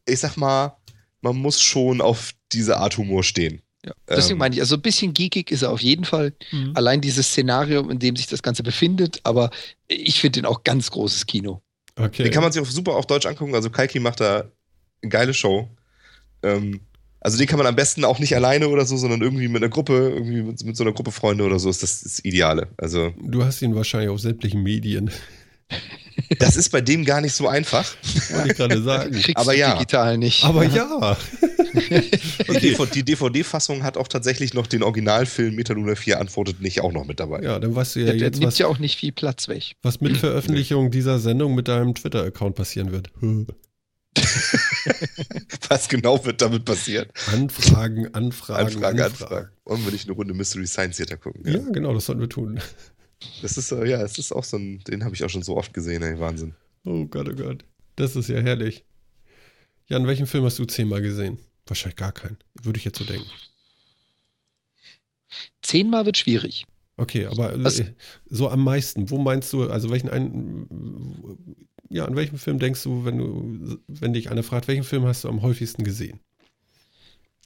[0.06, 0.78] ich sag mal,
[1.22, 3.64] man muss schon auf diese Art Humor stehen.
[3.86, 3.94] Ja.
[4.10, 4.38] Deswegen Ähm.
[4.40, 6.34] meine ich, also ein bisschen geekig ist er auf jeden Fall.
[6.52, 6.72] Mhm.
[6.76, 9.50] Allein dieses Szenario, in dem sich das Ganze befindet, aber
[9.88, 11.62] ich finde den auch ganz großes Kino.
[11.96, 12.24] Okay.
[12.24, 13.56] Den kann man sich auch super auf Deutsch angucken.
[13.56, 14.46] Also Kaiki macht da
[15.02, 15.70] eine geile Show.
[16.44, 16.82] Ähm,
[17.20, 19.70] also den kann man am besten auch nicht alleine oder so, sondern irgendwie mit einer
[19.70, 22.68] Gruppe, irgendwie mit, mit so einer Gruppe Freunde oder so, ist das das Ideale.
[22.78, 25.12] Also du hast ihn wahrscheinlich auf sämtlichen Medien,
[26.40, 27.86] das ist bei dem gar nicht so einfach.
[28.32, 29.12] wollte ich gerade sagen.
[29.14, 29.74] Kriegst Aber du ja.
[29.74, 30.44] digital nicht.
[30.44, 31.18] Aber ja.
[32.48, 36.92] Die, DVD die DVD-Fassung hat auch tatsächlich noch den Originalfilm Metaluna 4 antwortet nicht auch
[36.92, 37.42] noch mit dabei.
[37.42, 39.76] Ja, dann weißt du ja der jetzt, nimmt was, ja auch nicht viel Platz weg.
[39.82, 43.10] was mit Veröffentlichung dieser Sendung mit deinem Twitter-Account passieren wird.
[45.70, 47.08] Was genau wird damit passieren?
[47.32, 49.52] Anfragen, Anfragen, Anfrage, Anfrage.
[49.66, 51.44] Wollen wir nicht eine Runde Mystery Science Theater gucken?
[51.46, 52.60] Ja, genau, das sollten wir tun.
[53.42, 55.74] Das ist, ja, es ist auch so ein, den habe ich auch schon so oft
[55.74, 56.54] gesehen, ey, Wahnsinn.
[56.86, 57.66] Oh Gott, oh Gott.
[57.96, 58.86] Das ist ja herrlich.
[59.88, 61.40] Jan, welchen Film hast du zehnmal gesehen?
[61.68, 62.38] Wahrscheinlich gar keinen.
[62.61, 63.30] Würde ich jetzt so denken.
[65.61, 66.65] Zehnmal wird schwierig.
[66.97, 67.84] Okay, aber äh, Was-
[68.26, 71.57] so am meisten, wo meinst du, also welchen einen,
[71.89, 75.24] ja, an welchem Film denkst du, wenn du, wenn dich einer fragt, welchen Film hast
[75.24, 76.20] du am häufigsten gesehen?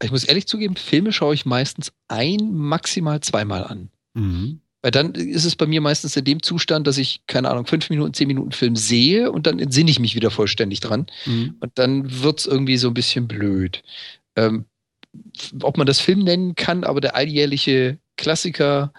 [0.02, 3.90] Ich muss ehrlich zugeben, Filme schaue ich meistens ein, maximal zweimal an.
[4.14, 4.62] Mhm.
[4.82, 7.90] Weil dann ist es bei mir meistens in dem Zustand, dass ich, keine Ahnung, fünf
[7.90, 11.06] Minuten, zehn Minuten Film sehe und dann entsinne ich mich wieder vollständig dran.
[11.26, 11.56] Mhm.
[11.60, 13.84] Und dann wird es irgendwie so ein bisschen blöd.
[14.36, 14.66] Ähm,
[15.62, 18.94] ob man das Film nennen kann, aber der alljährliche Klassiker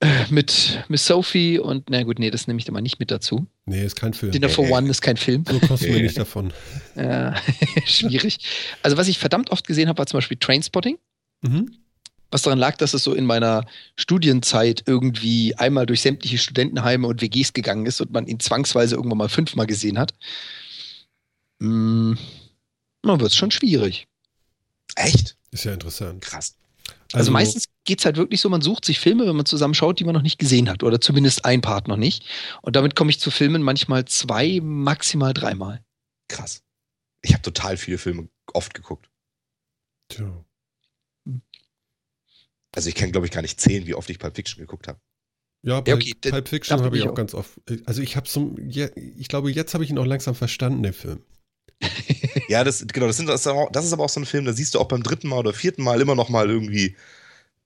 [0.00, 3.10] äh, mit Miss Sophie und, na gut, nee, das nehme ich da mal nicht mit
[3.10, 3.46] dazu.
[3.64, 4.32] Nee, ist kein Film.
[4.32, 5.44] Dinner for One ist kein Film.
[5.48, 6.52] So kommst du mir nicht davon.
[6.96, 7.32] Äh,
[7.86, 8.38] schwierig.
[8.82, 10.98] Also, was ich verdammt oft gesehen habe, war zum Beispiel Trainspotting.
[11.42, 11.70] Mhm.
[12.30, 13.64] Was daran lag, dass es so in meiner
[13.96, 19.18] Studienzeit irgendwie einmal durch sämtliche Studentenheime und WGs gegangen ist und man ihn zwangsweise irgendwann
[19.18, 20.14] mal fünfmal gesehen hat.
[21.60, 22.14] Mm,
[23.02, 24.08] dann wird es schon schwierig.
[24.96, 25.36] Echt?
[25.50, 26.22] Ist ja interessant.
[26.22, 26.56] Krass.
[27.12, 30.00] Also, meistens geht es halt wirklich so, man sucht sich Filme, wenn man zusammen schaut,
[30.00, 30.82] die man noch nicht gesehen hat.
[30.82, 32.24] Oder zumindest ein Part noch nicht.
[32.62, 35.82] Und damit komme ich zu Filmen manchmal zwei, maximal dreimal.
[36.28, 36.62] Krass.
[37.22, 39.08] Ich habe total viele Filme oft geguckt.
[40.08, 40.44] Tja.
[42.76, 45.00] Also ich kann, glaube ich, gar nicht zählen, wie oft ich Pulp Fiction geguckt habe.
[45.62, 47.14] Ja, bei okay, d- Pulp Fiction habe ich auch auch.
[47.14, 47.58] ganz oft.
[47.86, 50.92] Also ich habe so, ja, ich glaube, jetzt habe ich ihn auch langsam verstanden, den
[50.92, 51.20] Film.
[52.48, 54.26] Ja, das, genau, das, sind, das, ist aber auch- das ist aber auch so ein
[54.26, 56.94] Film, da siehst du auch beim dritten Mal oder vierten Mal immer noch mal irgendwie,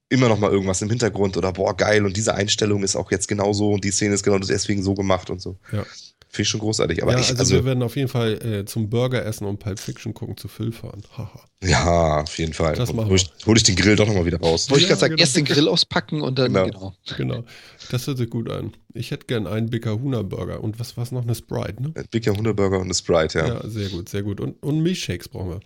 [0.09, 3.29] immer noch mal irgendwas im Hintergrund oder boah, geil und diese Einstellung ist auch jetzt
[3.29, 5.59] genau so und die Szene ist genau deswegen so gemacht und so.
[5.73, 5.85] Ja.
[6.33, 7.03] Finde ich schon großartig.
[7.03, 9.59] Aber ja, ich, also, also, wir werden auf jeden Fall äh, zum Burger essen und
[9.59, 11.03] Pulp Fiction gucken zu Phil fahren.
[11.19, 11.45] Haha.
[11.65, 12.77] ja, auf jeden Fall.
[12.77, 14.71] Das machen hol, ich, hol ich den Grill doch noch mal wieder raus.
[14.71, 15.21] Wollte ich Ja, gerade sagen, genau.
[15.23, 16.67] erst den Grill auspacken und dann, Genau.
[16.67, 16.95] genau.
[17.17, 17.45] Genau.
[17.91, 18.75] Das hört sich gut an.
[18.95, 20.63] Ich hätte gern einen Big Kahuna Burger.
[20.63, 21.23] Und was war's noch?
[21.23, 21.93] Eine Sprite, ne?
[22.13, 23.47] Big Hundeburger und eine Sprite, ja.
[23.49, 23.69] Ja.
[23.69, 24.41] sehr gut, sehr gut.
[24.41, 25.61] Und, und Milchshakes brauchen wir.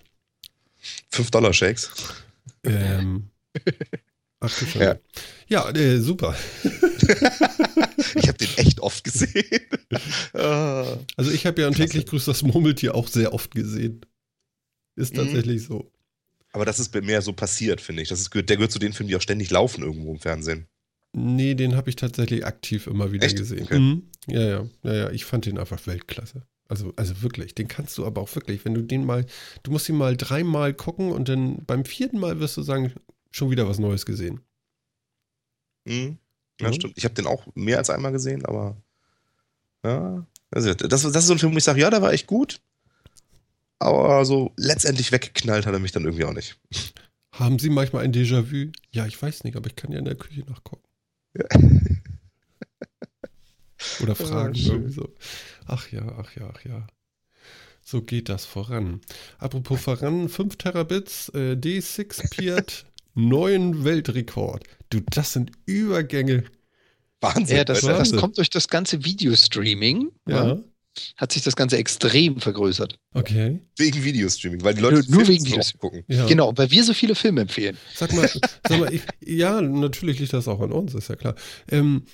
[1.10, 1.90] 5 Dollar Shakes.
[2.64, 3.28] Ähm.
[4.44, 4.96] Ach du Ja.
[5.48, 6.34] Ja, äh, super.
[8.16, 9.44] Ich habe den echt oft gesehen.
[11.16, 11.90] Also ich habe ja ein Klasse.
[11.90, 14.00] täglich grüßt das Murmeltier auch sehr oft gesehen.
[14.96, 15.18] Ist Mhm.
[15.18, 15.90] tatsächlich so.
[16.52, 18.08] Aber das ist mehr so passiert, finde ich.
[18.08, 20.66] Das ist, der gehört zu den Filmen, die auch ständig laufen irgendwo im Fernsehen.
[21.16, 23.36] Nee, den habe ich tatsächlich aktiv immer wieder Echt?
[23.38, 23.64] gesehen.
[23.64, 23.78] Okay.
[23.78, 24.02] Mhm.
[24.26, 25.10] Ja, ja, ja, ja.
[25.10, 26.42] Ich fand den einfach Weltklasse.
[26.68, 29.26] Also, also wirklich, den kannst du aber auch wirklich, wenn du den mal,
[29.64, 32.92] du musst ihn mal dreimal gucken und dann beim vierten Mal wirst du sagen,
[33.34, 34.40] schon wieder was Neues gesehen.
[35.84, 36.18] Mhm.
[36.60, 36.74] Ja, Mhm.
[36.74, 36.96] stimmt.
[36.96, 38.76] Ich habe den auch mehr als einmal gesehen, aber
[39.84, 40.24] ja.
[40.52, 42.60] Also das, das ist so ein Film, wo ich sage, ja, der war echt gut.
[43.80, 46.56] Aber so letztendlich weggeknallt hat er mich dann irgendwie auch nicht.
[47.32, 48.70] Haben Sie manchmal ein Déjà-vu?
[48.92, 50.84] Ja, ich weiß nicht, aber ich kann ja in der Küche nachgucken.
[51.36, 51.44] Ja.
[54.00, 54.70] Oder fragen schön.
[54.72, 55.12] irgendwie so.
[55.66, 56.86] Ach ja, ach ja, ach ja.
[57.82, 59.00] So geht das voran.
[59.38, 64.64] Apropos voran, 5 Terabits, äh, D6 Piat, neuen Weltrekord.
[64.90, 66.44] Du, das sind Übergänge.
[67.20, 67.56] Wahnsinn.
[67.56, 68.12] Ja, das, Wahnsinn.
[68.12, 70.10] das kommt durch das ganze Videostreaming.
[70.28, 70.58] Ja,
[71.16, 72.98] Hat sich das Ganze extrem vergrößert.
[73.14, 73.60] okay.
[73.78, 75.72] Wegen Videostreaming, weil die Leute Nur- nur wegen Videos.
[75.78, 76.04] gucken.
[76.06, 76.26] Ja.
[76.26, 77.76] Genau, weil wir so viele Filme empfehlen.
[77.94, 78.28] Sag mal,
[78.68, 81.34] sag mal ich, ja, natürlich liegt das auch an uns, ist ja klar.
[81.70, 82.04] Ähm,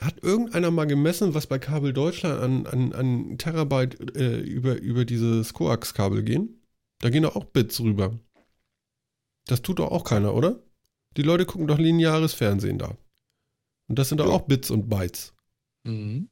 [0.00, 5.04] hat irgendeiner mal gemessen, was bei Kabel Deutschland an, an, an Terabyte äh, über, über
[5.04, 6.60] dieses Coax-Kabel gehen?
[7.00, 8.18] Da gehen doch auch Bits rüber.
[9.46, 10.62] Das tut doch auch keiner, oder?
[11.16, 12.96] Die Leute gucken doch lineares Fernsehen da.
[13.88, 14.32] Und das sind doch Ja.
[14.32, 15.34] auch Bits und Bytes.
[15.84, 16.28] Mhm.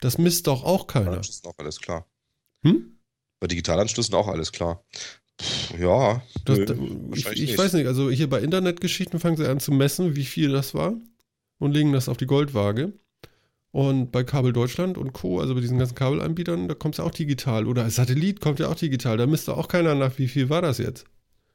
[0.00, 1.12] Das misst doch auch keiner.
[1.12, 2.06] Anschlüssen auch alles klar.
[2.64, 2.98] Hm?
[3.40, 4.84] Bei Digitalanschlüssen auch alles klar.
[5.40, 9.60] Pff, ja, Das, nö, ich ich weiß nicht, also hier bei Internetgeschichten fangen sie an
[9.60, 10.94] zu messen, wie viel das war
[11.58, 12.92] und legen das auf die Goldwaage.
[13.70, 17.04] Und bei Kabel Deutschland und Co., also bei diesen ganzen Kabelanbietern, da kommt es ja
[17.04, 17.66] auch digital.
[17.66, 19.18] Oder als Satellit kommt ja auch digital.
[19.18, 21.04] Da misst doch auch keiner nach, wie viel war das jetzt.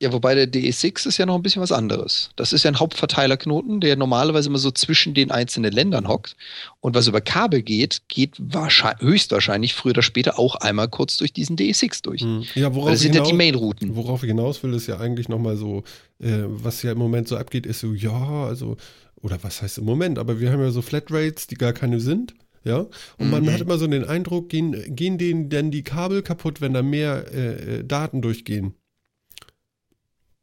[0.02, 2.32] Ja, wobei der DE6 ist ja noch ein bisschen was anderes.
[2.36, 6.36] Das ist ja ein Hauptverteilerknoten, der normalerweise immer so zwischen den einzelnen Ländern hockt.
[6.80, 11.34] Und was über Kabel geht, geht wahrscheinlich, höchstwahrscheinlich früher oder später auch einmal kurz durch
[11.34, 12.22] diesen DE6 durch.
[12.22, 12.44] Hm.
[12.56, 13.96] Ja, worauf das sind hinaus, ja die Main-Routen.
[13.96, 15.84] Worauf ich hinaus will, ist ja eigentlich nochmal so,
[16.20, 18.12] äh, was ja im Moment so abgeht, ist so, ja,
[18.48, 18.78] also,
[19.22, 22.34] oder was heißt im Moment, aber wir haben ja so Flatrates, die gar keine sind.
[22.64, 22.86] Ja,
[23.18, 23.54] und man Mhm.
[23.54, 27.26] hat immer so den Eindruck, gehen, gehen denen denn die Kabel kaputt, wenn da mehr
[27.34, 28.76] äh, äh, Daten durchgehen?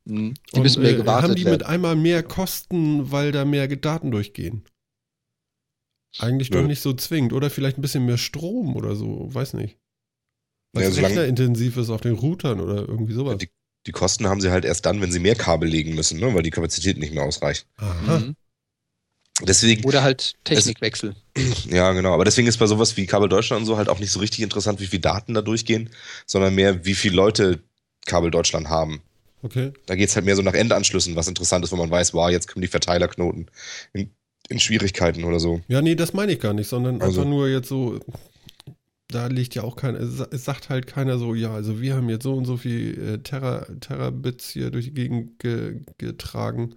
[0.09, 0.35] Mhm.
[0.53, 1.59] Die Und, müssen mehr äh, gewartet Haben die werden.
[1.59, 4.65] mit einmal mehr Kosten, weil da mehr Daten durchgehen?
[6.19, 6.63] Eigentlich Nö.
[6.63, 7.33] doch nicht so zwingend.
[7.33, 9.77] Oder vielleicht ein bisschen mehr Strom oder so, weiß nicht.
[10.73, 13.39] Was Ja, rechnerintensiv ist auf den Routern oder irgendwie sowas.
[13.39, 13.51] Die,
[13.87, 16.35] die Kosten haben sie halt erst dann, wenn sie mehr Kabel legen müssen, ne?
[16.35, 17.67] weil die Kapazität nicht mehr ausreicht.
[17.77, 18.19] Aha.
[18.19, 18.37] Mhm.
[19.43, 21.15] Deswegen, Oder halt Technikwechsel.
[21.69, 22.13] ja, genau.
[22.13, 24.41] Aber deswegen ist bei sowas wie Kabel Deutschland und so halt auch nicht so richtig
[24.41, 25.91] interessant, wie viel Daten da durchgehen,
[26.27, 27.63] sondern mehr, wie viele Leute
[28.05, 29.01] Kabel Deutschland haben.
[29.43, 29.73] Okay.
[29.87, 32.49] Da geht's halt mehr so nach Endanschlüssen, was interessant ist, wo man weiß, wow, jetzt
[32.49, 33.51] kommen die Verteilerknoten
[33.93, 34.11] in,
[34.49, 35.61] in Schwierigkeiten oder so.
[35.69, 38.01] Ja, nee, das meine ich gar nicht, sondern Also- einfach nur jetzt so,
[39.07, 41.95] da liegt ja auch keiner, es sa- es sagt halt keiner so, ja, also wir
[41.95, 46.75] haben jetzt so und so viel äh, Terra, Terabits hier durch die Gegend ge, getragen.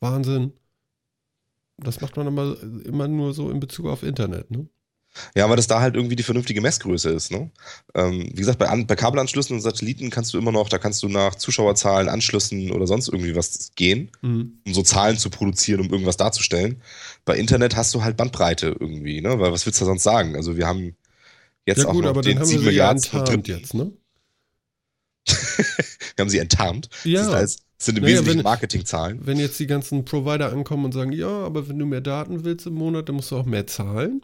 [0.00, 0.52] Wahnsinn.
[1.76, 4.68] Das macht man aber immer nur so in Bezug auf Internet, ne?
[5.36, 7.30] Ja, weil das da halt irgendwie die vernünftige Messgröße ist.
[7.30, 7.50] Ne?
[7.94, 11.02] Ähm, wie gesagt, bei, An bei Kabelanschlüssen und Satelliten kannst du immer noch, da kannst
[11.04, 14.58] du nach Zuschauerzahlen, Anschlüssen oder sonst irgendwie was gehen, Mhm.
[14.66, 16.82] um so Zahlen zu produzieren, um irgendwas darzustellen.
[17.24, 19.38] Bei Internet hast du halt Bandbreite irgendwie, ne?
[19.38, 20.34] Weil was willst du da sonst sagen?
[20.36, 20.96] Also wir haben
[21.66, 23.48] jetzt Ja auch gut, noch aber den dann haben wir 7 sie ja Milliarden enttarnt
[23.48, 23.92] jetzt, ne?
[26.16, 26.88] wir haben sie enttarnt.
[27.04, 29.20] Ja, das sind im Naja, Wesentlichen wenn- Marketingzahlen.
[29.26, 32.66] wenn jetzt die ganzen Provider ankommen und sagen, ja, aber wenn du mehr Daten willst
[32.66, 34.22] im Monat, dann musst du auch mehr zahlen.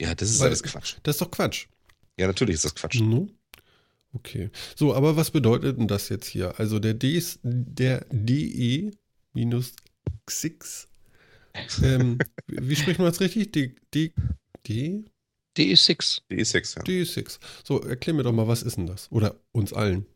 [0.00, 0.96] Ja, das ist Weil- alles Quatsch.
[1.02, 1.66] Das ist doch Quatsch.
[2.18, 3.00] Ja, natürlich ist das Quatsch.
[3.00, 3.28] Ne?
[4.12, 4.50] Okay.
[4.74, 6.58] So, aber was bedeutet denn das jetzt hier?
[6.58, 8.90] Also der D der DE
[9.32, 9.74] minus
[10.26, 10.88] Xix.
[11.82, 13.52] Ähm, wie spricht man das richtig?
[13.52, 14.12] D, D,
[14.66, 15.04] D,
[15.56, 16.22] DE6.
[16.30, 16.82] DE6, ja.
[16.82, 17.38] D6.
[17.64, 19.10] So, erklär mir doch mal, was ist denn das?
[19.10, 20.06] Oder uns allen.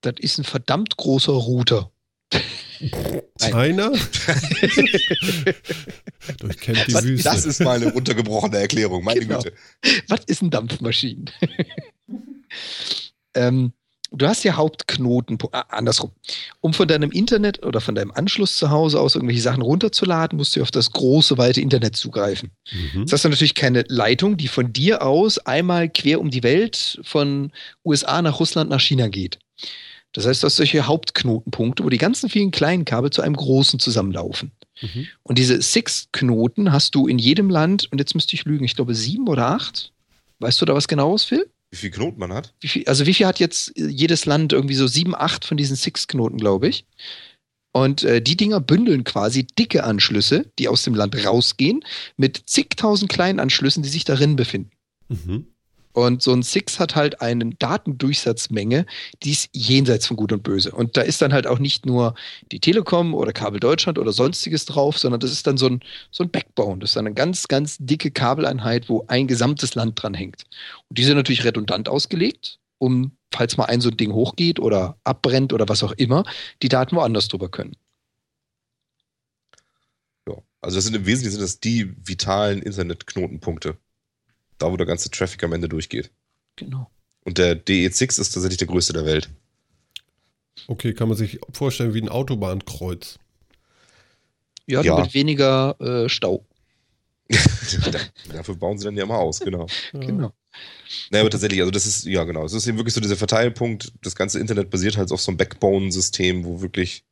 [0.00, 1.90] Das ist ein verdammt großer Router.
[3.52, 3.92] Einer?
[6.38, 7.28] Durchkämmt die Was, Wüste.
[7.28, 9.38] das ist mal eine runtergebrochene Erklärung, meine Genau.
[9.42, 9.54] Güte.
[10.08, 11.24] Was ist ein Dampfmaschine?
[13.34, 13.72] ähm,
[14.10, 16.12] du hast ja Hauptknoten, äh, andersrum.
[16.60, 20.56] Um von deinem Internet oder von deinem Anschluss zu Hause aus irgendwelche Sachen runterzuladen, musst
[20.56, 22.50] du auf das große, weite Internet zugreifen.
[22.70, 23.00] Mhm.
[23.00, 27.00] Jetzt hast du natürlich keine Leitung, die von dir aus einmal quer um die Welt
[27.02, 27.52] von
[27.84, 29.38] USA nach Russland nach China geht.
[30.12, 33.78] Das heißt, du hast solche Hauptknotenpunkte, wo die ganzen vielen kleinen Kabel zu einem großen
[33.78, 34.52] zusammenlaufen.
[34.80, 35.06] Mhm.
[35.22, 38.94] Und diese Six-Knoten hast du in jedem Land, und jetzt müsste ich lügen, ich glaube
[38.94, 39.92] sieben oder acht.
[40.38, 41.48] Weißt du da was genaues, Phil?
[41.70, 42.54] Wie viel Knoten man hat?
[42.60, 45.56] Wie viel, also wie viel hat jetzt äh, jedes Land irgendwie so sieben, acht von
[45.56, 46.86] diesen Six-Knoten, glaube ich.
[47.72, 51.84] Und äh, die Dinger bündeln quasi dicke Anschlüsse, die aus dem Land rausgehen,
[52.16, 54.70] mit zigtausend kleinen Anschlüssen, die sich darin befinden.
[55.08, 55.46] Mhm.
[55.98, 58.86] Und so ein Six hat halt eine Datendurchsatzmenge,
[59.24, 60.70] die ist jenseits von Gut und Böse.
[60.70, 62.14] Und da ist dann halt auch nicht nur
[62.52, 65.80] die Telekom oder Kabel Deutschland oder sonstiges drauf, sondern das ist dann so ein,
[66.12, 66.78] so ein Backbone.
[66.78, 70.44] Das ist dann eine ganz, ganz dicke Kabeleinheit, wo ein gesamtes Land dran hängt.
[70.88, 74.98] Und die sind natürlich redundant ausgelegt, um, falls mal ein so ein Ding hochgeht oder
[75.02, 76.22] abbrennt oder was auch immer,
[76.62, 77.74] die Daten woanders drüber können.
[80.60, 83.78] Also das sind im Wesentlichen sind das die vitalen Internetknotenpunkte.
[84.58, 86.10] Da, wo der ganze Traffic am Ende durchgeht.
[86.56, 86.90] Genau.
[87.24, 89.28] Und der DE6 ist tatsächlich der größte der Welt.
[90.66, 93.18] Okay, kann man sich vorstellen wie ein Autobahnkreuz.
[94.66, 95.00] Ja, Ja.
[95.00, 96.44] mit weniger äh, Stau.
[98.32, 99.66] Dafür bauen sie dann ja immer aus, genau.
[99.92, 100.32] Genau.
[101.10, 103.92] Naja, aber tatsächlich, also das ist, ja genau, es ist eben wirklich so dieser Verteilpunkt,
[104.02, 107.04] das ganze Internet basiert halt auf so einem Backbone-System, wo wirklich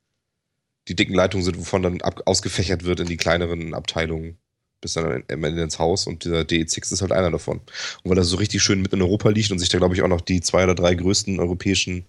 [0.89, 4.39] die dicken Leitungen sind, wovon dann ab, ausgefächert wird in die kleineren Abteilungen
[4.81, 7.61] bis dann am Ende ins Haus und dieser DE6 ist halt einer davon.
[8.03, 10.03] Und weil er so richtig schön mitten in Europa liegt und sich da, glaube ich,
[10.03, 12.05] auch noch die zwei oder drei größten europäischen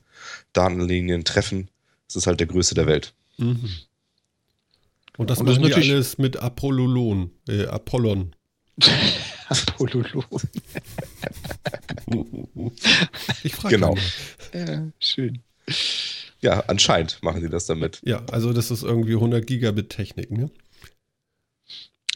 [0.53, 1.69] Datenlinien treffen,
[2.07, 3.13] ist es halt der größte der Welt.
[3.37, 3.69] Mhm.
[5.17, 8.35] Und das Und das machen die natürlich- alles mit Apollolon, äh, Apollon.
[9.49, 10.23] Apollo.
[13.43, 13.95] Ich frage Genau.
[14.53, 15.39] Ja, schön.
[16.41, 17.99] Ja, anscheinend machen sie das damit.
[18.05, 20.49] Ja, also das ist irgendwie 100 Gigabit Technik, ne?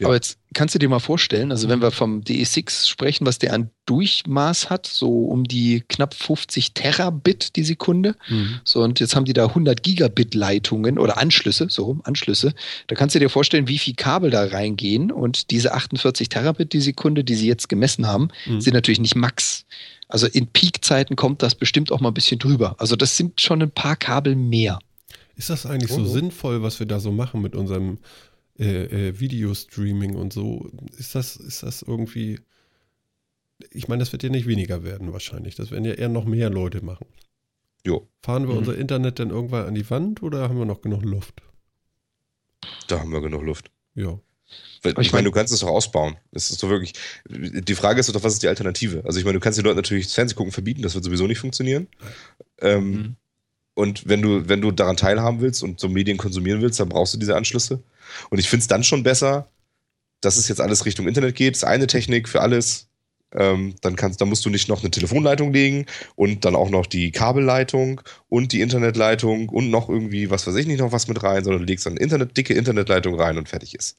[0.00, 0.06] Ja.
[0.06, 3.52] Aber jetzt kannst du dir mal vorstellen, also wenn wir vom DE6 sprechen, was der
[3.52, 8.16] an Durchmaß hat, so um die knapp 50 Terabit die Sekunde.
[8.28, 8.60] Mhm.
[8.64, 12.54] So, und jetzt haben die da 100 Gigabit Leitungen oder Anschlüsse, so rum, Anschlüsse.
[12.86, 15.12] Da kannst du dir vorstellen, wie viel Kabel da reingehen.
[15.12, 18.60] Und diese 48 Terabit die Sekunde, die sie jetzt gemessen haben, Mhm.
[18.62, 19.66] sind natürlich nicht Max.
[20.08, 22.76] Also in Peak-Zeiten kommt das bestimmt auch mal ein bisschen drüber.
[22.78, 24.78] Also das sind schon ein paar Kabel mehr.
[25.36, 26.06] Ist das eigentlich Oh, so oh.
[26.12, 27.98] sinnvoll, was wir da so machen mit unserem
[28.62, 30.70] äh, äh, Videostreaming und so?
[30.98, 32.40] Ist das, ist das irgendwie.
[33.70, 35.54] Ich meine, das wird ja nicht weniger werden wahrscheinlich.
[35.54, 37.06] Das werden ja eher noch mehr Leute machen.
[37.86, 38.58] Jo, Fahren wir Mhm.
[38.58, 41.42] unser Internet dann irgendwann an die Wand oder haben wir noch genug Luft?
[42.88, 43.70] da haben wir genug Luft.
[43.94, 44.18] Ja.
[44.84, 46.16] Ich ich meine, mein- du kannst es doch ausbauen.
[46.30, 46.92] Das ist doch wirklich.
[47.28, 49.02] Die Frage ist doch, was ist die Alternative?
[49.04, 51.38] Also ich meine, du kannst den Leuten natürlich das Fernsehgucken verbieten, das wird sowieso nicht
[51.38, 51.88] funktionieren.
[52.60, 53.16] Ähm, Mhm.
[53.74, 57.14] Und wenn du, wenn du daran teilhaben willst und so Medien konsumieren willst, dann brauchst
[57.14, 57.82] du diese Anschlüsse.
[58.30, 59.48] Und ich finde es dann schon besser,
[60.20, 61.54] dass es jetzt alles Richtung Internet geht.
[61.54, 62.88] Das ist eine Technik für alles.
[63.34, 65.86] Ähm, dann kannst, dann musst du nicht noch eine Telefonleitung legen
[66.16, 70.66] und dann auch noch die Kabelleitung und die Internetleitung und noch irgendwie, was weiß ich
[70.66, 73.48] nicht, noch was mit rein, sondern du legst dann eine Internet, dicke Internetleitung rein und
[73.48, 73.96] fertig ist.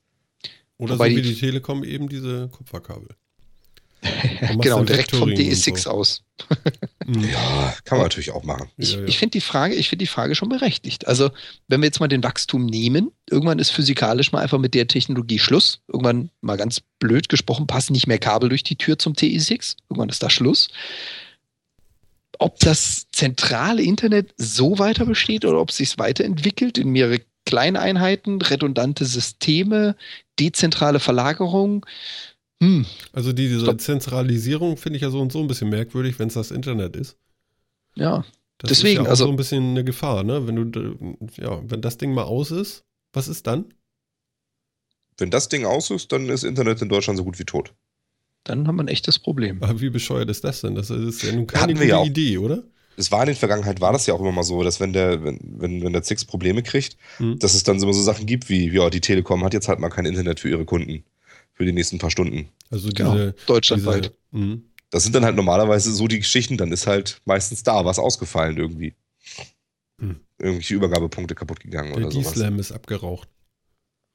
[0.78, 3.08] Oder Wobei so wie die- die Telekom eben diese Kupferkabel.
[4.62, 5.90] Genau, direkt vom Vectoring und DS6 so.
[5.90, 6.24] aus.
[7.06, 7.30] Mhm.
[7.30, 8.70] Ja, kann man natürlich auch machen.
[8.78, 9.06] Ich, Ja, ja.
[9.06, 11.08] ich finde die Frage, ich finde die Frage schon berechtigt.
[11.08, 11.32] Also,
[11.68, 15.40] wenn wir jetzt mal den Wachstum nehmen, irgendwann ist physikalisch mal einfach mit der Technologie
[15.40, 15.82] Schluss.
[15.88, 19.76] Irgendwann, mal ganz blöd gesprochen, passen nicht mehr Kabel durch die Tür zum TI6.
[19.90, 20.70] Irgendwann ist da Schluss.
[22.40, 28.42] Ob das zentrale Internet so weiter besteht oder ob es sich weiterentwickelt in mehrere Kleineinheiten,
[28.42, 29.96] redundante Systeme,
[30.40, 31.86] dezentrale Verlagerung.
[32.64, 33.82] Hm, Also die, diese Stopp.
[33.82, 37.18] Zentralisierung finde ich ja so und so ein bisschen merkwürdig, wenn es das Internet ist.
[37.96, 38.24] ja.
[38.60, 40.48] Das Deswegen, ist ja auch also- so ein bisschen eine Gefahr, ne?
[40.48, 43.74] Wenn du, ja, wenn das Ding mal aus ist, was ist dann?
[45.18, 47.74] Wenn das Ding aus ist, dann ist Internet in Deutschland so gut wie tot.
[48.46, 49.62] Dann haben wir ein echtes Problem.
[49.62, 50.76] Aber wie bescheuert ist das denn?
[50.76, 52.04] Das ist ja nun keine gute ja.
[52.06, 52.64] Idee, oder?
[52.96, 55.24] Es war in der Vergangenheit, war das ja auch immer mal so, dass wenn der,
[55.24, 57.40] wenn, wenn, wenn der Zix Probleme kriegt, Hm.
[57.40, 59.80] dass es dann so immer so Sachen gibt wie, ja, die Telekom hat jetzt halt
[59.80, 61.04] mal kein Internet für ihre Kunden
[61.54, 62.50] für die nächsten paar Stunden.
[62.70, 64.14] Also Genau, diese, deutschlandweit.
[64.32, 64.64] diese mhm.
[64.90, 68.58] Das sind dann halt normalerweise so die Geschichten, dann ist halt meistens da was ausgefallen
[68.58, 68.94] irgendwie.
[70.00, 70.20] Hm.
[70.38, 72.34] Irgendwelche Übergabepunkte kaputt gegangen der oder sowas.
[72.34, 73.28] D-Slam ist abgeraucht.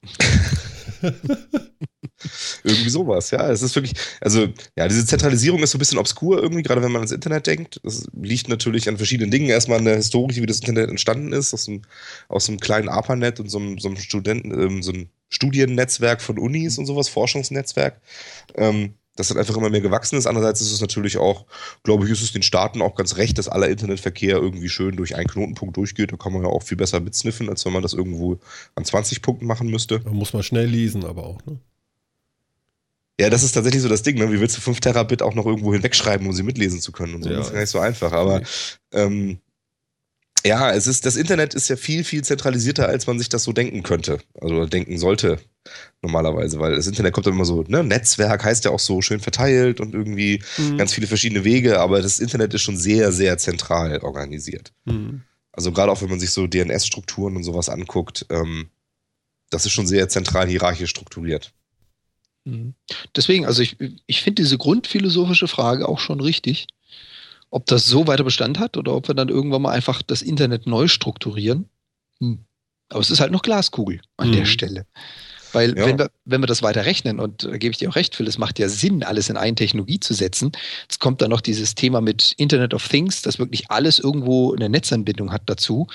[2.65, 3.51] Irgendwie sowas, ja.
[3.51, 6.93] Es ist wirklich, also, ja, diese Zentralisierung ist so ein bisschen obskur irgendwie, gerade wenn
[6.93, 7.81] man ans Internet denkt.
[7.85, 9.49] Das liegt natürlich an verschiedenen Dingen.
[9.49, 11.83] Erstmal an der Historie, wie das Internet entstanden ist, aus einem,
[12.29, 16.39] aus einem kleinen ARPANET und so einem, so einem Studenten, ähm, so einem Studiennetzwerk von
[16.39, 18.01] Unis und sowas, Forschungsnetzwerk.
[18.57, 20.27] Ähm, das hat einfach immer mehr gewachsen ist.
[20.27, 21.45] Andererseits ist es natürlich auch,
[21.83, 25.17] glaube ich, ist es den Staaten auch ganz recht, dass aller Internetverkehr irgendwie schön durch
[25.17, 26.13] einen Knotenpunkt durchgeht.
[26.13, 28.39] Da kann man ja auch viel besser mitsniffen, als wenn man das irgendwo
[28.77, 30.01] an 20 Punkten machen müsste.
[30.01, 31.59] Da muss man schnell lesen, aber auch, ne?
[33.21, 34.31] Ja, das ist tatsächlich so das Ding, ne?
[34.31, 37.17] Wie willst du 5 Terabit auch noch irgendwo hinwegschreiben, um sie mitlesen zu können?
[37.17, 37.31] Und so.
[37.31, 37.39] Ja.
[37.39, 38.13] Das ist gar nicht so einfach.
[38.13, 38.43] Aber
[38.93, 39.41] ähm,
[40.47, 43.53] ja, es ist, das Internet ist ja viel, viel zentralisierter, als man sich das so
[43.53, 44.21] denken könnte.
[44.41, 45.41] Also denken sollte,
[46.03, 49.21] normalerweise, weil das Internet kommt dann immer so, ne, Netzwerk heißt ja auch so schön
[49.21, 50.79] verteilt und irgendwie Mhm.
[50.79, 54.73] ganz viele verschiedene Wege, aber das Internet ist schon sehr, sehr zentral organisiert.
[54.85, 55.23] Mhm.
[55.53, 58.69] Also gerade auch wenn man sich so DNS-Strukturen und sowas anguckt, ähm,
[59.51, 61.53] das ist schon sehr zentral hierarchisch strukturiert.
[62.45, 62.75] Mhm.
[63.17, 63.77] Deswegen, also ich,
[64.07, 66.67] ich finde diese grundphilosophische Frage auch schon richtig.
[67.51, 70.67] Ob das so weiter Bestand hat oder ob wir dann irgendwann mal einfach das Internet
[70.67, 71.69] neu strukturieren.
[72.21, 72.41] Hm.
[72.91, 74.33] Aber es ist halt noch Glaskugel an Mhm.
[74.33, 74.87] der Stelle.
[75.53, 75.87] Weil Ja.
[75.87, 78.27] wenn, wir, wenn wir das weiter rechnen, und da gebe ich dir auch recht, Phil,
[78.29, 80.53] es macht ja Sinn, alles in eine Technologie zu setzen.
[80.83, 84.69] Jetzt kommt dann noch dieses Thema mit Internet of Things, dass wirklich alles irgendwo eine
[84.69, 85.87] Netzanbindung hat dazu.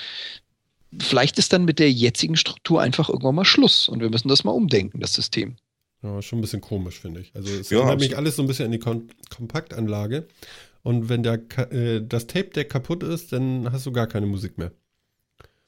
[0.98, 4.44] Vielleicht ist dann mit der jetzigen Struktur einfach irgendwann mal Schluss und wir müssen das
[4.44, 5.56] mal umdenken, das System.
[6.02, 7.32] Ja, schon ein bisschen komisch, finde ich.
[7.34, 10.28] Also es Ja, erinnert mich alles so ein bisschen an die Kom Kompaktanlage.
[10.82, 11.40] Und wenn der,
[11.72, 14.70] äh, das Tape-Deck kaputt ist, dann hast du gar keine Musik mehr.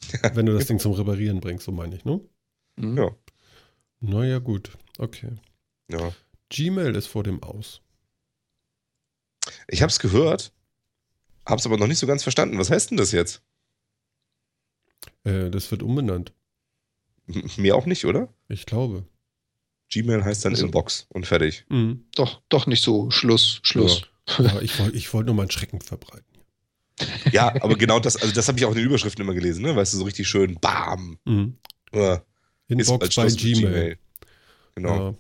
[0.35, 2.21] wenn du das Ding zum Reparieren bringst, so meine ich, ne?
[2.77, 2.99] Mhm.
[2.99, 3.11] Ja.
[4.01, 4.77] Naja, gut.
[4.99, 5.33] Okay.
[5.91, 6.13] Ja.
[6.49, 7.81] Gmail ist vor dem Aus.
[9.69, 10.53] Ich habe es gehört,
[11.47, 12.59] habe es aber noch nicht so ganz verstanden.
[12.59, 13.43] Was heißt denn das jetzt?
[15.25, 16.33] Äh, das wird umbenannt.
[17.29, 18.33] M- Mir auch nicht, oder?
[18.49, 19.07] Ich glaube.
[19.89, 21.65] Gmail heißt dann Also- Inbox und fertig.
[21.69, 22.05] Mhm.
[22.15, 23.11] Doch, doch nicht so.
[23.11, 24.03] Schluss, Schluss.
[24.39, 26.25] Ja, ich wollte ich wollt nur mal einen Schrecken verbreiten.
[27.31, 29.77] Ja, aber genau das, also das habe ich auch in den Überschriften immer gelesen, ne?
[29.77, 31.19] Weißt du, so richtig schön, bam.
[31.25, 31.57] Mhm.
[31.93, 32.23] Ist
[32.69, 33.99] Inbox bei mit Gmail.
[34.75, 35.17] Genau.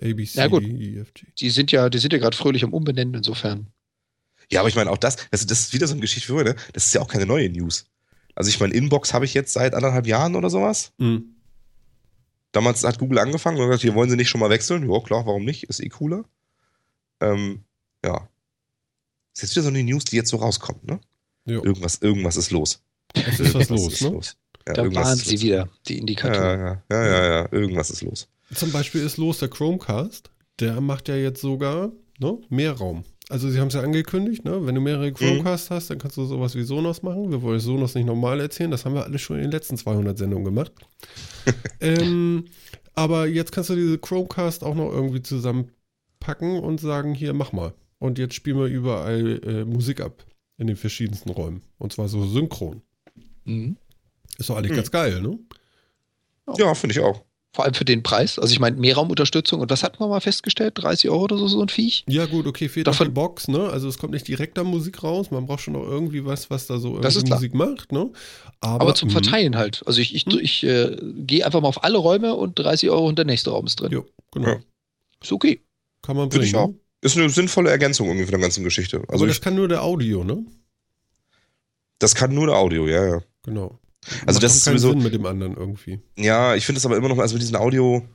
[0.00, 0.08] Ja.
[0.10, 0.62] A, B, C, Ja, gut.
[0.64, 1.26] D, E, F, G.
[1.38, 3.68] Die sind ja, die sind ja gerade fröhlich am Umbenennen, insofern.
[4.50, 6.50] Ja, aber ich meine auch das, das, das ist wieder so eine Geschichte für heute,
[6.50, 6.56] ne?
[6.72, 7.86] Das ist ja auch keine neue News.
[8.34, 10.92] Also ich meine, Inbox habe ich jetzt seit anderthalb Jahren oder sowas.
[10.98, 11.36] Mhm.
[12.52, 14.88] Damals hat Google angefangen und gesagt, hier wollen sie nicht schon mal wechseln.
[14.90, 15.64] Ja, klar, warum nicht?
[15.64, 16.24] Ist eh cooler.
[17.20, 17.64] Ähm,
[18.04, 18.28] ja.
[19.34, 21.00] Ist jetzt wieder so eine News, die jetzt so rauskommt, ne?
[21.44, 21.62] Jo.
[21.64, 22.82] Irgendwas, irgendwas ist los.
[23.14, 24.10] Es ist was Irgendwas los, ist ne?
[24.10, 24.36] los.
[24.66, 25.42] Ja, Da waren sie los.
[25.42, 26.60] wieder, die Ja, Indikatoren.
[26.60, 28.28] ja, ja, ja, ja, irgendwas ist los.
[28.54, 30.30] Zum Beispiel ist los der Chromecast.
[30.60, 33.04] Der macht ja jetzt sogar ne, mehr Raum.
[33.28, 34.64] Also sie haben es ja angekündigt, ne?
[34.64, 37.30] wenn du mehrere Chromecast hast, dann kannst du sowas wie Sonos machen.
[37.32, 40.16] Wir wollen Sonos nicht normal erzählen, das haben wir alles schon in den letzten 200
[40.16, 40.70] Sendungen gemacht.
[41.80, 42.44] ähm,
[42.94, 47.74] aber jetzt kannst du diese Chromecast auch noch irgendwie zusammenpacken und sagen, hier, mach mal.
[47.98, 50.24] Und jetzt spielen wir überall äh, Musik ab
[50.56, 51.62] in den verschiedensten Räumen.
[51.78, 52.82] Und zwar so synchron.
[53.44, 53.76] Mhm.
[54.38, 54.76] Ist doch eigentlich Mhm.
[54.76, 55.38] ganz geil, ne?
[56.58, 57.22] Ja, finde ich auch.
[57.52, 58.38] Vor allem für den Preis.
[58.38, 60.74] Also ich meine, Mehrraumunterstützung und was hatten wir mal festgestellt?
[60.76, 62.04] 30 Euro oder so, so ein Viech?
[62.06, 63.70] Ja, gut, okay, fehlt Davon- auch die Box, ne?
[63.70, 66.66] Also es kommt nicht direkt da Musik raus, man braucht schon noch irgendwie was, was
[66.66, 67.00] da so.
[67.00, 68.10] Musik macht, ne?
[68.60, 69.12] Aber, Aber, zum mhm.
[69.12, 69.82] Verteilen halt.
[69.86, 70.38] Also ich, ich, Mhm.
[70.42, 73.64] ich äh, gehe einfach mal auf alle Räume und 30 Euro und der nächste Raum
[73.66, 73.90] ist drin.
[73.90, 74.48] Jo, genau.
[74.48, 74.58] Ja.
[75.22, 75.62] Ist okay.
[76.02, 76.48] Kann man Finde bringen.
[76.50, 76.68] ich auch.
[76.68, 76.74] ne?
[77.00, 78.98] Ist eine sinnvolle Ergänzung irgendwie von der ganzen Geschichte.
[79.08, 80.44] Also Aber das ich, kann nur der Audio, ne?
[81.98, 83.22] das kann nur der Audio, ja, ja.
[83.44, 83.78] Genau.
[84.26, 86.00] Also Macht das ist sowieso- Sinn mit dem anderen irgendwie.
[86.16, 88.06] Ja, ich finde es aber immer noch, also mit diesen Audio.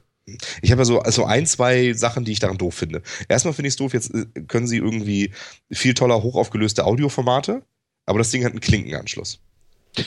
[0.61, 3.01] Ich habe ja so also ein, zwei Sachen, die ich daran doof finde.
[3.27, 5.31] Erstmal finde ich es doof, jetzt äh, können sie irgendwie
[5.71, 7.63] viel toller hochaufgelöste Audioformate,
[8.05, 9.39] aber das Ding hat einen Klinkenanschluss.
[9.97, 10.05] Ich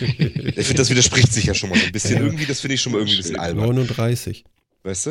[0.66, 2.16] finde, das widerspricht sich ja schon mal so ein bisschen.
[2.16, 2.23] Ja.
[2.23, 3.66] Irgendwie, das finde ich schon mal irgendwie ein bisschen albern.
[3.74, 4.44] 39.
[4.82, 5.11] Weißt du?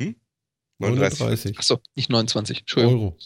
[0.00, 0.14] Hm?
[0.78, 1.18] 39.
[1.20, 2.60] 39 Achso, nicht 29.
[2.60, 2.98] Entschuldigung.
[3.00, 3.16] Euro.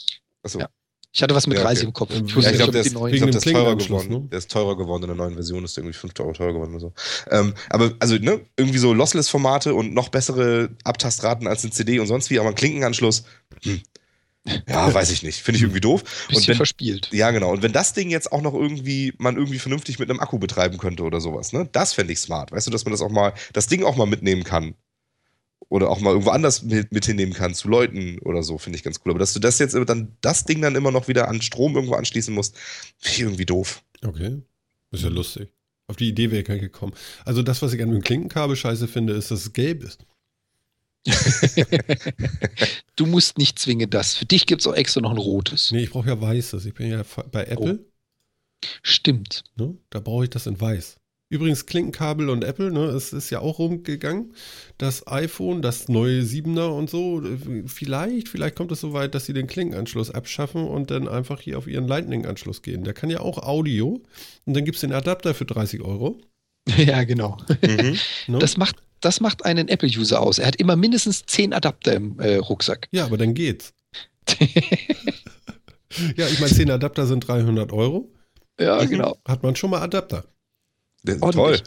[0.43, 0.59] Achso.
[0.61, 0.69] Ja.
[1.13, 1.69] Ich hatte was mit Ja, okay.
[1.75, 2.11] 30 im Kopf.
[2.11, 3.45] Ja, Ich Ja, wusste ich nicht, glaube, ob der, ist- ich neuen- glaub, der ist
[3.53, 4.09] teurer geworden.
[4.09, 4.29] ne?
[4.31, 6.81] Der ist teurer geworden in der neuen Version, ist irgendwie 5 Euro teurer geworden oder
[6.81, 6.93] so.
[7.31, 12.07] Ähm, aber also, ne, irgendwie so Lossless-Formate und noch bessere Abtastraten als ein CD und
[12.07, 13.25] sonst wie, aber ein Klinkenanschluss,
[13.65, 13.81] hm.
[14.69, 15.43] ja, weiß ich nicht.
[15.43, 16.03] Finde ich irgendwie doof.
[16.29, 17.09] Und bisschen wenn, verspielt.
[17.11, 17.51] ja, genau.
[17.51, 20.79] Und wenn das Ding jetzt auch noch irgendwie, man irgendwie vernünftig mit einem Akku betreiben
[20.79, 22.53] könnte oder sowas, ne, das fände ich smart.
[22.53, 24.75] Weißt du, dass man das auch mal, das Ding auch mal mitnehmen kann.
[25.71, 28.83] Oder auch mal irgendwo anders mit, mit hinnehmen kann, zu Leuten oder so, finde ich
[28.83, 29.13] ganz cool.
[29.13, 31.95] Aber dass du das jetzt dann, das Ding dann immer noch wieder an Strom irgendwo
[31.95, 32.59] anschließen musst,
[32.99, 33.83] finde ich irgendwie doof.
[34.05, 34.43] Okay.
[34.91, 35.49] Ist ja lustig.
[35.87, 36.93] Auf die Idee wäre ich gar nicht gekommen.
[37.25, 40.05] Also das, was ich an dem Klinkenkabel scheiße finde, ist, dass es gelb ist.
[42.97, 44.15] Du musst nicht zwingend das.
[44.15, 45.71] Für dich gibt es auch extra noch ein rotes.
[45.71, 46.67] Nee, ich brauche ja weißes.
[46.67, 47.03] Ich bin ja
[47.33, 47.83] bei Apple.
[48.83, 49.43] Stimmt.
[49.57, 49.75] Ne?
[49.89, 51.00] Da brauche ich das in weiß.
[51.33, 54.35] Übrigens, Klinkenkabel und Apple, ne, es ist ja auch rumgegangen.
[54.79, 57.23] Das iPhone, das neue 7er und so,
[57.67, 61.57] vielleicht, vielleicht kommt es so weit, dass sie den Klinkenanschluss abschaffen und dann einfach hier
[61.57, 62.83] auf ihren Lightning-Anschluss gehen.
[62.83, 64.03] Der kann ja auch Audio
[64.45, 66.21] und dann gibt es den Adapter für 30 Euro.
[66.77, 67.39] Ja, genau.
[67.63, 67.97] Mhm.
[68.27, 68.39] Ne?
[68.39, 70.39] Das macht, das macht einen Apple-User aus.
[70.39, 72.87] Er hat immer mindestens 10 Adapter im äh, Rucksack.
[72.93, 73.73] ja, aber dann geht's.
[76.17, 78.13] Ja, ich meine, 10 Adapter sind 300 Euro.
[78.61, 78.89] ja, Mhm.
[78.91, 79.17] genau.
[79.27, 80.25] Hat man schon mal Adapter.
[81.33, 81.61] Toll.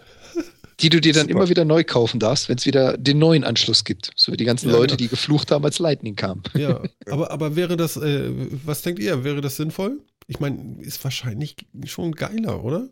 [0.80, 1.40] Die du dir dann Super.
[1.40, 4.12] immer wieder neu kaufen darfst, wenn es wieder den neuen Anschluss gibt.
[4.16, 4.98] So wie die ganzen Ja, Leute, genau.
[4.98, 6.42] die geflucht haben, als Lightning kam.
[6.56, 8.30] Ja, aber, aber wäre das, äh,
[8.66, 10.00] was denkt ihr, wäre das sinnvoll?
[10.28, 11.56] Ich meine, ist wahrscheinlich
[11.86, 12.90] schon geiler, oder?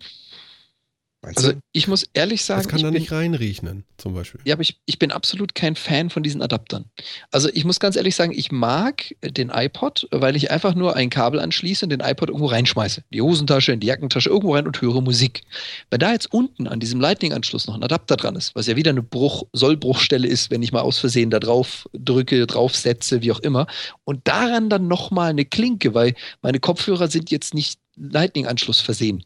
[1.23, 1.59] Meinst Also du?
[1.71, 4.41] ich muss ehrlich sagen, Das kann da bin, nicht reinriechen, zum Beispiel.
[4.43, 6.85] ja, aber ich, ich bin absolut kein Fan von diesen Adaptern.
[7.29, 11.11] Also ich muss ganz ehrlich sagen, ich mag den iPod, weil ich einfach nur ein
[11.11, 13.01] Kabel anschließe und den iPod irgendwo reinschmeiße.
[13.01, 15.43] In die Hosentasche, in die Jackentasche, irgendwo rein und höre Musik.
[15.91, 18.89] Wenn da jetzt unten an diesem Lightning-Anschluss noch ein Adapter dran ist, was ja wieder
[18.89, 23.39] eine Bruch, Sollbruchstelle ist, wenn ich mal aus Versehen da drauf drücke, draufsetze, wie auch
[23.41, 23.67] immer,
[24.05, 29.23] und daran dann nochmal eine Klinke, weil meine Kopfhörer sind jetzt nicht Lightning-Anschluss versehen.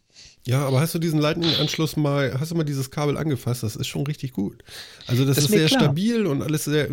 [0.47, 3.63] Ja, aber hast du diesen Lightning-Anschluss mal, hast du mal dieses Kabel angefasst?
[3.63, 4.63] Das ist schon richtig gut.
[5.07, 5.79] Also das, Das ist ist sehr klar.
[5.81, 6.87] stabil und alles sehr,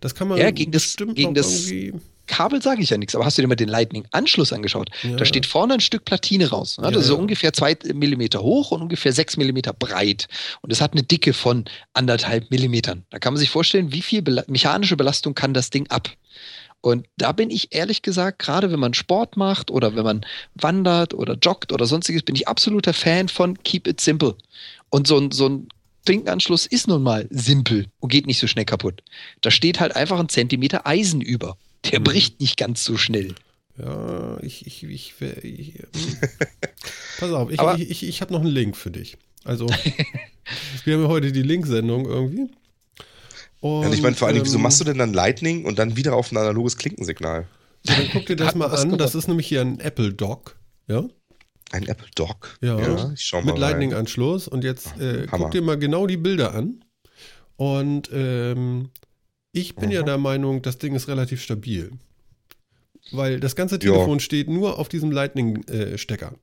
[0.00, 1.94] das kann man Ja, gegen das- gegen das- irgendwie.
[2.26, 4.90] Kabel sage ich ja nichts, aber hast du dir mal den Lightning-Anschluss angeschaut?
[5.02, 5.16] Ja.
[5.16, 6.76] Da steht vorne ein Stück Platine raus.
[6.76, 6.84] Ne?
[6.84, 7.20] Ja, das ist so ja.
[7.20, 10.28] ungefähr zwei Millimeter hoch und ungefähr sechs Millimeter breit.
[10.60, 11.64] Und es hat eine Dicke von
[11.94, 13.06] anderthalb Millimetern.
[13.08, 16.10] Da kann man sich vorstellen, wie viel Bela mechanische Belastung kann das Ding ab.
[16.80, 20.24] Und da bin ich ehrlich gesagt, gerade wenn man Sport macht oder wenn man
[20.54, 24.36] wandert oder joggt oder sonstiges, bin ich absoluter Fan von Keep It Simple.
[24.88, 25.68] Und so ein, so ein
[26.06, 29.02] Klinkenanschluss ist nun mal simpel und geht nicht so schnell kaputt.
[29.40, 31.56] Da steht halt einfach ein Zentimeter Eisen über.
[31.90, 32.04] Der Mhm.
[32.04, 33.34] bricht nicht ganz so schnell.
[33.76, 35.84] Ja, ich, ich, ich, ich hm.
[37.18, 39.16] Pass auf, ich, Aber- ich, ich, ich habe noch einen Link für dich.
[39.44, 39.66] Also,
[40.84, 42.48] wir haben ja heute die Link-Sendung irgendwie.
[43.60, 45.78] Und, Ja, ich meine, vor allen Dingen, wieso ähm, machst du denn dann Lightning und
[45.78, 47.46] dann wieder auf ein analoges Klinkensignal?
[47.82, 48.96] so, Dann guck dir das Hat mal an.
[48.98, 50.56] Das ist nämlich hier ein Apple Dock.
[50.86, 51.04] Ja.
[51.70, 52.56] Ein Apple Dock?
[52.62, 53.52] Ja, ich schau mal.
[53.52, 53.58] mit.
[53.58, 54.48] Lightning-Anschluss.
[54.48, 56.82] Und jetzt äh, guck dir mal genau die Bilder an.
[57.56, 58.90] Und ähm,
[59.52, 60.06] ich bin ja Aha.
[60.06, 61.90] der Meinung, das Ding ist relativ stabil.
[63.10, 63.80] Weil das ganze Ja.
[63.92, 66.34] Telefon steht nur auf diesem Lightning-Stecker.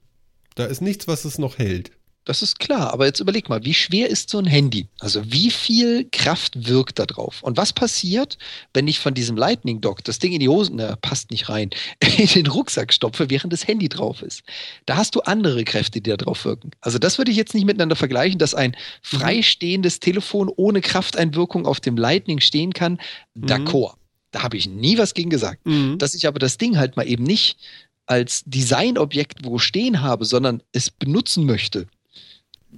[0.56, 1.92] da ist nichts, was es noch hält.
[2.26, 4.88] Das ist klar, aber jetzt überleg mal, wie schwer ist so ein Handy?
[5.00, 7.44] Also wie viel Kraft wirkt da drauf?
[7.44, 8.40] Und was passiert,
[8.74, 11.70] wenn ich von diesem Lightning Dock das Ding in die Hosen, na, passt nicht rein,
[12.18, 14.42] in den Rucksack stopfe, während das Handy drauf ist?
[14.88, 16.72] Da hast du andere Kräfte, die da drauf wirken.
[16.82, 21.80] Also das würde ich jetzt nicht miteinander vergleichen, dass ein freistehendes Telefon ohne Krafteinwirkung auf
[21.80, 23.00] dem Lightning stehen kann.
[23.36, 23.46] Mhm.
[23.46, 23.94] D'accord.
[24.32, 25.64] Da habe ich nie was gegen gesagt.
[25.66, 26.00] Mhm.
[26.00, 27.60] Dass ich aber das Ding halt mal eben nicht
[28.08, 31.88] als Designobjekt wo stehen habe, sondern es benutzen möchte,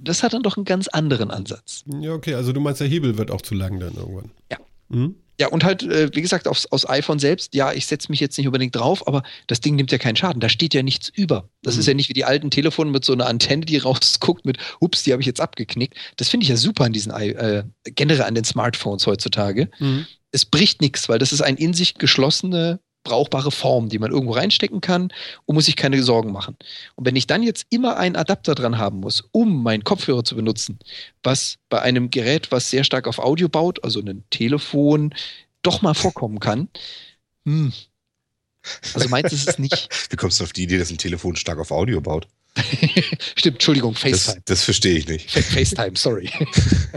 [0.02, 1.84] das hat dann doch einen ganz anderen Ansatz.
[2.00, 4.30] Ja, okay, also du meinst, der Hebel wird auch zu lang dann irgendwann.
[4.50, 4.58] Ja.
[4.88, 5.16] Mhm.
[5.40, 8.36] Ja, und halt, äh, wie gesagt, aufs, aus iPhone selbst, ja, ich setze mich jetzt
[8.38, 10.40] nicht unbedingt drauf, aber das Ding nimmt ja keinen Schaden.
[10.40, 11.48] Da steht ja nichts über.
[11.62, 11.80] Das Mhm.
[11.80, 15.04] ist ja nicht wie die alten Telefone mit so einer Antenne, die rausguckt mit, ups,
[15.04, 15.94] die habe ich jetzt abgeknickt.
[16.16, 19.70] Das finde ich ja super an diesen, äh, generell an den Smartphones heutzutage.
[19.78, 20.06] Mhm.
[20.32, 24.32] Es bricht nichts, weil das ist eine in sich geschlossene, brauchbare Form, die man irgendwo
[24.32, 25.12] reinstecken kann
[25.46, 26.56] und muss sich keine Sorgen machen.
[26.94, 30.36] Und wenn ich dann jetzt immer einen Adapter dran haben muss, um meinen Kopfhörer zu
[30.36, 30.78] benutzen,
[31.22, 35.14] was bei einem Gerät, was sehr stark auf Audio baut, also ein Telefon,
[35.62, 36.68] doch mal vorkommen kann,
[37.44, 37.72] hm.
[38.94, 39.88] Also meins ist es nicht.
[40.10, 42.28] Wie kommst du auf die Idee, dass ein Telefon stark auf Audio baut?
[43.36, 44.42] Stimmt, Entschuldigung, Das, FaceTime.
[44.46, 45.30] das verstehe ich nicht.
[45.30, 46.30] Fa- FaceTime, sorry.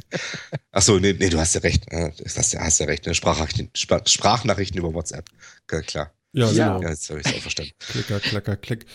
[0.71, 1.83] Achso, nee, nee, du hast ja recht.
[1.91, 3.05] Äh, Du hast ja, hast ja recht.
[3.05, 3.13] Ne?
[3.13, 5.29] Sprachnachrichten, Spra- Sprachnachrichten über WhatsApp.
[5.67, 6.11] Klar.
[6.33, 6.67] Ja, Ja.
[6.77, 6.81] genau.
[6.83, 7.71] Ja, jetzt habe ich es auch verstanden.
[7.79, 8.85] Klicker, klacker, klick.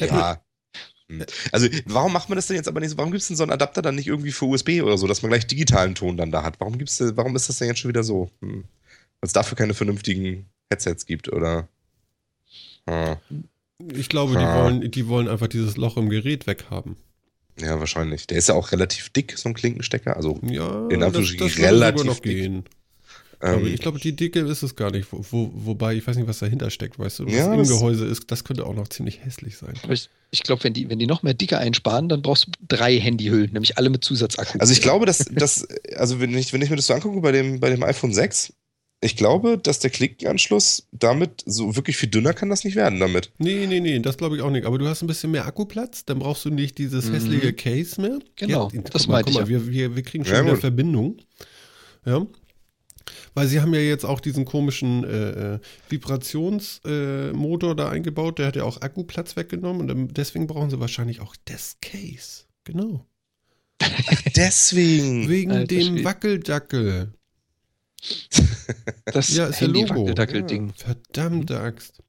[0.00, 0.42] ja.
[1.08, 1.24] Hm.
[1.52, 2.96] Also, warum macht man das denn jetzt aber nicht so?
[2.98, 5.22] Warum gibt es denn so einen Adapter dann nicht irgendwie für USB oder so, dass
[5.22, 6.58] man gleich digitalen Ton dann da hat?
[6.58, 8.30] Warum, gibt's, warum ist das denn jetzt schon wieder so?
[8.40, 8.64] Hm.
[9.20, 11.68] Weil es dafür keine vernünftigen Headsets gibt, oder?
[12.86, 13.16] Ah,
[13.96, 16.96] Ich glaube, die wollen, die wollen einfach dieses Loch im Gerät weghaben.
[17.60, 18.26] ja, wahrscheinlich.
[18.26, 20.16] Der ist ja auch relativ dick, so ein Klinkenstecker.
[20.16, 22.36] Also, Ja, In das, das relativ noch dick.
[22.36, 22.64] gehen.
[23.40, 25.08] Aber ähm, ich glaube, die Dicke ist es gar nicht.
[25.12, 27.26] Wo, wo, wobei, ich weiß nicht, was dahinter steckt, weißt du?
[27.26, 29.74] Was Ja, im das- Gehäuse ist, das könnte auch noch ziemlich hässlich sein.
[29.90, 32.98] Ich, ich glaube, wenn die, wenn die noch mehr Dicke einsparen, dann brauchst du drei
[33.00, 34.58] Handyhüllen, nämlich alle mit Zusatzakku.
[34.60, 37.32] Also ich glaube, dass, dass also wenn ich, wenn ich mir das so angucke bei
[37.32, 38.52] dem, bei dem iPhone 6,
[39.04, 43.32] ich glaube, dass der Klinkenanschluss damit so wirklich viel dünner kann das nicht werden damit.
[43.38, 44.64] Nee, nee, nee, das glaube ich auch nicht.
[44.64, 47.14] Aber du hast ein bisschen mehr Akkuplatz, dann brauchst du nicht dieses Mhm.
[47.14, 48.20] hässliche Case mehr.
[48.36, 50.42] Genau, ja, das guck mal, meinte guck ich mal, wir, wir, wir kriegen schon Ja,
[50.42, 50.60] wieder gut.
[50.60, 51.16] Verbindung.
[52.06, 52.24] Ja.
[53.34, 55.58] Weil sie haben ja jetzt auch diesen komischen äh, äh,
[55.88, 61.20] Vibrationsmotor äh, da eingebaut, der hat ja auch Akkuplatz weggenommen und deswegen brauchen sie wahrscheinlich
[61.20, 62.44] auch das Case.
[62.64, 63.04] Genau.
[64.36, 65.28] Deswegen.
[65.28, 66.04] Wegen Alter dem.
[66.04, 67.14] Wackeldackel.
[69.06, 69.80] das Ja, ist ja Logo.
[69.94, 70.72] Handy-Wackeldackel-Ding.
[70.76, 72.02] Verdammte Axt.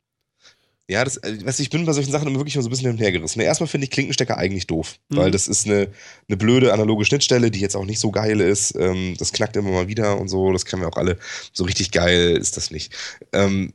[0.90, 2.88] Ja, das, äh, weißt ich bin bei solchen Sachen immer wirklich mal so ein bisschen
[2.88, 3.40] hin und her gerissen.
[3.40, 5.15] Ne, Erstmal finde ich Klinkenstecker eigentlich doof, Mhm.
[5.18, 5.88] weil das ist eine,
[6.28, 8.76] eine blöde analoge Schnittstelle, die jetzt auch nicht so geil ist.
[8.76, 11.18] Ähm, das knackt immer mal wieder und so, das kennen wir auch alle.
[11.53, 12.94] So richtig geil ist das nicht.
[13.32, 13.74] Ähm,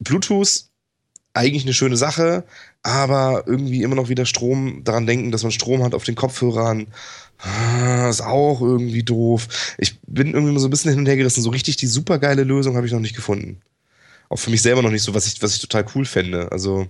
[0.00, 0.66] Bluetooth,
[1.32, 2.44] eigentlich eine schöne Sache,
[2.82, 6.88] aber irgendwie immer noch wieder Strom, daran denken, dass man Strom hat auf den Kopfhörern.
[7.42, 9.74] Ah, Ist auch irgendwie doof.
[9.78, 11.42] Ich bin irgendwie so ein bisschen hin und her gerissen.
[11.42, 13.60] So richtig die supergeile Lösung habe ich noch nicht gefunden.
[14.28, 16.52] Auch für mich selber noch nicht so, was ich, was ich total cool fände.
[16.52, 16.86] Also,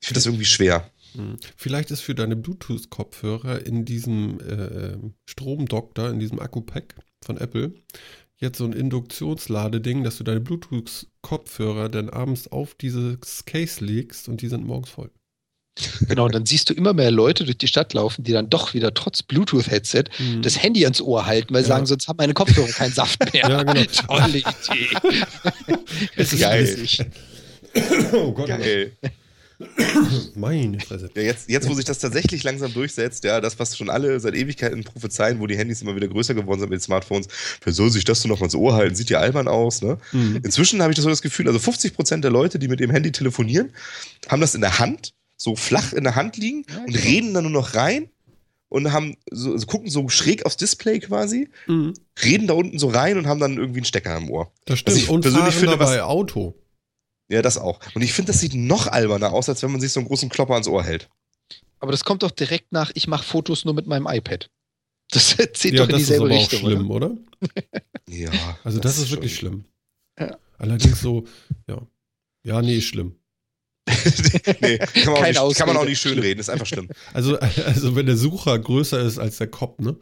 [0.00, 0.90] ich finde das irgendwie schwer.
[1.14, 1.36] Hm.
[1.56, 4.96] Vielleicht ist für deine Bluetooth-Kopfhörer in diesem äh,
[5.26, 7.74] Stromdoktor, in diesem Akku-Pack von Apple,
[8.38, 14.40] jetzt so ein Induktionsladeding, dass du deine Bluetooth-Kopfhörer dann abends auf dieses Case legst und
[14.40, 15.10] die sind morgens voll.
[16.06, 18.74] Genau, und dann siehst du immer mehr Leute durch die Stadt laufen, die dann doch
[18.74, 20.42] wieder trotz Bluetooth-Headset Hm.
[20.42, 21.76] das Handy ans Ohr halten, weil sie Ja.
[21.76, 23.48] sagen, sonst haben meine Kopfhörer keinen Saft mehr.
[23.48, 23.82] Ja, genau.
[24.06, 24.46] Tolle Idee.
[26.16, 26.66] Es ist geil.
[26.66, 26.98] witzig.
[28.12, 28.92] oh Gott, Geil.
[30.34, 31.08] meine Fresse.
[31.14, 34.34] Ja, jetzt, jetzt, wo sich das tatsächlich langsam durchsetzt, ja, das, was schon alle seit
[34.34, 37.28] Ewigkeiten prophezeien, wo die Handys immer wieder größer geworden sind mit den Smartphones,
[37.62, 38.94] wer soll sich das so noch mal ins Ohr halten?
[38.94, 39.98] Sieht ja albern aus, ne?
[40.10, 40.40] Hm.
[40.42, 43.12] Inzwischen habe ich das so das Gefühl, also 50% der Leute, die mit dem Handy
[43.12, 43.70] telefonieren,
[44.28, 45.12] haben das in der Hand,
[45.42, 47.00] so flach in der Hand liegen Ja, und genau.
[47.04, 48.08] reden dann nur noch rein
[48.68, 51.94] und haben so, also gucken so schräg aufs Display quasi, Hm.
[52.22, 54.52] reden da unten so rein und haben dann irgendwie einen Stecker im Ohr.
[54.66, 54.94] Das stimmt.
[54.96, 56.54] Also ich und persönlich fahren finde, was- dabei Auto.
[57.28, 57.80] Ja, das auch.
[57.94, 60.28] Und ich finde, das sieht noch alberner aus, als wenn man sich so einen großen
[60.28, 61.08] Klopper ans Ohr hält.
[61.80, 64.48] Aber das kommt doch direkt nach, ich mache Fotos nur mit meinem iPad.
[65.10, 66.60] Das zählt Ja, doch in das ist dieselbe aber auch Richtung.
[66.60, 67.16] schlimm, oder?
[68.08, 68.30] Ja.
[68.64, 69.64] Also das, ist wirklich schlimm.
[70.18, 70.38] Ja.
[70.58, 71.24] Allerdings so,
[71.68, 71.80] ja.
[72.44, 73.16] Ja, nee, schlimm.
[74.60, 76.88] nee, kann man, nicht, kann man auch nicht schön reden, ist einfach schlimm.
[77.12, 79.96] Also, also wenn der Sucher größer ist als der Kopf, ne?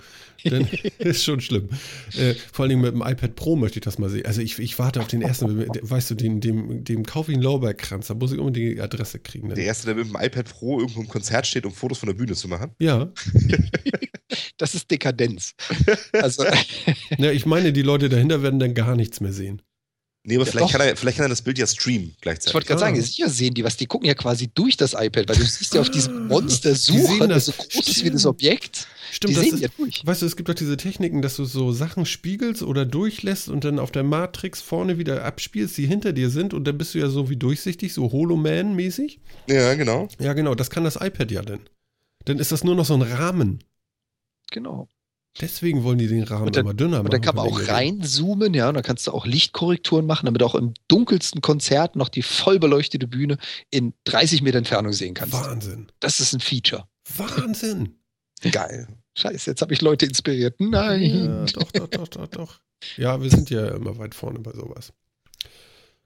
[0.45, 1.69] Dann ist schon schlimm.
[2.17, 4.27] Äh, vor allen Dingen mit dem iPad Pro möchte ich das mal sehen.
[4.27, 7.43] Also ich, ich warte auf den ersten, weißt du, den, dem, dem kaufe ich einen
[7.43, 9.49] Lorbeerkranz, da muss ich unbedingt die Adresse kriegen.
[9.49, 9.65] Der Ne?
[9.65, 12.35] Erste, der mit dem iPad Pro irgendwo im Konzert steht, um Fotos von der Bühne
[12.35, 12.73] zu machen.
[12.79, 13.11] Ja,
[14.59, 15.55] Das ist Dekadenz.
[16.13, 16.45] Also,
[17.19, 19.63] ja, ich meine, die Leute dahinter werden dann gar nichts mehr sehen.
[20.23, 20.73] Nee, aber Ja, vielleicht, doch.
[20.73, 22.53] kann er, vielleicht kann er das Bild ja streamen ich gleichzeitig.
[22.53, 22.87] wollte gerade Ah.
[22.87, 23.79] sagen, sicher sehen die was.
[23.79, 26.77] Die gucken ja quasi durch das iPad, weil du siehst ja auf diesem Monster Die
[26.77, 27.47] sehen Sucher, das.
[27.47, 28.27] so groß ist wie das.
[28.27, 28.87] Objekt.
[29.13, 30.03] Stimmt, die das sehen ist, ja durch.
[30.05, 33.65] weißt du, es gibt doch diese Techniken, dass du so Sachen spiegelst oder durchlässt und
[33.65, 36.99] dann auf der Matrix vorne wieder abspielst, die hinter dir sind und dann bist du
[36.99, 39.19] ja so wie durchsichtig, so Holoman-mäßig.
[39.49, 40.07] Ja, genau.
[40.19, 41.61] Ja, genau, das kann das iPad ja dann.
[42.27, 43.65] Dann ist das nur noch so ein Rahmen.
[44.53, 44.87] Genau.
[45.41, 47.07] Deswegen wollen die den Rahmen dann- immer dünner machen.
[47.07, 50.41] Und dann kann man auch reinzoomen, ja, und dann kannst du auch Lichtkorrekturen machen, damit
[50.41, 53.39] du auch im dunkelsten Konzert noch die voll beleuchtete Bühne
[53.71, 55.33] in 30 Meter Entfernung sehen kannst.
[55.35, 55.87] Wahnsinn.
[56.01, 56.89] Das ist ein Feature.
[57.17, 57.95] Wahnsinn.
[58.51, 58.89] Geil.
[59.17, 60.61] Scheiße, jetzt habe ich Leute inspiriert.
[60.61, 61.03] Nein.
[61.03, 62.61] Ja, doch, doch, doch, doch, doch.
[62.97, 64.93] Ja, wir sind ja immer weit vorne bei sowas.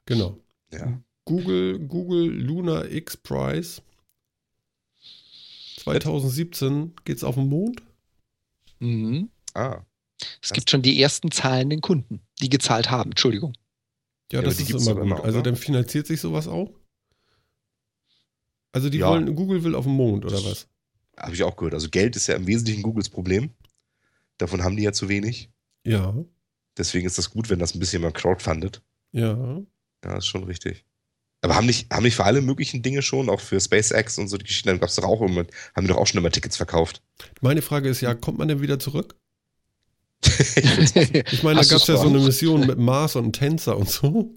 [0.07, 0.37] Genau.
[0.73, 1.01] Ja.
[1.25, 3.81] Google, Google Luna X Prize.
[5.79, 7.83] 2017 geht's auf den Mond.
[8.81, 9.31] Mhm.
[9.55, 9.83] Ah.
[10.43, 13.11] Es gibt schon die ersten zahlenden Kunden, die gezahlt haben.
[13.11, 13.53] Entschuldigung.
[14.33, 15.03] Ja, Ja, das ist immer gut.
[15.03, 15.51] immer, also oder?
[15.51, 16.71] dann finanziert sich sowas auch.
[18.73, 19.09] Also die Ja.
[19.09, 20.69] wollen, Google will auf den Mond oder was?
[21.17, 21.75] Habe ich auch gehört.
[21.75, 23.51] Also Geld ist ja im Wesentlichen Googles Problem.
[24.39, 25.51] Davon haben die ja zu wenig.
[25.85, 26.15] Ja,
[26.77, 28.83] Deswegen ist das gut, wenn das ein bisschen mal crowdfundet.
[29.13, 29.63] ja.
[30.05, 30.85] Ja, ist schon richtig.
[31.45, 34.39] Aber haben nicht, haben nicht für alle möglichen Dinge schon, auch für SpaceX und so
[34.39, 35.45] die Geschichten, dann gab es doch auch immer,
[35.77, 37.03] haben die doch auch schon immer Tickets verkauft.
[37.43, 39.15] Meine Frage ist ja, kommt man denn wieder zurück?
[40.25, 42.19] Ich meine, Hast da gab es ja so eine?
[42.19, 44.35] Mission mit Mars und Tänzer und so.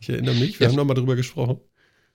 [0.00, 0.70] Ich erinnere mich, wir Ja.
[0.70, 1.60] haben noch mal drüber gesprochen.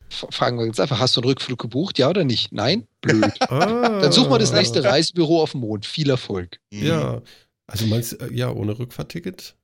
[0.10, 1.98] Fragen wir jetzt einfach, hast du einen Rückflug gebucht?
[1.98, 2.52] Ja oder nicht?
[2.54, 2.88] Nein?
[3.02, 3.32] Blöd.
[3.50, 5.86] Ah, Dann such mal das nächste Reisebüro auf dem Mond.
[5.88, 6.60] Viel Erfolg.
[6.72, 7.22] Ja,
[7.66, 9.56] also meinst du, äh, ja, ohne Rückfahrticket?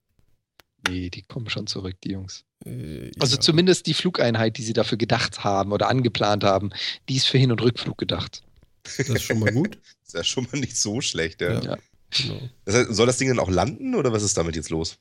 [0.87, 2.43] Nee, die kommen schon zurück, die Jungs.
[2.65, 3.41] Äh, Also ja.
[3.41, 6.71] zumindest die Flugeinheit, die sie dafür gedacht haben oder angeplant haben,
[7.09, 8.43] die ist für Hin- und Rückflug gedacht.
[8.83, 9.79] Das ist schon mal gut.
[10.05, 11.53] Ist ja schon mal nicht so schlecht, ja.
[11.53, 11.61] Ja.
[11.63, 11.77] Ja.
[12.11, 12.49] Genau.
[12.65, 14.99] Das heißt, soll das Ding dann auch landen oder was ist damit jetzt los?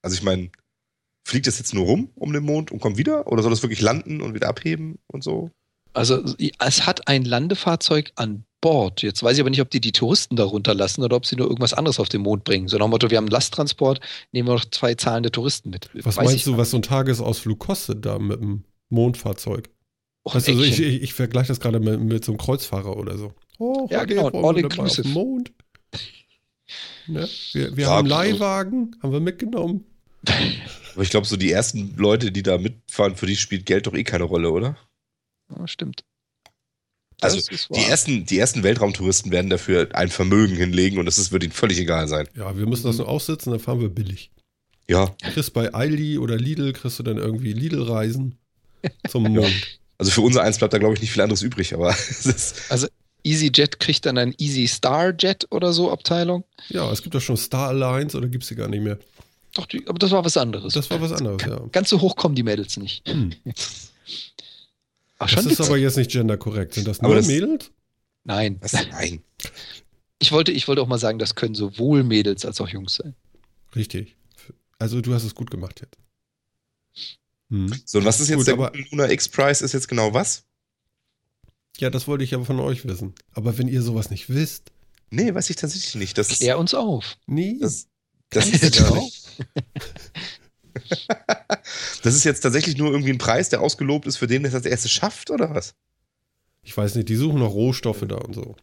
[0.00, 0.50] Also ich meine,
[1.26, 3.26] fliegt das jetzt nur rum um den Mond und kommt wieder?
[3.26, 5.50] Oder soll das wirklich landen und wieder abheben und so?
[5.94, 6.22] Also
[6.58, 9.02] es hat ein Landefahrzeug an Bord.
[9.02, 11.46] Jetzt weiß ich aber nicht, ob die die Touristen da runterlassen oder ob sie nur
[11.46, 12.66] irgendwas anderes auf den Mond bringen.
[12.68, 14.00] So nach dem Motto, wir haben einen Lasttransport,
[14.32, 15.88] nehmen wir noch zwei zahlende Touristen mit.
[16.04, 19.68] Was Weiß meinst du, was so ein Tagesausflug kostet da mit dem Mondfahrzeug?
[20.26, 22.96] Och, Weißt du, also ich, ich, ich vergleiche das gerade mit, mit so einem Kreuzfahrer
[22.96, 23.34] oder so.
[23.58, 25.02] Oh, Ja, genau, all inclusive.
[25.02, 25.52] den Mond.
[27.06, 27.28] Ne?
[27.52, 29.84] Wir, wir Ja, haben einen also- Leihwagen, haben wir mitgenommen.
[30.94, 33.92] Aber ich glaube, so die ersten Leute, die da mitfahren, für die spielt Geld doch
[33.94, 34.76] eh keine Rolle, oder?
[35.58, 36.04] Ja, stimmt.
[37.20, 41.16] Also, Das ist Die ersten, die ersten Weltraumtouristen werden dafür ein Vermögen hinlegen und es
[41.18, 42.28] ist- wird ihnen völlig egal sein.
[42.36, 44.30] Ja, wir müssen das nur aussitzen, dann fahren wir billig.
[44.88, 48.36] Ja, Kriegst bei Aldi oder Lidl, kriegst du dann irgendwie Lidl-Reisen
[49.08, 49.80] zum Mond.
[49.96, 52.62] also für unser eins bleibt da, glaube ich, nicht viel anderes übrig, aber es ist,
[53.26, 56.44] EasyJet kriegt dann ein Easy Star Jet oder so Abteilung.
[56.68, 58.98] Ja, es gibt doch schon Star Alliance oder gibt es sie gar nicht mehr.
[59.54, 60.74] Doch, die, aber das war was anderes.
[60.74, 61.60] Das war was anderes, ja.
[61.72, 63.08] Ganz so hoch kommen die Mädels nicht.
[63.08, 63.30] Hm.
[65.24, 66.74] Ach, Das ist aber jetzt nicht genderkorrekt.
[66.74, 67.70] Sind das nur das- Mädels?
[68.24, 68.56] Nein.
[68.60, 69.22] was, nein.
[70.18, 73.14] Ich wollte, ich wollte auch mal sagen, das können sowohl Mädels als auch Jungs sein.
[73.76, 74.16] Richtig.
[74.78, 75.98] Also du hast es gut gemacht jetzt.
[77.50, 77.72] Hm.
[77.84, 79.64] So, und was ist jetzt Gut, der aber- Google Lunar X-Prize?
[79.64, 80.44] Ist jetzt genau was?
[81.78, 83.14] Ja, das wollte ich aber von euch wissen.
[83.32, 84.70] Aber wenn ihr sowas nicht wisst,
[85.10, 86.18] Nee, weiß ich tatsächlich nicht.
[86.18, 87.18] Das, Klär uns auf.
[87.26, 87.56] nee.
[87.60, 87.86] das,
[88.30, 89.24] das, ist gar nicht.
[92.02, 94.66] das ist jetzt tatsächlich nur irgendwie ein Preis, der ausgelobt ist, für den das als
[94.66, 95.74] erstes schafft, oder was?
[96.64, 98.56] ich weiß nicht, die suchen noch Rohstoffe da und so.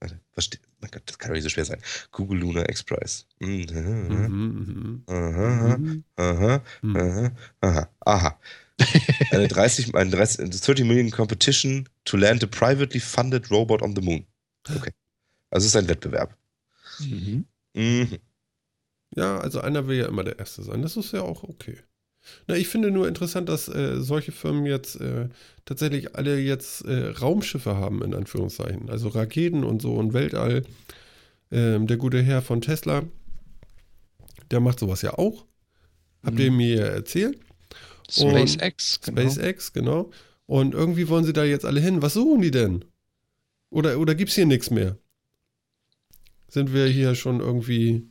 [0.00, 0.62] Warte, was steht?
[0.80, 1.80] Mein Gott, das kann doch nicht so schwer sein.
[2.12, 3.24] Google Lunar X-Prize.
[3.40, 5.02] Mhm.
[5.06, 5.78] Aha,
[6.16, 8.40] aha, aha, aha, aha.
[9.32, 14.02] Eine 30, eine 30, 30 Million Competition to land a privately funded robot on the
[14.02, 14.24] moon.
[14.68, 14.92] Okay.
[15.50, 16.36] Also es ist ein Wettbewerb.
[17.00, 17.44] Mhm.
[17.74, 18.18] Mhm.
[19.18, 20.80] Ja, also einer will ja immer der Erste sein.
[20.82, 21.76] Das ist ja auch okay.
[22.46, 25.28] Na, ich finde nur interessant, dass äh, solche Firmen jetzt äh,
[25.64, 28.88] tatsächlich alle jetzt äh, Raumschiffe haben, in Anführungszeichen.
[28.90, 30.62] Also Raketen und so und Weltall.
[31.50, 33.02] Ähm, der gute Herr von Tesla,
[34.52, 35.46] der macht sowas ja auch.
[36.22, 36.56] Habt ihr Mhm.
[36.58, 37.40] mir ja erzählt?
[38.10, 39.00] SpaceX.
[39.00, 39.20] Genau.
[39.22, 40.10] SpaceX, genau.
[40.46, 42.02] Und irgendwie wollen sie da jetzt alle hin.
[42.02, 42.84] Was suchen die denn?
[43.70, 44.96] Oder, oder gibt es hier nichts mehr?
[46.48, 48.06] Sind wir hier schon irgendwie.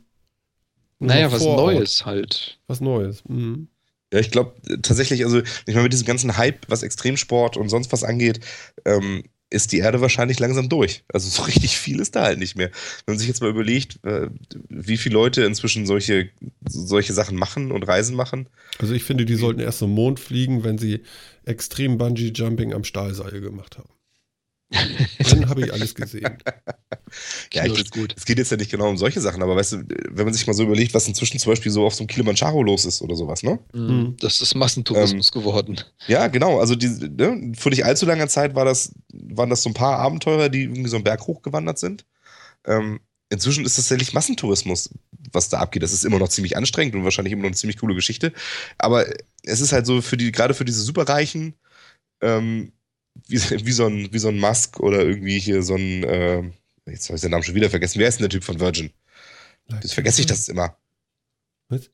[0.98, 1.74] Naja, was vor Ort?
[1.74, 2.58] Neues halt.
[2.66, 3.22] Was Neues.
[3.28, 3.68] Mhm.
[4.12, 7.92] Ja, ich glaube tatsächlich, also ich meine, mit diesem ganzen Hype, was Extremsport und sonst
[7.92, 8.40] was angeht,
[8.84, 11.04] ähm, ist die Erde wahrscheinlich langsam durch.
[11.12, 12.70] Also so richtig viel ist da halt nicht mehr.
[13.04, 14.28] Wenn man sich jetzt mal überlegt, äh,
[14.68, 16.30] wie viele Leute inzwischen solche,
[16.68, 18.48] solche Sachen machen und Reisen machen.
[18.78, 21.02] Also ich finde, die sollten erst zum Mond fliegen, wenn sie
[21.44, 23.88] extrem Bungee-Jumping am Stahlseil gemacht haben.
[24.70, 26.38] Dann habe ich alles gesehen.
[27.54, 28.14] Ja, ich, Knirscht gut.
[28.18, 30.46] es geht jetzt ja nicht genau um solche Sachen, aber weißt du, wenn man sich
[30.46, 33.16] mal so überlegt, was inzwischen zum Beispiel so auf so einem Kilimanjaro los ist oder
[33.16, 33.58] sowas, ne?
[33.72, 34.14] Mhm.
[34.20, 35.80] Das ist Massentourismus geworden.
[36.06, 36.60] Ja, genau.
[36.60, 39.98] Also die, ne, vor nicht allzu langer Zeit war das, waren das so ein paar
[39.98, 42.04] Abenteurer, die irgendwie so einen Berg hochgewandert sind.
[42.66, 43.00] Ähm,
[43.30, 44.90] inzwischen ist das tatsächlich Massentourismus,
[45.32, 45.82] was da abgeht.
[45.82, 48.32] Das ist immer noch ziemlich anstrengend und wahrscheinlich immer noch eine ziemlich coole Geschichte.
[48.76, 49.06] Aber
[49.44, 51.54] es ist halt so für die, gerade für diese Superreichen,
[52.20, 52.72] ähm,
[53.26, 53.36] wie,
[53.66, 56.42] wie, so ein, wie so ein Musk oder irgendwie hier so ein, äh,
[56.86, 57.98] Jetzt habe ich seinen Namen schon wieder vergessen.
[57.98, 58.90] Wer ist denn der Typ von Virgin?
[59.66, 60.76] Das vergesse ich das immer.
[61.68, 61.90] Was?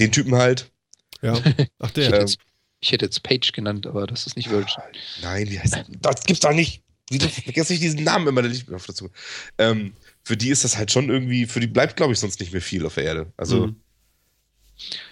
[0.00, 0.72] Den Typen halt.
[1.22, 1.34] Ja.
[1.78, 2.06] Ach, Ich der.
[2.06, 2.38] hätte, Ähm, jetzt,
[2.80, 4.82] ich hätte jetzt Page genannt, aber das ist nicht Virgin.
[5.22, 6.24] Nein, wie heißt das?
[6.24, 6.82] gibt's doch nicht.
[7.08, 9.10] Wieso vergesse ich diesen Namen immer nicht mehr dazu?
[9.58, 9.92] Ähm,
[10.24, 12.62] für die ist das halt schon irgendwie, für die bleibt, glaube ich, sonst nicht mehr
[12.62, 13.32] viel auf der Erde.
[13.36, 13.81] Also Mhm.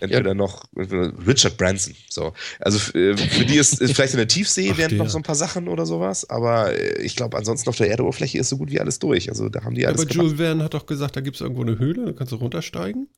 [0.00, 1.94] Entweder noch entweder Richard Branson.
[2.08, 2.32] So.
[2.58, 5.18] Also f- äh, für die ist, ist vielleicht in der Tiefsee Ach, wären noch so
[5.18, 8.56] ein paar Sachen oder sowas, aber äh, ich glaube, ansonsten auf der Erdoberfläche ist so
[8.56, 9.28] gut wie alles durch.
[9.28, 11.40] Also da haben die Ja, alles aber Jules Verne hat doch gesagt, da gibt es
[11.40, 13.08] irgendwo eine Höhle, da kannst du runtersteigen.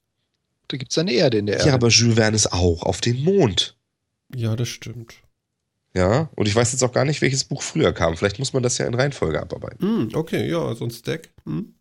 [0.68, 1.68] Da gibt es eine Erde in der Erde.
[1.68, 3.76] Ja, aber Jules Verne ist auch auf den Mond.
[4.34, 5.14] Ja, das stimmt.
[5.94, 8.16] Ja, und ich weiß jetzt auch gar nicht, welches Buch früher kam.
[8.16, 9.86] Vielleicht muss man das ja in Reihenfolge abarbeiten.
[9.86, 11.28] Hm, okay, ja, so ein Stack.
[11.44, 11.74] Hm.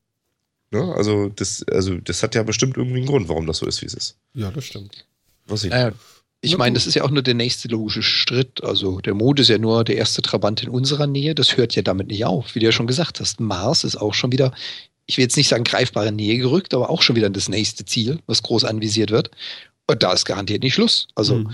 [0.72, 0.94] Ne?
[0.96, 3.86] Also, das, also, das hat ja bestimmt irgendwie einen Grund, warum das so ist, wie
[3.86, 4.18] es ist.
[4.34, 5.06] Ja, das stimmt.
[5.48, 5.92] Was ich, Naja,
[6.40, 8.64] ich meine, das ist ja auch nur der nächste logische Schritt.
[8.64, 11.36] Also der Mond ist ja nur der erste Trabant in unserer Nähe.
[11.36, 12.56] Das hört ja damit nicht auf.
[12.56, 14.52] Wie du ja schon gesagt hast, Mars ist auch schon wieder,
[15.06, 18.20] ich will jetzt nicht sagen greifbare Nähe gerückt, aber auch schon wieder das nächste Ziel,
[18.26, 19.30] was groß anvisiert wird.
[19.88, 21.08] Und da ist garantiert nicht Schluss.
[21.14, 21.52] Also Hm.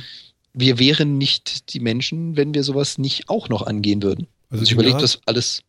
[0.54, 4.28] wir wären nicht die Menschen, wenn wir sowas nicht auch noch angehen würden.
[4.50, 5.64] Also Also ich überlege das alles.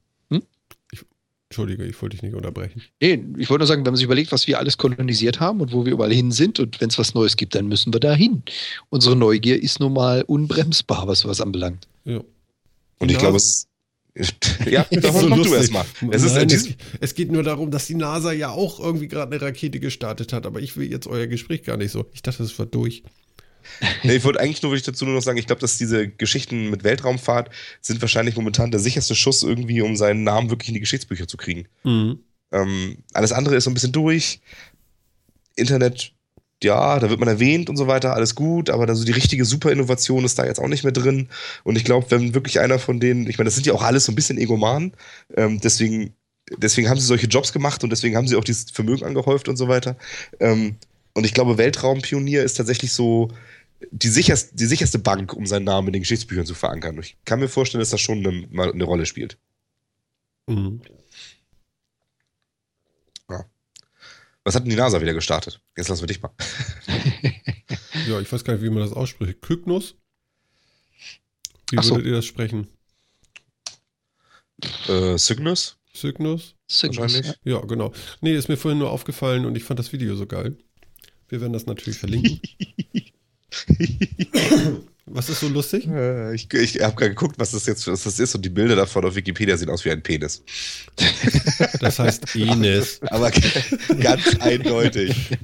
[1.50, 2.82] Entschuldige, ich wollte dich nicht unterbrechen.
[3.00, 5.72] Nee, ich wollte nur sagen, wenn man sich überlegt, was wir alles kolonisiert haben und
[5.72, 8.12] wo wir überall hin sind und wenn es was Neues gibt, dann müssen wir da
[8.14, 8.42] hin.
[8.90, 11.88] Unsere Neugier ist nun mal unbremsbar, was sowas anbelangt.
[12.04, 12.20] Ja.
[12.98, 13.66] und ich glaube, es
[14.70, 15.58] Ja, Das davon so mach du lustig.
[15.74, 15.84] erstmal.
[16.10, 16.68] Es ist Nein, in es,
[17.00, 20.44] es geht nur darum, dass die NASA ja auch irgendwie gerade eine Rakete gestartet hat,
[20.44, 22.06] aber ich will jetzt euer Gespräch gar nicht so.
[22.12, 23.02] Ich dachte, das war durch.
[24.02, 26.70] nee, ich wollte eigentlich nur wirklich dazu nur noch sagen, ich glaube, dass diese Geschichten
[26.70, 27.50] mit Weltraumfahrt
[27.80, 31.36] sind wahrscheinlich momentan der sicherste Schuss irgendwie, um seinen Namen wirklich in die Geschichtsbücher zu
[31.36, 31.66] kriegen.
[31.84, 32.20] Mhm.
[32.52, 34.40] Ähm, alles andere ist so ein bisschen durch.
[35.56, 36.12] Internet,
[36.62, 39.44] ja, da wird man erwähnt und so weiter, alles gut, aber da so die richtige
[39.44, 41.28] Superinnovation ist da jetzt auch nicht mehr drin.
[41.64, 44.04] Und ich glaube, wenn wirklich einer von denen, ich meine, das sind ja auch alles
[44.04, 44.92] so ein bisschen Egomanen,
[45.36, 46.14] ähm, deswegen,
[46.56, 49.56] deswegen haben sie solche Jobs gemacht und deswegen haben sie auch dieses Vermögen angehäuft und
[49.56, 49.96] so weiter.
[50.40, 50.76] Ähm,
[51.14, 53.28] und ich glaube, Weltraumpionier ist tatsächlich so
[53.90, 56.96] die sicherste, die sicherste Bank, um seinen Namen in den Geschichtsbüchern zu verankern.
[56.96, 59.38] Und ich kann mir vorstellen, dass das schon eine, mal eine Rolle spielt.
[60.46, 60.80] Mhm.
[64.48, 65.60] Was hat denn die NASA wieder gestartet?
[65.76, 66.32] Jetzt lassen wir dich mal.
[68.06, 69.42] Ja, ich weiß gar nicht, wie man das ausspricht.
[69.42, 69.94] Kygnus?
[71.70, 71.96] Wie Ach so.
[71.96, 72.68] würdet ihr das sprechen?
[74.88, 75.76] Äh, Cygnus?
[75.94, 76.54] Cygnus?
[76.70, 77.34] Cygnus, Wahrscheinlich.
[77.44, 77.92] Ja, genau.
[78.22, 80.56] Nee, ist mir vorhin nur aufgefallen und ich fand das Video so geil.
[81.28, 82.40] Wir werden das natürlich verlinken.
[85.10, 85.86] Was ist so lustig?
[85.86, 88.76] Äh, ich ich habe gerade geguckt, was das jetzt was das ist und die Bilder
[88.76, 90.42] davon auf Wikipedia sehen aus wie ein Penis.
[91.80, 93.00] Das heißt Enes.
[93.02, 93.30] Aber
[94.00, 95.16] ganz eindeutig.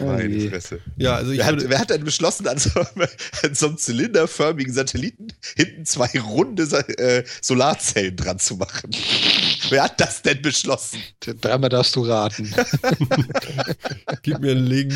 [0.00, 0.50] Oh Meine je.
[0.50, 0.80] Fresse.
[0.96, 4.72] Ja, also ich Wer hat, wer hat denn beschlossen, an so, an so einem zylinderförmigen
[4.72, 6.64] Satelliten hinten zwei runde
[6.98, 8.90] äh, Solarzellen dran zu machen?
[9.70, 11.00] Wer hat das denn beschlossen?
[11.20, 12.52] Dreimal darfst du raten.
[14.22, 14.94] gib mir einen Link.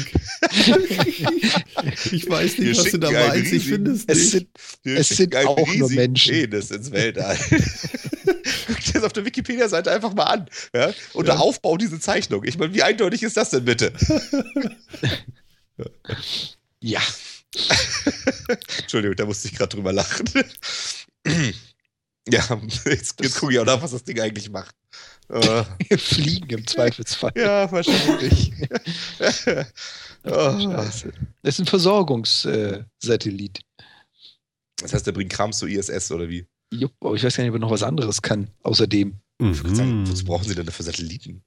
[2.10, 3.52] ich weiß Wir nicht, was du da meinst.
[3.52, 4.30] Ich finde es Es nicht.
[4.30, 4.48] sind,
[4.82, 6.32] Wir Es sind auch nur Menschen.
[6.32, 7.38] Penis ins Weltall.
[8.66, 10.48] Guck dir das auf der Wikipedia-Seite einfach mal an.
[10.74, 10.86] Ja?
[11.14, 11.34] Und Ja.
[11.34, 12.44] der Aufbau diese Zeichnung.
[12.44, 13.92] Ich meine, wie eindeutig ist das denn bitte?
[16.80, 17.00] ja,
[18.78, 20.24] Entschuldigung, da musste ich gerade drüber lachen.
[22.28, 24.74] Ja, jetzt, jetzt gucke ich auch nach, was das Ding eigentlich macht.
[25.28, 25.64] Äh,
[25.98, 27.32] fliegen im Zweifelsfall.
[27.36, 28.52] ja, wahrscheinlich.
[30.24, 30.60] oh.
[30.60, 31.12] Scheiße.
[31.42, 33.60] Das ist ein Versorgungssatellit.
[34.76, 36.46] Das heißt, der bringt Kram zur ISS oder wie?
[36.72, 39.14] Jupp, aber ich weiß gar nicht, ob er noch was anderes kann, außerdem.
[39.38, 40.08] Mhm.
[40.08, 41.42] wozu brauchen sie denn dafür Satelliten?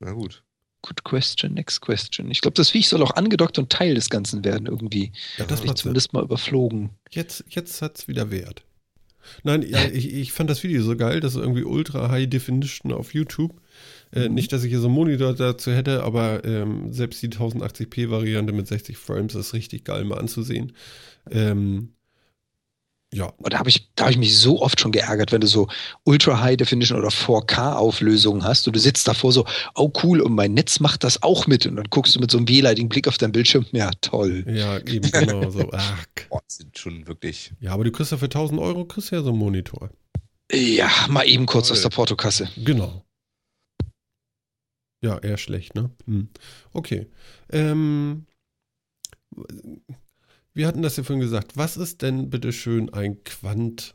[0.00, 0.42] Na gut.
[0.82, 2.30] Good question, next question.
[2.30, 5.12] Ich glaube, das Viech soll auch angedockt und Teil des Ganzen werden irgendwie.
[5.38, 6.90] Ja, das ich zumindest mal überflogen.
[7.10, 8.63] Jetzt, jetzt hat es wieder Wert.
[9.42, 12.92] Nein, ja, ich, ich fand das Video so geil, das ist irgendwie ultra high definition
[12.92, 13.60] auf YouTube.
[14.12, 14.34] Äh, Mhm.
[14.34, 18.66] nicht, dass ich hier so einen Monitor dazu hätte, aber ähm, selbst die 1080p-Variante mit
[18.68, 20.72] 60 Frames ist richtig geil mal anzusehen.
[21.30, 21.94] Ähm,
[23.14, 25.46] ja, Und da habe ich, da hab ich mich so oft schon geärgert, wenn du
[25.46, 25.68] so
[26.02, 29.46] Ultra High Definition oder 4K-Auflösungen hast und du sitzt davor so,
[29.76, 31.64] oh cool, und mein Netz macht das auch mit.
[31.64, 34.44] Und dann guckst du mit so einem wehleidigen Blick auf dein Bildschirm, ja, toll.
[34.48, 35.68] ja, eben genau so.
[35.72, 37.52] Ach, Boah, das sind schon wirklich.
[37.60, 39.90] ja, aber du kriegst ja für 1000 Euro kriegst du ja so einen Monitor.
[40.50, 41.76] Ja, mal eben kurz Toll.
[41.76, 42.48] aus der Portokasse.
[42.56, 43.04] Genau.
[45.02, 45.90] Ja, eher schlecht, ne?
[46.06, 46.30] Hm.
[46.72, 47.06] Okay.
[47.52, 48.26] Ähm,
[50.54, 51.56] wir hatten das ja vorhin gesagt.
[51.56, 53.94] Was ist denn bitte schön ein Quant?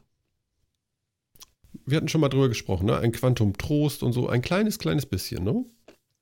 [1.86, 2.98] Wir hatten schon mal drüber gesprochen, ne?
[2.98, 4.28] Ein Quantum Trost und so.
[4.28, 5.66] Ein kleines, kleines bisschen, ne?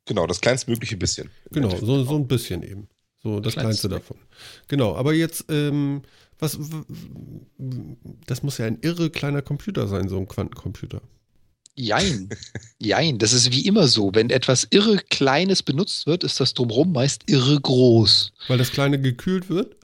[0.06, 1.30] Genau, das kleinstmögliche bisschen.
[1.52, 2.88] Genau, so, so ein bisschen eben.
[3.22, 4.18] So das Kleinste davon.
[4.68, 6.04] Genau, aber jetzt, ähm,
[6.40, 6.58] was,
[8.26, 11.02] das muss ja ein irre kleiner Computer sein, so ein Quantencomputer.
[11.76, 12.30] Jein.
[12.80, 13.20] Jein.
[13.20, 14.12] Das ist wie immer so.
[14.14, 18.32] Wenn etwas irre Kleines benutzt wird, ist das drumherum meist irre groß.
[18.48, 19.77] Weil das Kleine gekühlt wird?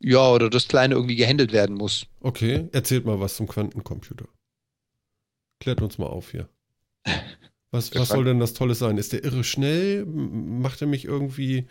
[0.00, 2.06] Ja, oder das Kleine irgendwie gehandelt werden muss.
[2.20, 4.26] Okay, erzählt mal was zum Quantencomputer.
[5.60, 6.48] Klärt uns mal auf hier.
[7.72, 8.96] Was, was soll denn das Tolles sein?
[8.96, 10.06] Ist der irre schnell?
[10.06, 11.66] Macht er mich irgendwie.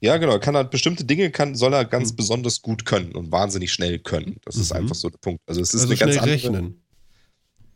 [0.00, 0.32] Ja, genau.
[0.34, 2.16] Er kann halt bestimmte Dinge kann, soll er ganz Hm.
[2.16, 4.36] besonders gut können und wahnsinnig schnell können.
[4.44, 4.80] Das ist Mhm.
[4.80, 5.40] einfach so der Punkt.
[5.46, 6.34] Also es ist Also eine ganz schnell andere.
[6.58, 6.82] rechnen?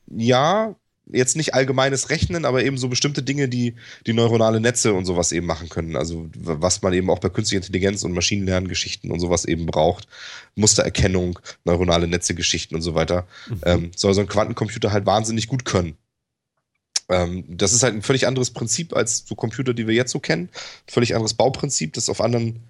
[0.08, 0.76] Ja,
[1.12, 3.74] jetzt nicht allgemeines Rechnen, aber eben so bestimmte Dinge, die
[4.06, 5.96] die neuronale Netze und sowas eben machen können.
[5.96, 10.08] Also was man eben auch bei künstlicher Intelligenz und Maschinenlerngeschichten und sowas eben braucht.
[10.54, 13.26] Mustererkennung, neuronale Netze, Geschichten und so weiter.
[13.48, 13.60] Mhm.
[13.64, 15.96] ähm, soll so ein Quantencomputer halt wahnsinnig gut können.
[17.08, 20.18] Ähm, das ist halt ein völlig anderes Prinzip als so Computer, die wir jetzt so
[20.18, 20.48] kennen.
[20.86, 22.60] Völlig anderes Bauprinzip, das auf anderen,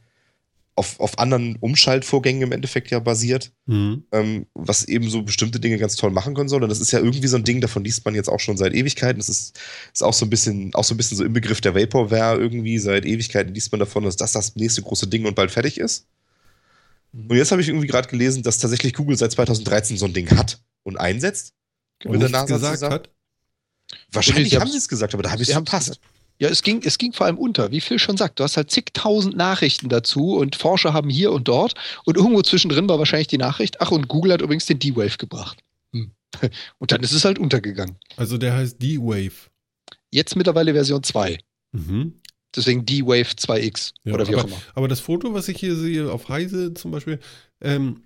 [0.76, 4.04] auf, auf anderen Umschaltvorgängen im Endeffekt ja basiert, Mhm.
[4.12, 6.62] ähm, was eben so bestimmte Dinge ganz toll machen können soll.
[6.62, 8.74] Und das ist ja irgendwie so ein Ding, davon liest man jetzt auch schon seit
[8.74, 9.18] Ewigkeiten.
[9.18, 9.58] Das ist,
[9.92, 12.78] ist auch so ein bisschen, auch so ein bisschen so im Begriff der Vaporware irgendwie.
[12.78, 16.06] Seit Ewigkeiten liest man davon, dass das das nächste große Ding und bald fertig ist.
[17.12, 17.30] Mhm.
[17.30, 20.30] Und jetzt habe ich irgendwie gerade gelesen, dass tatsächlich Google seit 2013 so ein Ding
[20.36, 21.54] hat und einsetzt.
[22.04, 22.94] Und Mit der NASA gesagt zusammen?
[22.94, 23.10] hat?
[24.12, 25.98] Wahrscheinlich haben sie es gesagt, aber da habe ich es verpasst.
[26.38, 28.38] Ja, es ging, es ging vor allem unter, wie Phil schon sagt.
[28.38, 32.88] Du hast halt zigtausend Nachrichten dazu und Forscher haben hier und dort und irgendwo zwischendrin
[32.88, 35.62] war wahrscheinlich die Nachricht, ach und Google hat übrigens den D-Wave gebracht.
[35.92, 36.10] Hm.
[36.78, 37.96] Und dann ist es halt untergegangen.
[38.16, 39.50] Also der heißt D-Wave.
[40.10, 41.38] Jetzt mittlerweile Version 2.
[41.72, 42.20] Mhm.
[42.54, 44.62] Deswegen D-Wave 2X Ja, oder wie aber, auch immer.
[44.74, 47.18] Aber das Foto, was ich hier sehe auf Heise zum Beispiel,
[47.60, 48.02] ähm,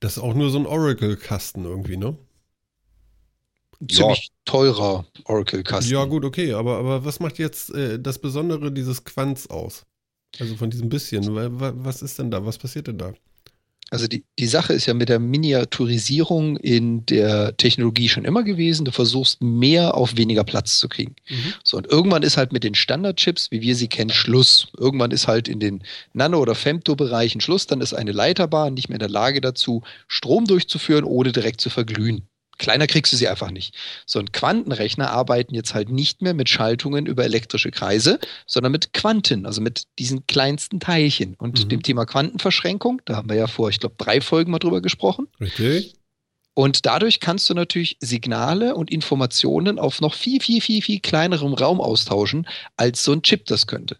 [0.00, 2.16] das ist auch nur so ein Oracle-Kasten irgendwie, ne?
[3.90, 5.92] Ziemlich teurer Oracle-Kasten.
[5.92, 9.82] Ja, gut, okay, aber, aber was macht jetzt äh, das Besondere dieses Quants aus?
[10.40, 11.34] Also von diesem bisschen.
[11.34, 12.44] Wa- wa- Was ist denn da?
[12.44, 13.14] Was passiert denn da?
[13.90, 18.84] Also die, die Sache ist ja mit der Miniaturisierung in der Technologie schon immer gewesen.
[18.84, 21.14] Du versuchst mehr auf weniger Platz zu kriegen.
[21.28, 21.52] Mhm.
[21.62, 24.68] So, und irgendwann ist halt mit den Standardchips, wie wir sie kennen, Schluss.
[24.76, 25.82] Irgendwann ist halt in den
[26.14, 27.66] Nano- oder Femto-Bereichen Schluss.
[27.66, 31.70] Dann ist eine Leiterbahn nicht mehr in der Lage dazu, Strom durchzuführen, ohne direkt zu
[31.70, 32.26] verglühen.
[32.58, 33.74] Kleiner kriegst du sie einfach nicht.
[34.06, 38.92] So, und Quantenrechner arbeiten jetzt halt nicht mehr mit Schaltungen über elektrische Kreise, sondern mit
[38.92, 41.34] Quanten, also mit diesen kleinsten Teilchen.
[41.34, 41.68] Und Mhm.
[41.68, 45.28] dem Thema Quantenverschränkung, da haben wir ja vor, ich glaube, drei Folgen mal drüber gesprochen.
[45.40, 45.94] Richtig?
[46.56, 51.52] Und dadurch kannst du natürlich Signale und Informationen auf noch viel, viel, viel, viel kleinerem
[51.52, 53.96] Raum austauschen, als so ein Chip das könnte.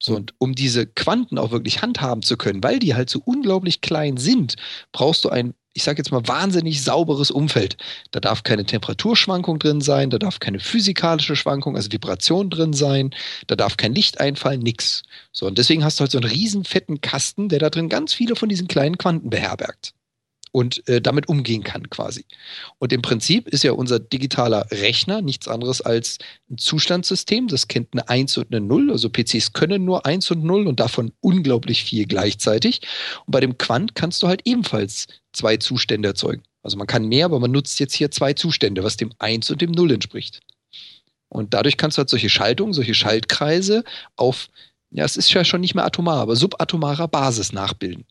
[0.00, 3.80] So, und um diese Quanten auch wirklich handhaben zu können, weil die halt so unglaublich
[3.80, 4.56] klein sind,
[4.90, 7.76] brauchst du ein, ich sage jetzt mal, wahnsinnig sauberes Umfeld.
[8.10, 13.14] Da darf keine Temperaturschwankung drin sein, da darf keine physikalische Schwankung, also Vibration drin sein,
[13.46, 15.02] da darf kein Licht einfallen, nix.
[15.32, 18.12] So, und deswegen hast du halt so einen riesen fetten Kasten, der da drin ganz
[18.14, 19.94] viele von diesen kleinen Quanten beherbergt
[20.52, 22.24] und äh, damit umgehen kann quasi.
[22.78, 26.18] Und im Prinzip ist ja unser digitaler Rechner nichts anderes als
[26.50, 30.44] ein Zustandssystem, das kennt eine 1 und eine 0, also PCs können nur 1 und
[30.44, 32.82] 0 und davon unglaublich viel gleichzeitig.
[33.26, 36.42] Und bei dem Quant kannst du halt ebenfalls zwei Zustände erzeugen.
[36.62, 39.60] Also man kann mehr, aber man nutzt jetzt hier zwei Zustände, was dem 1 und
[39.62, 40.40] dem 0 entspricht.
[41.28, 43.84] Und dadurch kannst du halt solche Schaltungen, solche Schaltkreise
[44.16, 44.48] auf,
[44.90, 48.04] ja, es ist ja schon nicht mehr atomar, aber subatomarer Basis nachbilden.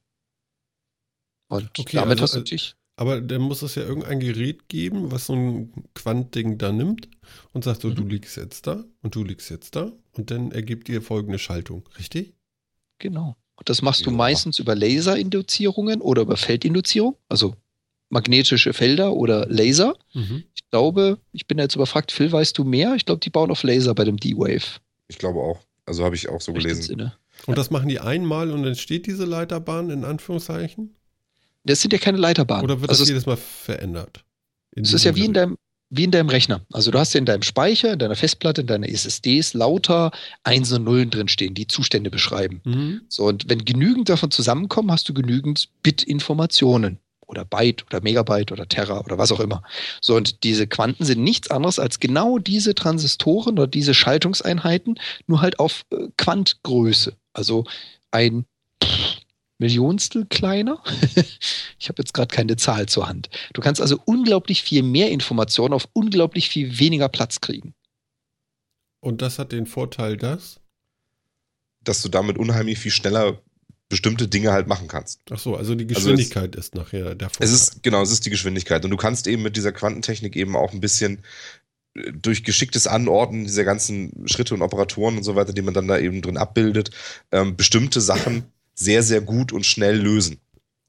[1.52, 2.76] Und Okay, damit also, hast du natürlich.
[2.98, 7.10] Aber dann muss es ja irgendein Gerät geben, was so ein Quantding da nimmt
[7.54, 7.96] und sagt so, Mhm.
[7.96, 11.84] du liegst jetzt da und du liegst jetzt da und dann ergibt dir folgende Schaltung,
[11.98, 12.34] richtig?
[13.00, 13.36] Genau.
[13.56, 14.16] Und das machst du Ja.
[14.18, 17.56] meistens über Laserinduzierungen oder über Feldinduzierung, also
[18.10, 19.96] magnetische Felder oder Laser.
[20.14, 20.44] Mhm.
[20.54, 22.96] Ich glaube, ich bin jetzt überfragt, Phil, weißt du mehr?
[22.96, 24.80] Ich glaube, die bauen auf Laser bei dem D-Wave.
[25.08, 25.60] Ich glaube auch.
[25.86, 26.84] Also habe ich auch so gelesen.
[26.84, 27.14] Sinne.
[27.48, 30.96] Und das machen die einmal und dann steht diese Leiterbahn in Anführungszeichen?
[31.64, 32.64] Das sind ja keine Leiterbahnen.
[32.64, 34.24] Oder wird also das es, jedes Mal verändert?
[34.76, 35.58] Es ist ja wie in, deinem,
[35.90, 36.66] wie in deinem Rechner.
[36.72, 40.12] Also du hast ja in deinem Speicher, in deiner Festplatte, in deiner SSDs lauter
[40.44, 42.62] Einsen und Nullen drinstehen, die Zustände beschreiben.
[42.64, 43.02] Mhm.
[43.10, 47.00] So, und wenn genügend davon zusammenkommen, hast du genügend Bit-Informationen
[47.32, 49.64] oder Byte oder Megabyte oder Terra oder was auch immer.
[50.02, 55.42] So, und diese Quanten sind nichts anderes als genau diese Transistoren oder diese Schaltungseinheiten, nur
[55.42, 57.16] halt auf äh, Quantgröße.
[57.34, 57.66] Also
[58.12, 58.46] ein
[59.62, 60.84] Millionstel kleiner.
[61.80, 63.30] ich habe jetzt gerade keine Zahl zur Hand.
[63.54, 67.74] Du kannst also unglaublich viel mehr Informationen auf unglaublich viel weniger Platz kriegen.
[69.00, 70.60] Und das hat den Vorteil, dass.
[71.84, 73.40] Dass du damit unheimlich viel schneller
[73.88, 75.20] bestimmte Dinge halt machen kannst.
[75.32, 77.48] Ach so, also die Also es- Geschwindigkeit ist nachher der Vorteil.
[77.48, 78.84] Es ist, genau, es ist die Geschwindigkeit.
[78.84, 81.20] Und du kannst eben mit dieser Quantentechnik eben auch ein bisschen
[81.96, 85.88] äh, durch geschicktes Anordnen dieser ganzen Schritte und Operatoren und so weiter, die man dann
[85.88, 86.92] da eben drin abbildet,
[87.32, 88.46] ähm, bestimmte Sachen
[88.82, 90.40] sehr, sehr gut und schnell lösen.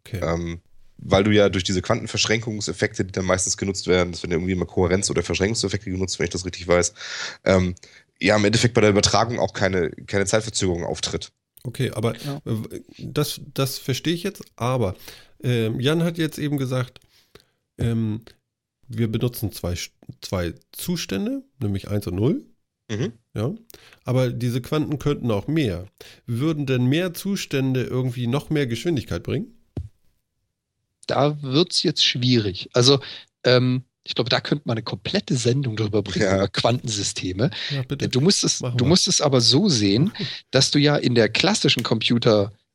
[0.04, 0.20] okay.
[0.22, 0.60] Ähm,
[1.04, 4.52] weil du ja durch diese Quantenverschränkungseffekte, die dann meistens genutzt werden, das werden ja irgendwie
[4.52, 6.94] immer Kohärenz- oder Verschränkungseffekte genutzt, wenn ich das richtig weiß,
[7.44, 7.74] ähm,
[8.20, 11.32] ja, im Endeffekt bei der Übertragung auch keine, keine Zeitverzögerung auftritt.
[11.64, 12.40] Okay, aber Ja.
[12.44, 14.44] äh, das, das verstehe ich jetzt.
[14.54, 14.94] Aber
[15.42, 17.00] ähm, Jan hat jetzt eben gesagt,
[17.78, 18.22] ähm,
[18.86, 19.74] wir benutzen zwei,
[20.20, 22.44] zwei Zustände, nämlich 1 und 0.
[22.90, 23.12] Mhm.
[23.34, 23.50] Ja,
[24.04, 25.86] aber diese Quanten könnten auch mehr.
[26.26, 29.54] Würden denn mehr Zustände irgendwie noch mehr Geschwindigkeit bringen?
[31.06, 32.68] Da wird es jetzt schwierig.
[32.74, 33.00] Also,
[33.44, 36.36] ähm, ich glaube, da könnte man eine komplette Sendung drüber bringen, Ja.
[36.36, 37.50] über Quantensysteme.
[37.70, 38.08] Ja, bitte.
[38.08, 40.12] Du musst, es, du musst es aber so sehen,
[40.50, 41.82] dass du ja in der klassischen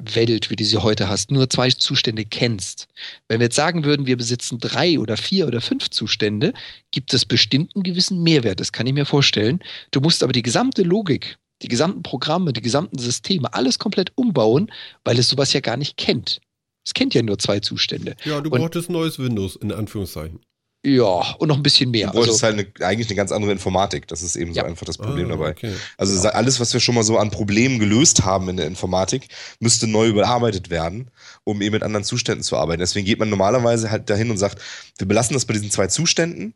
[0.08, 2.88] Computerwelt, wie du sie heute hast, nur zwei Zustände kennst.
[3.28, 6.54] Wenn wir jetzt sagen würden, wir besitzen drei oder vier oder fünf Zustände,
[6.92, 8.60] gibt es bestimmt einen gewissen Mehrwert.
[8.60, 9.60] Das kann ich mir vorstellen.
[9.92, 14.72] Du musst aber die gesamte Logik, die gesamten Programme, die gesamten Systeme, alles komplett umbauen,
[15.04, 16.42] weil es sowas ja gar nicht kennt.
[16.86, 18.16] Es kennt ja nur zwei Zustände.
[18.24, 20.40] Ja, du Und- brauchtest neues Windows, in Anführungszeichen.
[20.86, 22.12] Ja, und noch ein bisschen mehr.
[22.12, 24.08] Du Also, halt eine, eigentlich eine ganz andere Informatik.
[24.08, 24.66] Das ist eben so Ja.
[24.66, 25.50] einfach das Problem Ah, dabei.
[25.52, 25.74] Okay.
[25.98, 26.30] Also Genau.
[26.34, 29.28] alles, was wir schon mal so an Problemen gelöst haben in der Informatik,
[29.60, 31.10] müsste neu überarbeitet werden,
[31.44, 32.80] um eben mit anderen Zuständen zu arbeiten.
[32.80, 34.62] Deswegen geht man normalerweise halt dahin und sagt,
[34.98, 36.54] wir belassen das bei diesen zwei Zuständen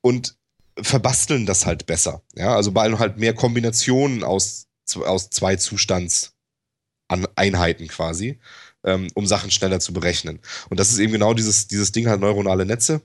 [0.00, 0.36] und
[0.80, 2.22] verbasteln das halt besser.
[2.34, 8.38] Ja, also bei halt mehr Kombinationen aus, aus zwei Zustandseinheiten quasi,
[8.84, 10.40] ähm, um Sachen schneller zu berechnen.
[10.70, 13.02] Und das ist eben genau dieses, dieses Ding halt neuronale Netze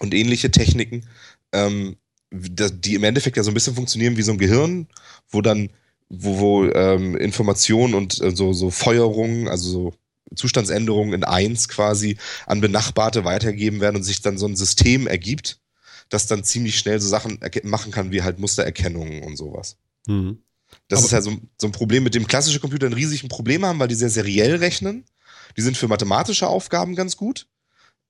[0.00, 1.06] und ähnliche Techniken,
[1.52, 1.96] ähm,
[2.32, 4.88] die im Endeffekt ja so ein bisschen funktionieren wie so ein Gehirn,
[5.30, 5.70] wo dann,
[6.08, 9.94] wo, wo ähm, Informationen und äh, so, so Feuerungen, also so
[10.34, 12.16] Zustandsänderungen in eins quasi
[12.46, 15.60] an Benachbarte weitergeben werden und sich dann so ein System ergibt,
[16.08, 19.76] das dann ziemlich schnell so Sachen machen kann, wie halt Mustererkennungen und sowas.
[20.06, 20.38] Hm.
[20.88, 23.64] Das Aber- ist halt so, so ein Problem, mit dem klassische Computer ein riesiges Problem
[23.64, 25.04] haben, weil die sehr seriell rechnen.
[25.56, 27.46] Die sind für mathematische Aufgaben ganz gut.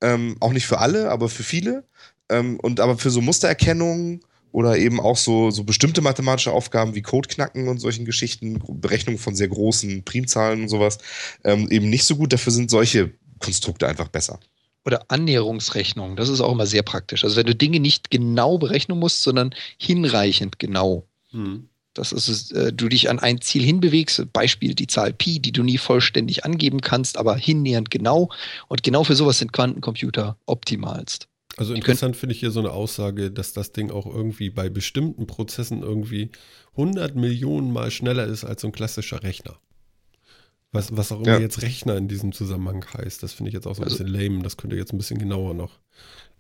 [0.00, 1.84] Ähm, auch nicht für alle, aber für viele.
[2.28, 4.20] Ähm, und aber für so Mustererkennung
[4.52, 9.34] oder eben auch so, so bestimmte mathematische Aufgaben wie Codeknacken und solchen Geschichten, Berechnung von
[9.34, 10.98] sehr großen Primzahlen und sowas,
[11.44, 12.32] ähm, eben nicht so gut.
[12.32, 14.40] Dafür sind solche Konstrukte einfach besser.
[14.86, 17.24] oder Annäherungsrechnung, das ist auch immer sehr praktisch.
[17.24, 21.04] Also wenn du Dinge nicht genau berechnen musst, sondern hinreichend genau.
[21.32, 21.68] Hm.
[21.98, 25.52] Das ist es, äh, du dich an ein Ziel hinbewegst, Beispiel die Zahl Pi, die
[25.52, 28.30] du nie vollständig angeben kannst, aber hinnähernd genau.
[28.68, 31.28] Und genau für sowas sind Quantencomputer optimalst.
[31.56, 35.26] Also interessant finde ich hier so eine Aussage, dass das Ding auch irgendwie bei bestimmten
[35.26, 36.30] Prozessen irgendwie
[36.72, 39.56] 100 Millionen Mal schneller ist als so ein klassischer Rechner.
[40.72, 41.38] Was, was auch immer Ja.
[41.38, 44.12] jetzt Rechner in diesem Zusammenhang heißt, das finde ich jetzt auch so ein Also- bisschen
[44.12, 44.42] lame.
[44.42, 45.78] Das könnte jetzt ein bisschen genauer noch.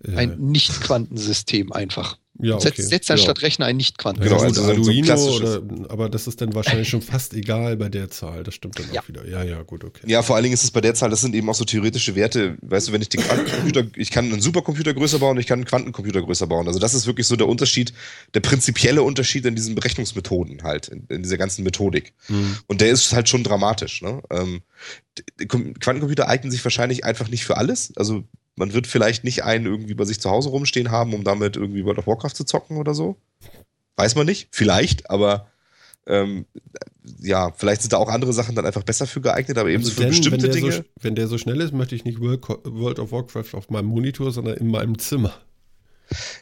[0.04, 2.18] Äh, Ein Nicht-Quantensystem einfach.
[2.40, 2.70] Ja, okay.
[2.74, 6.26] Setz, setz anstatt Rechner ein Ja, Genau, also so so Arduino klassisches- oder, aber das
[6.26, 8.42] ist dann wahrscheinlich schon fast egal bei der Zahl.
[8.44, 9.00] Das stimmt dann Ja.
[9.00, 9.26] auch wieder.
[9.26, 10.02] Ja, ja, gut, okay.
[10.06, 12.14] Ja, vor allen Dingen ist es bei der Zahl, das sind eben auch so theoretische
[12.14, 12.56] Werte.
[12.62, 15.66] Weißt du, wenn ich den Quantencomputer, ich kann einen Supercomputer größer bauen, ich kann einen
[15.66, 16.66] Quantencomputer größer bauen.
[16.66, 17.92] Also das ist wirklich so der Unterschied,
[18.34, 22.12] der prinzipielle Unterschied in diesen Berechnungsmethoden halt, in, in dieser ganzen Methodik.
[22.26, 22.56] Hm.
[22.66, 24.02] Und der ist halt schon dramatisch.
[24.02, 24.22] Ne?
[24.30, 24.62] Ähm,
[25.48, 27.92] Quantencomputer eignen sich wahrscheinlich einfach nicht für alles.
[27.96, 28.24] Also
[28.56, 31.84] man wird vielleicht nicht einen irgendwie bei sich zu Hause rumstehen haben, um damit irgendwie
[31.84, 33.16] World of Warcraft zu zocken oder so.
[33.96, 35.50] Weiß man nicht, vielleicht, aber
[36.06, 36.46] ähm,
[37.20, 39.90] ja, vielleicht sind da auch andere Sachen dann einfach besser für geeignet, aber eben Also
[39.90, 40.72] so für denn, wenn, bestimmte der Dinge.
[40.72, 44.30] so, wenn der so schnell ist, möchte ich nicht World, of Warcraft auf meinem Monitor,
[44.30, 45.34] sondern in meinem Zimmer.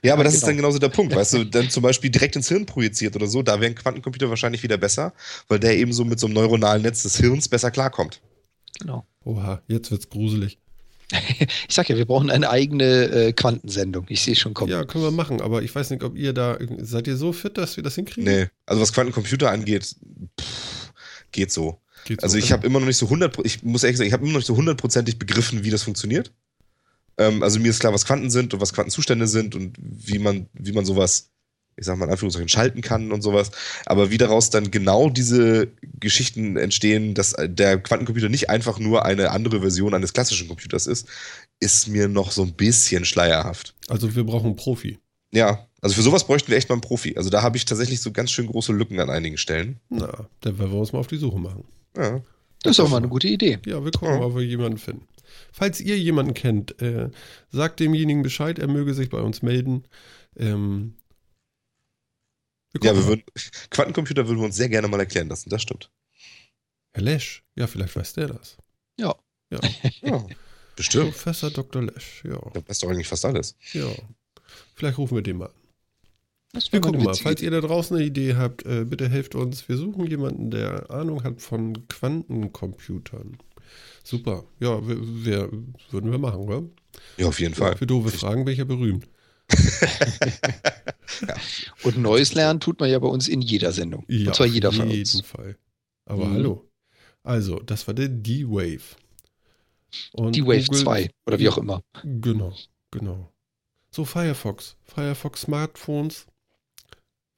[0.02, 0.48] Ja, aber das ist genau.
[0.48, 3.42] dann genauso der Punkt, weißt du, dann zum Beispiel direkt ins Hirn projiziert oder so,
[3.42, 5.14] da wäre ein Quantencomputer wahrscheinlich wieder besser,
[5.48, 8.20] weil der eben so mit so einem neuronalen Netz des Hirns besser klarkommt.
[8.80, 9.06] Genau.
[9.24, 10.58] Oha, jetzt wird's gruselig.
[11.68, 14.06] Ich sag ja, wir brauchen eine eigene äh, Quantensendung.
[14.08, 14.70] Ich sehe schon kommen.
[14.70, 17.58] Ja, können wir machen, aber ich weiß nicht, ob ihr da, seid ihr so fit,
[17.58, 18.24] dass wir das hinkriegen?
[18.24, 19.96] Nee, also was Quantencomputer angeht,
[20.40, 20.92] pff,
[21.32, 21.80] geht so.
[22.04, 22.38] Geht's Also so?
[22.38, 24.40] ich habe immer noch nicht so 100, ich muss ehrlich sagen, ich habe immer noch
[24.40, 26.32] nicht so hundertprozentig begriffen, wie das funktioniert.
[27.16, 30.48] Ähm, also mir ist klar, was Quanten sind und was Quantenzustände sind und wie man,
[30.52, 31.30] wie man sowas,
[31.76, 33.50] ich sag mal in Anführungszeichen, schalten kann und sowas.
[33.86, 35.68] Aber wie daraus dann genau diese
[36.00, 41.06] Geschichten entstehen, dass der Quantencomputer nicht einfach nur eine andere Version eines klassischen Computers ist,
[41.60, 43.74] ist mir noch so ein bisschen schleierhaft.
[43.88, 44.98] Also wir brauchen einen Profi.
[45.32, 47.14] Ja, also für sowas bräuchten wir echt mal einen Profi.
[47.16, 49.80] Also da habe ich tatsächlich so ganz schön große Lücken an einigen Stellen.
[49.88, 51.64] Na, dann werden wir uns mal auf die Suche machen.
[51.96, 52.20] Ja.
[52.62, 53.58] Das ist auch mal eine gute Idee.
[53.66, 54.18] Ja, wir gucken Ja.
[54.20, 55.06] mal, ob wir jemanden finden.
[55.52, 57.10] Falls ihr jemanden kennt, äh,
[57.50, 59.84] sagt demjenigen Bescheid, er möge sich bei uns melden.
[60.38, 60.94] Ähm,
[62.82, 63.22] Ja, wir würden,
[63.70, 65.90] Quantencomputer würden wir uns sehr gerne mal erklären lassen, das stimmt.
[66.92, 68.56] Herr Lesch, ja, vielleicht weiß der das.
[68.98, 69.14] Ja.
[69.50, 69.60] Ja,
[70.02, 70.26] Ja,
[70.76, 71.10] bestimmt.
[71.12, 71.82] Professor Dr.
[71.82, 73.56] Lesch, ja, Da weiß doch eigentlich fast alles.
[73.72, 73.86] ja.
[74.76, 75.52] Vielleicht rufen wir den mal an.
[76.52, 79.68] Das Wir gucken mal, falls ihr da draußen eine Idee habt, äh, bitte helft uns.
[79.68, 83.38] Wir suchen jemanden, der Ahnung hat von Quantencomputern.
[84.04, 84.44] Super.
[84.60, 85.50] Ja, wir, wir,
[85.90, 86.62] würden wir machen, oder?
[87.16, 87.76] Ja, auf jeden Fall.
[87.76, 89.08] Für doofe Fragen bin ich ja berühmt.
[91.28, 91.36] ja.
[91.82, 94.04] Und Neues lernen tut man ja bei uns in jeder Sendung.
[94.08, 95.10] Ja, Und zwar jeder von uns.
[95.10, 95.58] Auf jeden Fall.
[96.06, 96.34] Aber mhm.
[96.34, 96.70] hallo.
[97.22, 98.96] Also, das war der D-Wave.
[100.14, 101.82] D-Wave 2 oder wie auch immer.
[102.02, 102.54] Genau,
[102.90, 103.32] genau.
[103.90, 104.76] So, Firefox.
[104.82, 106.26] Firefox Smartphones.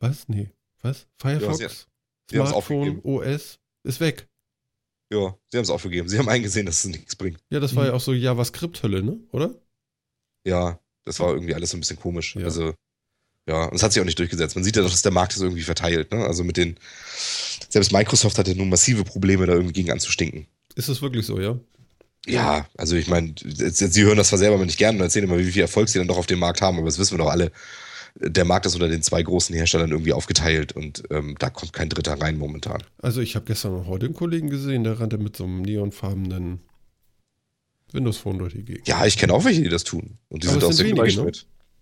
[0.00, 0.28] Was?
[0.28, 0.50] Nee.
[0.82, 1.06] Was?
[1.18, 1.58] Firefox?
[1.60, 4.28] Ja, sie, Smartphone OS ist weg.
[5.12, 6.08] Ja, sie haben es aufgegeben.
[6.08, 7.38] Sie haben eingesehen, dass es nichts bringt.
[7.50, 7.90] Ja, das war mhm.
[7.90, 9.20] ja auch so JavaScript-Hölle, ne?
[9.30, 9.54] Oder?
[10.44, 12.36] Ja, das war irgendwie alles so ein bisschen komisch.
[12.36, 12.44] Ja.
[12.44, 12.74] Also,
[13.48, 14.56] ja, und es hat sich auch nicht durchgesetzt.
[14.56, 16.26] Man sieht ja doch, dass der Markt ist irgendwie verteilt, ne?
[16.26, 16.76] Also mit den,
[17.68, 20.46] selbst Microsoft hatte nun massive Probleme, da irgendwie gegen anzustinken.
[20.74, 21.58] Ist das wirklich so, ja?
[22.26, 25.38] Ja, also ich meine, sie hören das zwar selber aber nicht gerne und erzählen immer,
[25.38, 27.30] wie viel Erfolg sie dann doch auf dem Markt haben, aber das wissen wir doch
[27.30, 27.52] alle.
[28.18, 31.88] Der Markt ist unter den zwei großen Herstellern irgendwie aufgeteilt und ähm, da kommt kein
[31.88, 32.82] Dritter rein momentan.
[33.00, 36.60] Also ich habe gestern noch heute einen Kollegen gesehen, der rannte mit so einem neonfarbenen
[37.92, 38.88] Windows Phone durch die Gegend.
[38.88, 40.18] Ja, ich kenne auch welche, die das tun.
[40.28, 41.32] Und die aber sind auch sehr wenige, ne?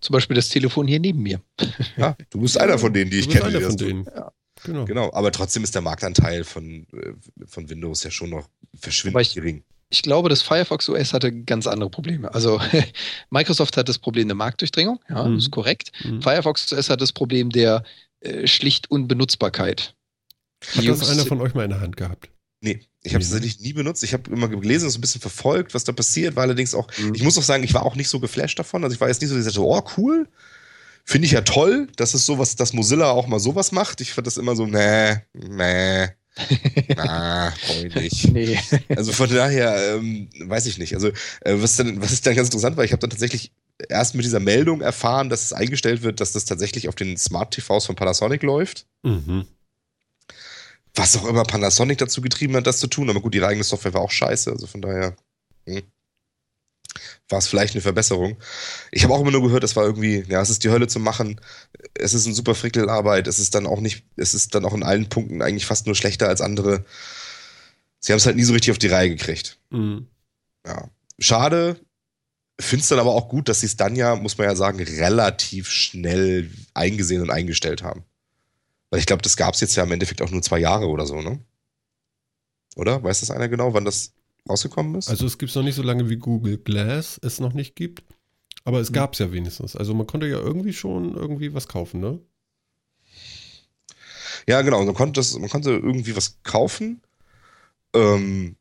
[0.01, 1.41] Zum Beispiel das Telefon hier neben mir.
[1.97, 3.45] Ja, du bist einer von denen, die ich kenne.
[3.45, 4.05] Einer von denen.
[4.05, 4.31] Ja.
[4.63, 4.85] Genau.
[4.85, 5.13] genau.
[5.13, 7.13] Aber trotzdem ist der Marktanteil von, äh,
[7.45, 9.63] von Windows ja schon noch verschwindend gering.
[9.89, 12.33] Ich glaube, das Firefox OS hatte ganz andere Probleme.
[12.33, 12.59] Also
[13.29, 15.35] Microsoft hat das Problem der Marktdurchdringung, ja, mhm.
[15.35, 15.91] das ist korrekt.
[16.03, 16.21] Mhm.
[16.21, 17.83] Firefox OS hat das Problem der
[18.21, 19.95] äh, schlicht Unbenutzbarkeit.
[20.61, 22.29] Hat Die das Jungs, einer von euch mal in der Hand gehabt?
[22.61, 23.35] Nee, ich habe es mhm.
[23.35, 24.03] tatsächlich nie benutzt.
[24.03, 27.13] Ich habe immer gelesen, so ein bisschen verfolgt, was da passiert, war allerdings auch, mhm.
[27.13, 28.83] ich muss auch sagen, ich war auch nicht so geflasht davon.
[28.83, 30.27] Also ich war jetzt nicht so, ich sagte, oh, cool.
[31.07, 34.01] Finde ich ja toll, dass es sowas, dass Mozilla auch mal sowas macht.
[34.01, 36.07] Ich fand das immer so, nee, nee.
[36.95, 38.33] Na, brauche nicht.
[38.33, 38.59] Nee.
[38.95, 40.95] Also von daher, ähm, weiß ich nicht.
[40.95, 41.09] Also,
[41.41, 43.51] äh, was, dann, was ist dann ganz interessant war, ich habe dann tatsächlich
[43.87, 47.53] erst mit dieser Meldung erfahren, dass es eingestellt wird, dass das tatsächlich auf den Smart
[47.53, 48.87] TVs von Panasonic läuft.
[49.03, 49.45] Mhm.
[50.95, 53.09] Was auch immer Panasonic dazu getrieben hat, das zu tun.
[53.09, 54.51] Aber gut, ihre eigene Software war auch scheiße.
[54.51, 55.15] Also von daher.
[55.65, 55.83] Hm
[57.29, 58.37] war es vielleicht eine Verbesserung.
[58.91, 60.99] Ich habe auch immer nur gehört, das war irgendwie, ja, es ist die Hölle zu
[60.99, 61.41] machen.
[61.93, 63.27] Es ist eine super Frickelarbeit.
[63.27, 65.95] Es ist dann auch nicht, es ist dann auch in allen Punkten eigentlich fast nur
[65.95, 66.85] schlechter als andere.
[67.99, 69.57] Sie haben es halt nie so richtig auf die Reihe gekriegt.
[69.71, 70.07] Mhm.
[70.65, 70.89] Ja.
[71.19, 71.79] Schade.
[72.59, 74.79] Finde es dann aber auch gut, dass sie es dann ja, muss man ja sagen,
[74.79, 78.03] relativ schnell eingesehen und eingestellt haben.
[78.95, 81.05] Weil ich glaube, das gab es jetzt ja im Endeffekt auch nur zwei Jahre oder
[81.05, 81.37] so, ne?
[82.77, 83.03] Oder?
[83.03, 84.13] Weiß das einer genau, wann das
[84.47, 85.09] rausgekommen ist?
[85.09, 88.05] Also es gibt es noch nicht so lange wie Google Glass es noch nicht gibt.
[88.63, 88.93] Aber es hm.
[88.93, 89.75] gab es ja wenigstens.
[89.75, 92.21] Also man konnte ja irgendwie schon irgendwie was kaufen, ne?
[94.47, 94.81] Ja, genau.
[94.85, 97.01] Man konnte, das, man konnte irgendwie was kaufen.
[97.93, 98.55] Ähm,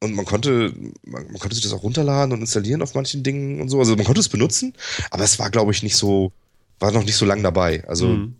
[0.00, 0.74] und man konnte,
[1.04, 3.78] man, man, konnte sich das auch runterladen und installieren auf manchen Dingen und so.
[3.78, 4.74] Also man konnte es benutzen,
[5.12, 6.32] aber es war, glaube ich, nicht so,
[6.80, 7.86] war noch nicht so lang dabei.
[7.86, 8.34] Also mhm.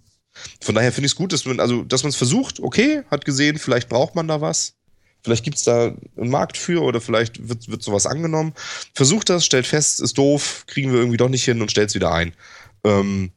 [0.60, 3.24] Von daher finde ich es gut, dass man, also, dass man es versucht, okay, hat
[3.24, 4.74] gesehen, vielleicht braucht man da was.
[5.22, 8.54] Vielleicht gibt es da einen Markt für oder vielleicht wird, wird sowas angenommen.
[8.94, 11.94] Versucht das, stellt fest, ist doof, kriegen wir irgendwie doch nicht hin und stellt es
[11.94, 12.32] wieder ein.
[12.84, 13.32] Ähm,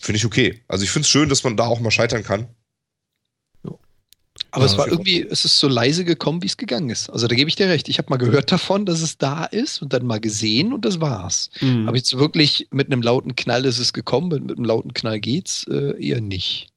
[0.00, 0.62] finde ich okay.
[0.68, 2.48] Also ich finde es schön, dass man da auch mal scheitern kann.
[4.50, 7.10] Aber ja, es war irgendwie, es ist so leise gekommen, wie es gegangen ist.
[7.10, 7.88] Also da gebe ich dir recht.
[7.88, 11.00] Ich habe mal gehört davon, dass es da ist und dann mal gesehen und das
[11.00, 11.50] war's.
[11.60, 11.88] Mhm.
[11.88, 15.20] Aber jetzt wirklich mit einem lauten Knall ist es gekommen, mit, mit einem lauten Knall
[15.20, 16.68] geht's äh, eher nicht.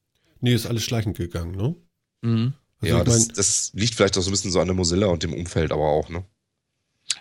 [0.42, 1.76] Nee, ist alles schleichend gegangen, ne?
[2.22, 2.54] Mhm.
[2.82, 5.24] Also ja, das, das, liegt vielleicht auch so ein bisschen so an der Mozilla und
[5.24, 6.26] dem Umfeld, aber auch, ne?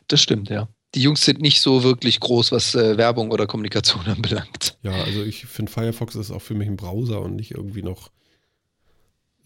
[0.08, 0.68] Das stimmt, ja.
[0.94, 4.78] Die Jungs sind nicht so wirklich groß, was äh, Werbung oder Kommunikation anbelangt.
[4.82, 8.10] Ja, also ich finde Firefox ist auch für mich ein Browser und nicht irgendwie noch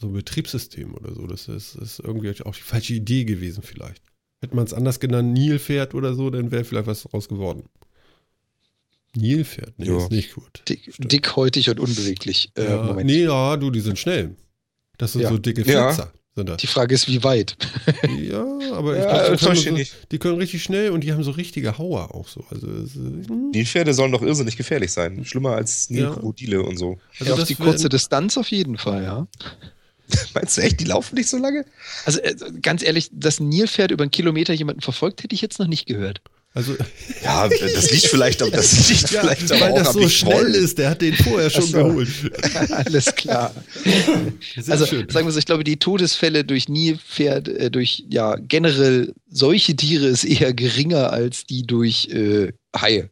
[0.04, 1.26] so ein Betriebssystem oder so.
[1.26, 4.02] Das ist, ist irgendwie auch die falsche Idee gewesen vielleicht.
[4.40, 7.64] Hätte man es anders genannt, Nilpferd oder so, dann wäre vielleicht was draus geworden.
[9.16, 9.96] Nilpferd, nee, ja.
[9.96, 10.62] ist nicht gut.
[10.68, 12.50] Dick, dickhäutig und unbeweglich.
[12.56, 14.36] Äh, ja, nee, ja, du, die sind schnell.
[14.98, 15.30] Das sind ja.
[15.30, 16.12] so dicke Flitzer.
[16.12, 16.56] Ja.
[16.56, 17.56] Die Frage ist, wie weit?
[18.20, 21.78] ja, aber ich ja, glaube, so, die können richtig schnell und die haben so richtige
[21.78, 22.44] Hauer auch so.
[22.50, 23.52] Also, hm.
[23.52, 25.24] Die Pferde sollen doch irrsinnig gefährlich sein.
[25.24, 26.98] Schlimmer als Krokodile und so.
[27.20, 29.28] Also ja, auf die kurze Distanz auf jeden Fall, ja.
[30.34, 31.64] Meinst du echt, die laufen nicht so lange?
[32.04, 35.58] Also äh, ganz ehrlich, dass ein Nilpferd über einen Kilometer jemanden verfolgt, hätte ich jetzt
[35.58, 36.20] noch nicht gehört.
[36.56, 36.76] Also
[37.24, 40.54] ja, das liegt vielleicht, das liegt ja, vielleicht weil auch das so schnell voll.
[40.54, 40.78] ist.
[40.78, 41.78] Der hat den vorher schon so.
[41.78, 42.08] geholt.
[42.70, 43.52] Alles klar.
[44.68, 45.08] also schön.
[45.08, 50.06] sagen wir so, ich glaube, die Todesfälle durch Nilpferd, äh, durch ja generell solche Tiere
[50.06, 53.10] ist eher geringer als die durch äh, Haie.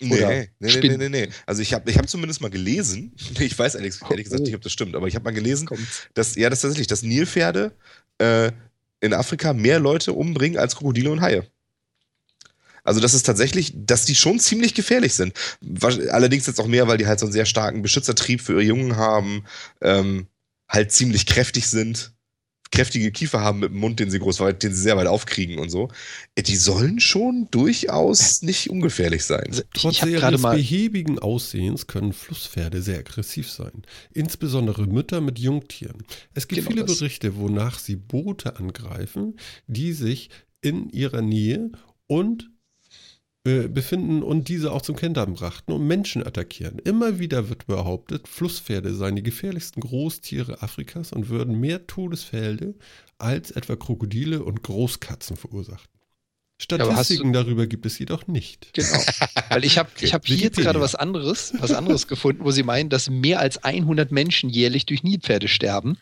[0.00, 1.28] Nee, nee, nee, nee, nee, nee.
[1.44, 4.62] Also ich habe ich hab zumindest mal gelesen, ich weiß ehrlich, ehrlich gesagt nicht, ob
[4.62, 5.80] das stimmt, aber ich habe mal gelesen, Kommt.
[6.14, 7.72] dass, ja, das tatsächlich, dass Nilpferde
[8.18, 8.52] äh,
[9.00, 11.46] in Afrika mehr Leute umbringen als Krokodile und Haie.
[12.84, 15.34] Also das ist tatsächlich, dass die schon ziemlich gefährlich sind.
[15.82, 18.96] Allerdings jetzt auch mehr, weil die halt so einen sehr starken Beschützertrieb für ihre Jungen
[18.96, 19.44] haben,
[19.82, 20.26] ähm,
[20.68, 22.12] halt ziemlich kräftig sind.
[22.70, 25.70] Kräftige Kiefer haben mit dem Mund, den sie groß, den sie sehr weit aufkriegen und
[25.70, 25.88] so.
[26.34, 29.46] Äh, Die sollen schon durchaus nicht ungefährlich sein.
[29.48, 30.56] Also Trotz ihres gerade mal.
[30.56, 33.82] behäbigen Aussehens können Flusspferde sehr aggressiv sein.
[34.12, 36.02] Insbesondere Mütter mit Jungtieren.
[36.34, 36.98] Es gibt Genau viele das.
[36.98, 39.36] Berichte, wonach sie Boote angreifen,
[39.66, 40.30] die sich
[40.60, 41.70] in ihrer Nähe
[42.06, 42.50] und
[43.68, 46.78] befinden und diese auch zum Kentern brachten und Menschen attackieren.
[46.78, 52.74] Immer wieder wird behauptet, Flusspferde seien die gefährlichsten Großtiere Afrikas und würden mehr Todesfälle
[53.18, 55.88] als etwa Krokodile und Großkatzen verursachen.
[56.60, 58.70] Statistiken darüber gibt es jedoch nicht.
[58.72, 58.98] Genau.
[59.48, 62.64] Weil ich habe ich hab hier jetzt gerade was anderes, was anderes gefunden, wo sie
[62.64, 65.98] meinen, dass mehr als 100 Menschen jährlich durch Nilpferde sterben.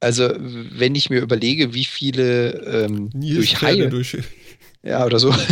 [0.00, 2.52] Also, wenn ich mir überlege, wie viele
[2.86, 4.16] ähm, durch Haie, durch.
[4.82, 5.34] ja, oder so.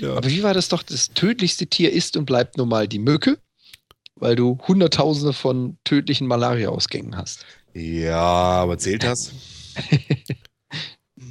[0.00, 0.16] Ja.
[0.16, 0.82] Aber wie war das doch?
[0.82, 3.38] Das tödlichste Tier ist und bleibt nun mal die Mücke,
[4.16, 7.44] weil du Hunderttausende von tödlichen Malaria-Ausgängen hast.
[7.74, 9.32] Ja, aber zählt das?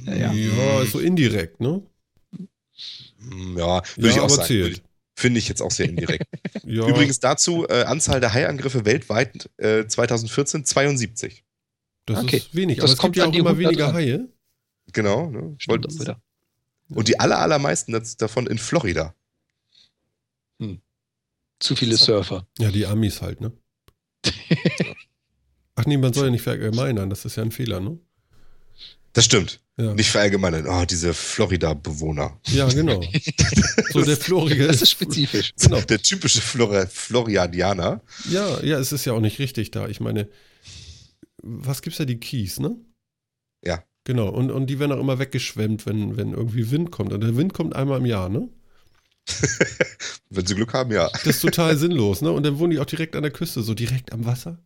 [0.06, 0.32] Ja.
[0.32, 1.82] ja, so indirekt, ne?
[3.18, 4.46] Hm, Ja, würde Ja, ich auch aber sagen.
[4.46, 4.82] zählt.
[5.14, 6.24] Finde ich jetzt auch sehr indirekt.
[6.64, 11.44] Ja, Übrigens dazu, äh, Anzahl der Haiangriffe weltweit äh, 2014 72.
[12.06, 12.36] das okay.
[12.36, 12.76] ist wenig.
[12.76, 13.94] Das aber es kommt gibt ja an auch immer 100 weniger ran.
[13.94, 14.28] Haie.
[14.92, 15.30] Genau.
[15.30, 15.54] Ne?
[15.58, 16.20] Stimmt das wieder.
[16.90, 19.14] Und die aller, allermeisten davon in Florida.
[21.58, 22.46] Zu viele Surfer.
[22.58, 23.52] Ja, die Amis halt, ne?
[25.74, 27.98] Ach nee, man soll ja nicht verallgemeinern, das ist ja ein Fehler, ne?
[29.12, 29.60] Das stimmt.
[29.76, 30.66] Ja, Nicht verallgemeinern.
[30.66, 32.38] Oh, diese Florida-Bewohner.
[32.48, 33.02] ja genau.
[33.92, 35.52] so der Florige Das ist spezifisch.
[35.60, 35.80] Genau.
[35.80, 38.02] Der typische Flor Floridianer.
[38.28, 39.88] Ja, ja, es ist ja auch nicht richtig da.
[39.88, 40.28] Ich meine,
[41.42, 42.76] was gibt's da, die Kies, ne?
[43.64, 43.82] Ja.
[44.04, 47.12] Genau, und, und die werden auch immer weggeschwemmt, wenn, wenn irgendwie Wind kommt.
[47.12, 48.48] Und der Wind kommt einmal im Jahr, ne?
[50.30, 51.08] Wenn sie Glück haben, ja.
[51.12, 52.32] Das ist total sinnlos, ne?
[52.32, 54.58] Und dann wohnen die auch direkt an der Küste, so direkt am Wasser.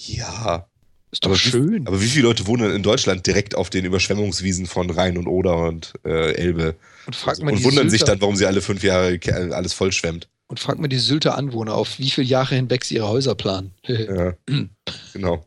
[0.00, 0.66] Ja.
[1.10, 1.86] Ist doch Aber wie- schön.
[1.86, 5.56] Aber wie viele Leute wohnen in Deutschland direkt auf den Überschwemmungswiesen von Rhein und Oder
[5.68, 6.76] und äh, Elbe
[7.06, 9.18] Und fragt man und die wundern sich Sylter- dann, warum sie alle fünf Jahre
[9.52, 10.28] alles vollschwemmt?
[10.48, 13.72] Und fragt man die Sylter Anwohner, auf wie viele Jahre hinweg sie ihre Häuser planen.
[13.86, 14.34] Ja,
[15.12, 15.46] genau.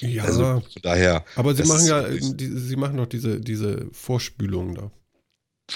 [0.00, 4.90] Ja, Also daher, aber sie machen ja, die, sie machen doch diese, diese Vorspülung da.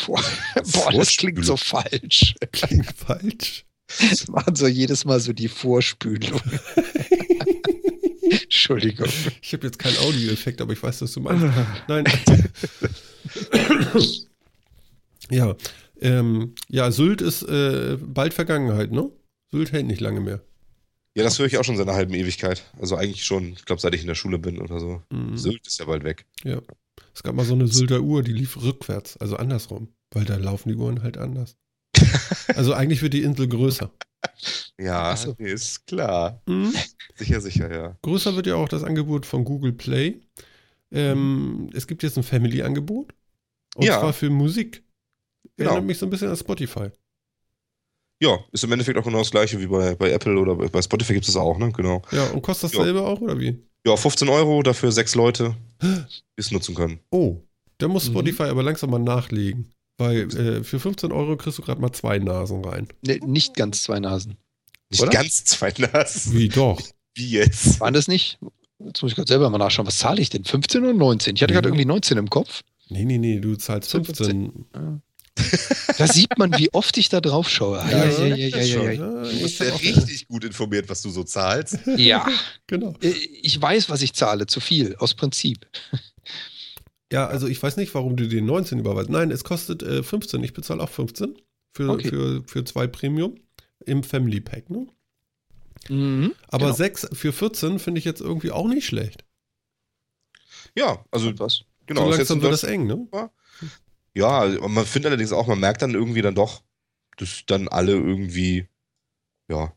[0.06, 0.22] Boah,
[0.72, 2.34] boah, das klingt so falsch.
[2.52, 3.64] Klingt falsch.
[3.86, 6.40] Das machen so jedes Mal so die Vorspülung.
[8.30, 9.08] Entschuldigung.
[9.40, 11.46] Ich habe jetzt keinen Audioeffekt, aber ich weiß, was du meinst.
[11.86, 12.04] Nein.
[15.30, 15.54] ja,
[16.00, 19.10] ähm, ja, Sylt ist äh, bald Vergangenheit, ne?
[19.52, 20.40] Sylt hält nicht lange mehr.
[21.16, 22.64] Ja, das höre ich auch schon seit einer halben Ewigkeit.
[22.78, 25.02] Also eigentlich schon, ich glaube, seit ich in der Schule bin oder so.
[25.10, 25.36] Mhm.
[25.36, 26.26] Sylt ist ja bald weg.
[26.44, 26.60] Ja.
[27.14, 30.68] Es gab mal so eine Sylter Uhr, die lief rückwärts, also andersrum, weil da laufen
[30.68, 31.56] die Uhren halt anders.
[32.54, 33.90] Also eigentlich wird die Insel größer.
[34.78, 35.34] Ja, so.
[35.38, 36.42] nee, ist klar.
[36.46, 36.72] Mhm.
[37.16, 37.96] Sicher, sicher, ja.
[38.02, 40.20] Größer wird ja auch das Angebot von Google Play.
[40.92, 43.12] Ähm, es gibt jetzt ein Family-Angebot.
[43.74, 43.98] Und Ja.
[44.00, 44.84] zwar für Musik.
[45.56, 45.70] Genau.
[45.70, 46.88] Erinnert mich so ein bisschen an Spotify.
[48.22, 51.12] Ja, ist im Endeffekt auch genau das gleiche wie bei, bei Apple oder bei Spotify
[51.14, 51.70] gibt es das auch, ne?
[51.72, 52.02] Genau.
[52.12, 52.78] Ja, und kostet Ja.
[52.78, 53.58] dasselbe auch, oder wie?
[53.86, 56.04] Ja, 15 Euro dafür sechs Leute, die
[56.36, 56.98] es nutzen können.
[57.10, 57.36] Oh,
[57.78, 58.12] da muss Mhm.
[58.12, 59.70] Spotify aber langsam mal nachlegen.
[59.98, 62.88] Weil äh, für 15 Euro kriegst du gerade mal zwei Nasen rein.
[63.06, 64.36] Ne, nicht ganz zwei Nasen.
[64.90, 65.10] Nicht Oder?
[65.10, 66.34] ganz zwei Nasen.
[66.34, 66.80] Wie doch?
[67.14, 67.80] Wie jetzt?
[67.80, 68.38] Waren das nicht?
[68.78, 69.86] Jetzt muss ich gerade selber mal nachschauen.
[69.86, 70.44] Was zahle ich denn?
[70.44, 71.36] 15 oder 19?
[71.36, 71.60] Ich hatte Ja.
[71.60, 72.62] gerade irgendwie 19 im Kopf.
[72.90, 74.52] Nee, nee, nee, du zahlst 15.
[74.72, 75.00] 15.
[75.98, 77.78] Da sieht man, wie oft ich da drauf schaue.
[77.78, 80.88] Ja, ja, ja, ja, ja, ja, ja, Ja, Du ich bist ja richtig gut informiert,
[80.88, 81.78] was du so zahlst.
[81.96, 82.26] ja.
[82.66, 82.94] Genau.
[83.02, 83.08] Äh,
[83.42, 84.46] Ich weiß, was ich zahle.
[84.46, 84.96] Zu viel.
[84.96, 85.66] Aus Prinzip.
[87.12, 89.10] Ja, also ich weiß nicht, warum du den 19 überweist.
[89.10, 90.42] Nein, es kostet äh, 15.
[90.42, 91.36] Ich bezahle auch 15
[91.74, 92.08] für, Okay.
[92.08, 93.36] für, für zwei Premium
[93.84, 94.70] im Family Pack.
[94.70, 94.86] Ne?
[95.88, 96.32] Mhm.
[96.48, 96.76] Aber Genau.
[96.76, 99.24] 6 für 14 finde ich jetzt irgendwie auch nicht schlecht.
[100.76, 101.62] Ja, also was?
[101.86, 102.04] genau.
[102.10, 103.06] so langsam wird das eng, ne?
[104.16, 106.62] Ja, und man findet allerdings auch, man merkt dann irgendwie dann doch,
[107.18, 108.66] dass dann alle irgendwie,
[109.46, 109.74] ja,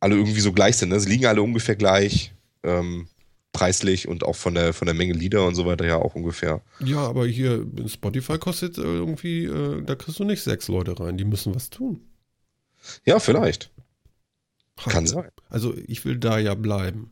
[0.00, 0.88] alle irgendwie so gleich sind.
[0.88, 0.98] Ne?
[0.98, 2.32] Sie liegen alle ungefähr gleich,
[2.62, 3.06] ähm,
[3.52, 6.62] preislich und auch von der, von der Menge Lieder und so weiter ja auch ungefähr.
[6.80, 10.98] Ja, aber hier in Spotify kostet äh, irgendwie, äh, da kriegst du nicht sechs Leute
[10.98, 11.18] rein.
[11.18, 12.00] Die müssen was tun.
[13.04, 13.70] Ja, vielleicht.
[14.76, 15.30] Kann Ha, sein.
[15.50, 17.10] Also ich will da ja bleiben.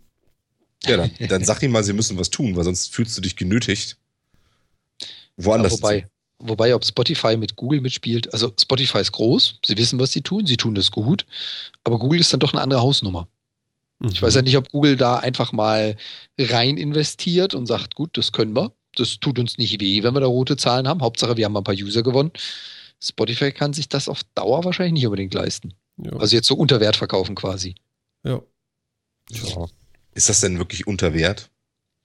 [0.85, 3.37] Ja, dann, dann sag ihm mal, sie müssen was tun, weil sonst fühlst du dich
[3.37, 3.99] genötigt.
[5.01, 5.73] Ja, Woanders.
[5.73, 6.09] wobei,
[6.39, 10.47] wobei, ob Spotify mit Google mitspielt, also Spotify ist groß, sie wissen, was sie tun,
[10.47, 11.27] sie tun das gut,
[11.85, 13.29] aber Google ist dann doch eine andere Hausnummer.
[14.03, 14.27] Ich Mhm.
[14.27, 15.97] weiß ja nicht, ob Google da einfach mal
[16.39, 18.73] rein investiert und sagt, gut, das können wir.
[18.97, 21.01] Das tut uns nicht weh, wenn wir da rote Zahlen haben.
[21.03, 22.31] Hauptsache, wir haben ein paar User gewonnen.
[23.03, 25.75] Spotify kann sich das auf Dauer wahrscheinlich nicht unbedingt leisten.
[25.97, 26.13] Ja.
[26.15, 27.75] Also jetzt so unter Wert verkaufen quasi.
[28.25, 28.41] ja.
[29.31, 29.67] Ja.
[30.13, 31.51] Ist das denn wirklich unter Wert?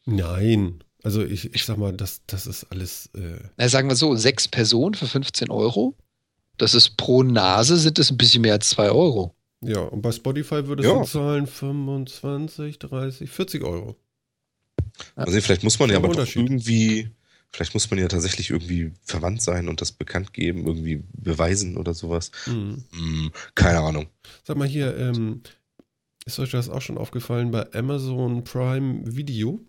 [0.06, 0.84] Nein.
[1.04, 3.10] Also ich, ich sag mal, das, das ist alles.
[3.16, 5.96] Äh, Na, sagen wir so, sechs Personen für 15 Euro.
[6.58, 9.34] Das ist pro Nase sind es ein bisschen mehr als zwei Euro.
[9.62, 11.00] ja, und bei Spotify würdest Ja.
[11.00, 13.96] du zahlen 25, 30, 40 Euro.
[15.16, 17.10] Also vielleicht muss man ja aber doch irgendwie,
[17.52, 21.94] vielleicht muss man ja tatsächlich irgendwie verwandt sein und das bekannt geben, irgendwie beweisen oder
[21.94, 22.32] sowas.
[22.48, 22.84] Mhm.
[22.92, 24.08] Hm, keine Ahnung.
[24.44, 25.42] Sag mal hier, ähm,
[26.26, 29.62] ist euch das auch schon aufgefallen bei Amazon Prime Video,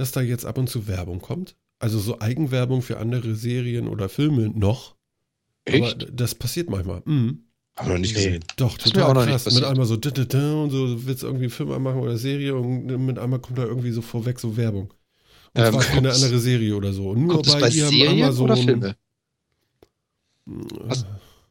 [0.00, 1.56] dass da jetzt ab und zu Werbung kommt?
[1.78, 4.96] Also so Eigenwerbung für andere Serien oder Filme noch.
[5.68, 7.02] Aber d- das passiert manchmal.
[7.04, 7.44] Mhm.
[7.76, 8.24] Haben wir noch nicht Nee.
[8.24, 8.44] gesehen.
[8.56, 9.54] Doch, ist mir total auch noch nicht krass.
[9.54, 12.18] Mit einmal so da, da, da, und so willst du irgendwie einen Film anmachen oder
[12.18, 14.92] Serie und mit einmal kommt da irgendwie so vorweg so Werbung.
[15.54, 17.10] Und Ähm, zwar für eine andere Serie oder so.
[17.10, 18.44] Und nur bei bei ihrem Serien Amazon.
[18.44, 18.88] oder Filme?
[18.88, 18.94] Äh,
[20.88, 21.06] Was?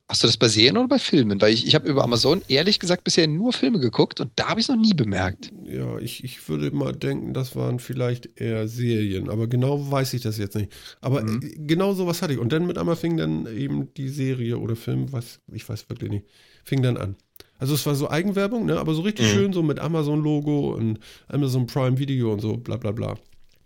[0.09, 1.39] Hast du das bei Serien oder bei Filmen?
[1.39, 4.59] Weil ich, ich habe über Amazon ehrlich gesagt bisher nur Filme geguckt und da habe
[4.59, 5.51] ich es noch nie bemerkt.
[5.65, 10.21] Ja, ich, ich würde mal denken, das waren vielleicht eher Serien, aber genau weiß ich
[10.23, 10.71] das jetzt nicht.
[10.99, 11.41] Aber Mhm.
[11.43, 12.39] äh, genau sowas hatte ich.
[12.39, 16.09] Und dann mit einmal fing dann eben die Serie oder Film, was, ich weiß wirklich
[16.09, 16.25] nicht,
[16.63, 17.15] fing dann an.
[17.59, 18.79] Also es war so Eigenwerbung, ne?
[18.79, 19.31] aber so richtig Mhm.
[19.31, 23.15] schön, so mit Amazon-Logo und Amazon Prime Video und so, bla bla bla.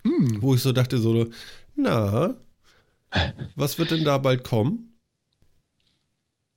[0.06, 0.42] Hm.
[0.42, 1.28] Wo ich so dachte, so,
[1.78, 2.36] na,
[3.56, 4.93] was wird denn da bald kommen?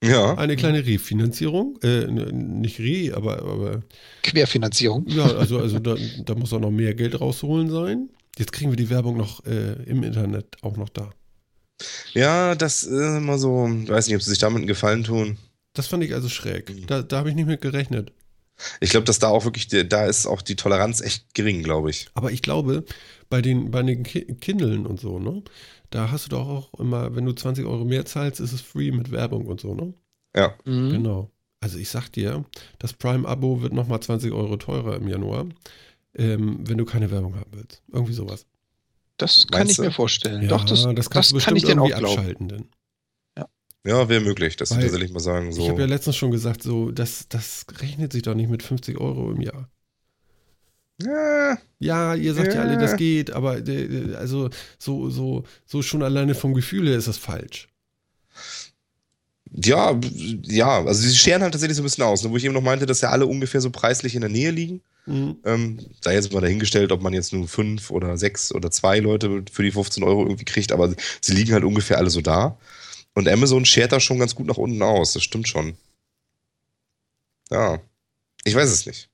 [0.07, 0.37] Ja.
[0.37, 1.79] Eine kleine Refinanzierung?
[1.83, 3.83] Äh, nicht Re, aber, aber
[4.23, 5.07] Querfinanzierung.
[5.09, 8.09] Ja, also, also da, da muss auch noch mehr Geld rausholen sein.
[8.39, 11.11] Jetzt kriegen wir die Werbung noch äh, im Internet auch noch da.
[12.13, 15.39] Ja, das ist immer so, weiß nicht, ob sie sich damit einen Gefallen tun.
[15.75, 16.73] Das fand ich also schräg.
[16.87, 18.13] Da, da habe ich nicht mit gerechnet.
[18.81, 22.07] Ich glaube, dass da auch wirklich, da ist auch die Toleranz echt gering, glaube ich.
[22.15, 22.85] Aber ich glaube,
[23.29, 25.43] bei den, bei den Ki Kindeln und so, ne?
[25.91, 28.91] Da hast du doch auch immer, wenn du 20 Euro mehr zahlst, ist es free
[28.91, 29.95] mit Werbung und so, ne?
[30.35, 30.55] Ja.
[30.65, 30.91] Mhm.
[30.91, 31.31] Genau.
[31.61, 32.45] Also ich sag dir,
[32.79, 35.47] das Prime-Abo wird nochmal 20 Euro teurer im Januar,
[36.15, 37.83] ähm, wenn du keine Werbung haben willst.
[37.93, 38.47] Irgendwie sowas.
[39.17, 39.83] Das kann Meinst ich du?
[39.85, 40.43] mir vorstellen.
[40.43, 42.19] Ja, Doch, das, das das, kann ich dir auch irgendwie glauben.
[42.19, 42.49] abschalten.
[42.49, 42.69] Denn.
[43.87, 45.63] Ja, wäre möglich, dass sie Weil tatsächlich mal sagen, so.
[45.63, 48.99] Ich habe ja letztens schon gesagt, so, das, das rechnet sich doch nicht mit 50
[48.99, 49.71] Euro im Jahr.
[51.03, 52.79] Ja, Ja, ihr sagt ja, alle, Ja.
[52.79, 54.49] das geht, aber äh, also
[54.79, 57.69] so, so, so schon alleine vom Gefühl her ist das falsch.
[59.53, 59.99] ja,
[60.43, 62.63] ja, also sie scheren halt tatsächlich so ein bisschen aus, ne, wo ich eben noch
[62.63, 64.83] meinte, dass ja alle ungefähr so preislich in der Nähe liegen.
[65.07, 65.37] Mhm.
[65.45, 69.45] Ähm, sei jetzt mal dahingestellt, ob man jetzt nur fünf oder sechs oder zwei Leute
[69.53, 72.59] für die 15 Euro irgendwie kriegt, aber sie liegen halt ungefähr alle so da.
[73.15, 75.77] Und Amazon schert da schon ganz gut nach unten aus, das stimmt schon.
[77.51, 77.79] Ja,
[78.45, 79.09] ich weiß es nicht.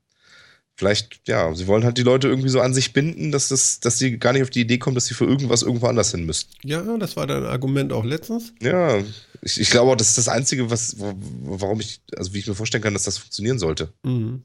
[0.83, 4.01] Vielleicht, ja, sie wollen halt die Leute irgendwie so an sich binden, dass, das, dass
[4.01, 6.51] sie gar nicht auf die Idee kommen, dass sie für irgendwas irgendwo anders hin müssten.
[6.67, 8.53] Ja, das war dein Argument auch letztens.
[8.61, 8.99] Ja,
[9.43, 12.57] ich, ich glaube auch, das ist das Einzige, was, warum ich, also wie ich mir
[12.57, 13.93] vorstellen kann, dass das funktionieren sollte.
[14.03, 14.43] Mhm.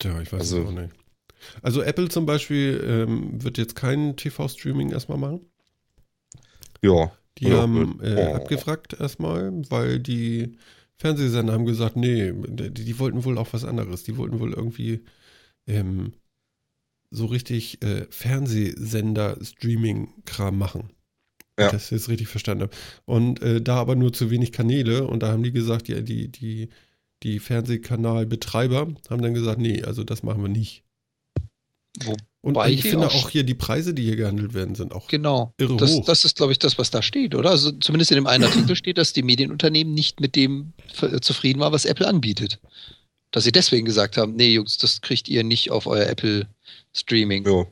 [0.00, 0.90] Tja, ich weiß Also- es auch nicht.
[1.62, 5.42] Also Apple zum Beispiel ähm, wird jetzt kein TV-Streaming erstmal machen.
[6.82, 7.12] Ja.
[7.38, 8.02] Die Ja, haben gut.
[8.02, 8.34] äh, Oh.
[8.34, 10.56] abgefragt erstmal, weil die
[10.98, 14.02] Fernsehsender haben gesagt, nee, die, die wollten wohl auch was anderes.
[14.02, 15.00] Die wollten wohl irgendwie
[15.70, 16.12] ähm,
[17.10, 20.90] so richtig äh, Fernsehsender-Streaming-Kram machen.
[21.58, 21.66] Ja.
[21.66, 22.76] ich das jetzt richtig verstanden habe.
[23.04, 26.28] Und äh, da aber nur zu wenig Kanäle und da haben die gesagt, ja, die,
[26.28, 26.68] die,
[27.22, 30.84] die Fernsehkanalbetreiber haben dann gesagt, nee, also das machen wir nicht.
[32.04, 34.92] Wo, Und Wobei ich finde auch- auch hier die Preise, die hier gehandelt werden, sind
[34.94, 35.52] auch genau.
[35.58, 36.04] irre Das, hoch.
[36.06, 37.50] das ist, glaube ich, das, was da steht, oder?
[37.50, 40.72] Also zumindest in dem einen Artikel steht, dass die Medienunternehmen nicht mit dem
[41.20, 42.60] zufrieden waren, was Apple anbietet.
[43.32, 46.48] Dass sie deswegen gesagt haben, nee, Jungs, das kriegt ihr nicht auf euer Apple
[46.92, 47.46] Streaming.
[47.46, 47.66] Ja.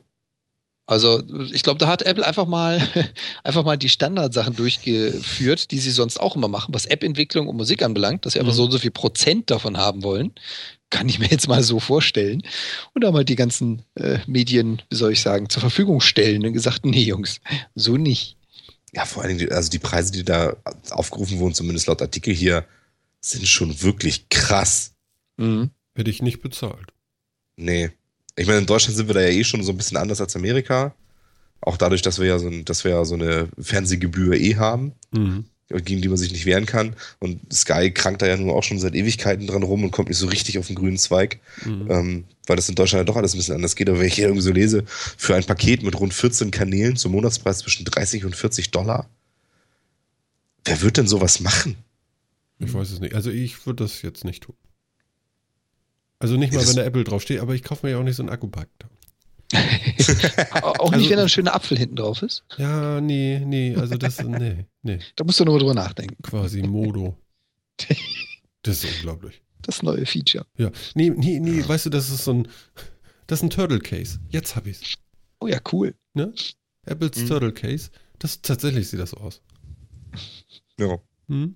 [0.85, 1.21] Also
[1.53, 2.81] ich glaube, da hat Apple einfach mal
[3.43, 7.83] einfach mal die Standardsachen durchgeführt, die sie sonst auch immer machen, was App-Entwicklung und Musik
[7.83, 8.57] anbelangt, dass sie einfach Mhm.
[8.57, 10.33] so und so viel Prozent davon haben wollen.
[10.89, 12.41] Kann ich mir jetzt mal so vorstellen.
[12.95, 16.53] Und haben halt die ganzen äh, Medien, wie soll ich sagen, zur Verfügung stellen und
[16.53, 17.39] gesagt, nee, Jungs,
[17.75, 18.35] so nicht.
[18.91, 20.55] Ja, vor allen Dingen, also die Preise, die da
[20.89, 22.65] aufgerufen wurden, zumindest laut Artikel hier,
[23.21, 24.93] sind schon wirklich krass.
[25.39, 25.71] Mhm.
[25.95, 26.93] Hätte ich nicht bezahlt.
[27.55, 27.89] Nee.
[28.35, 30.35] Ich meine, in Deutschland sind wir da ja eh schon so ein bisschen anders als
[30.35, 30.93] Amerika.
[31.61, 34.93] Auch dadurch, dass wir ja so, ein, dass wir ja so eine Fernsehgebühr eh haben,
[35.11, 35.45] Mhm.
[35.83, 36.95] gegen die man sich nicht wehren kann.
[37.19, 40.17] Und Sky krankt da ja nur auch schon seit Ewigkeiten dran rum und kommt nicht
[40.17, 41.39] so richtig auf den grünen Zweig.
[41.65, 41.87] Mhm.
[41.91, 43.89] Ähm, weil das in Deutschland ja doch alles ein bisschen anders geht.
[43.89, 47.11] Aber wenn ich hier irgendwie so lese, für ein Paket mit rund 14 Kanälen zum
[47.11, 49.09] Monatspreis zwischen 30 und 40 Dollar,
[50.65, 51.75] wer wird denn sowas machen?
[52.59, 53.13] Ich weiß es nicht.
[53.15, 54.55] Also ich würde das jetzt nicht tun.
[56.19, 58.15] Also nicht mal, das- wenn da Apple draufsteht, aber ich kaufe mir ja auch nicht
[58.17, 58.69] so einen Akkupack.
[60.61, 62.43] Auch nicht, Also- wenn da ein schöner Apfel hinten drauf ist.
[62.57, 66.21] Ja, nee, nee, also das, nee, nee, Da musst du nur drüber nachdenken.
[66.21, 67.17] quasi Modo.
[68.63, 69.41] Das ist unglaublich.
[69.61, 70.45] Das neue Feature.
[70.57, 72.47] Ja, nee, nee, nee, weißt du, das ist so ein,
[73.27, 74.19] das ist ein Turtle Case.
[74.29, 74.95] Jetzt hab ich's.
[75.39, 75.95] Oh ja, cool.
[76.85, 77.27] Apples Mhm.
[77.27, 77.89] Turtle Case.
[78.19, 79.41] Das tatsächlich sieht das so aus.
[80.77, 80.99] Ja.
[81.29, 81.55] Hm?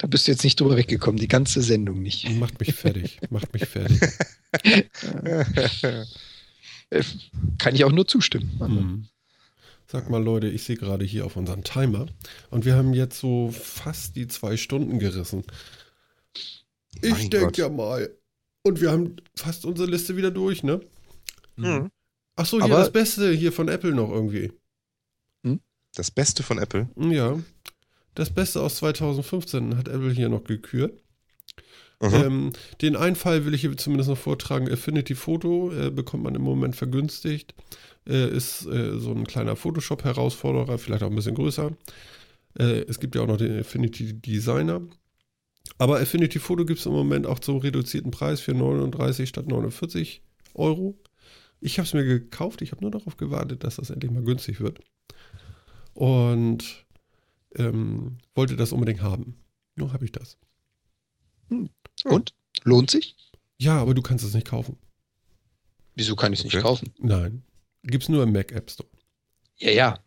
[0.00, 2.28] Da bist du jetzt nicht drüber weggekommen, die ganze Sendung nicht.
[2.38, 3.20] Macht mich fertig.
[3.28, 4.00] Macht mich fertig.
[6.90, 7.02] Äh,
[7.58, 8.50] Kann ich auch nur zustimmen.
[8.58, 9.06] Hm.
[9.86, 12.06] Sag mal, Leute, ich sehe gerade hier auf unseren Timer
[12.50, 15.44] und wir haben jetzt so fast die zwei Stunden gerissen.
[17.02, 18.10] Ich denke ja mal.
[18.62, 20.80] Und wir haben fast unsere Liste wieder durch, ne?
[21.56, 21.90] Mhm.
[22.36, 24.52] Ach so, hier Aber- das Beste hier von Apple noch irgendwie.
[25.94, 26.88] Das Beste von Apple.
[26.96, 27.38] Ja.
[28.14, 31.00] Das Beste aus 2015 hat Apple hier noch gekürt.
[32.02, 34.70] Ähm, den einen Fall will ich hier zumindest noch vortragen.
[34.70, 37.54] Affinity Photo äh, bekommt man im Moment vergünstigt.
[38.08, 41.72] Äh, ist äh, so ein kleiner Photoshop-Herausforderer, vielleicht auch ein bisschen größer.
[42.58, 44.80] Äh, es gibt ja auch noch den Affinity Designer.
[45.76, 50.22] Aber Affinity Photo gibt es im Moment auch zum reduzierten Preis für 39 statt 49
[50.54, 50.98] Euro.
[51.60, 52.62] Ich habe es mir gekauft.
[52.62, 54.80] Ich habe nur darauf gewartet, dass das endlich mal günstig wird.
[55.92, 56.86] Und
[57.56, 59.36] ähm, wollte das unbedingt haben.
[59.76, 60.36] Nur habe ich das.
[62.04, 62.34] Und?
[62.64, 63.16] Lohnt sich?
[63.58, 64.76] Ja, aber du kannst es nicht kaufen.
[65.94, 66.56] Wieso kann ich es Okay.
[66.56, 66.92] nicht kaufen?
[66.98, 67.42] Nein.
[67.82, 68.88] Gibt es nur im Mac App Store.
[69.58, 69.98] Ja, ja.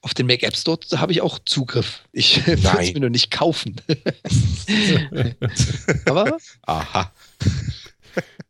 [0.00, 2.04] Auf den Mac App Store habe ich auch Zugriff.
[2.12, 3.76] Ich würde es mir nur nicht kaufen.
[6.06, 7.12] Aber Aha.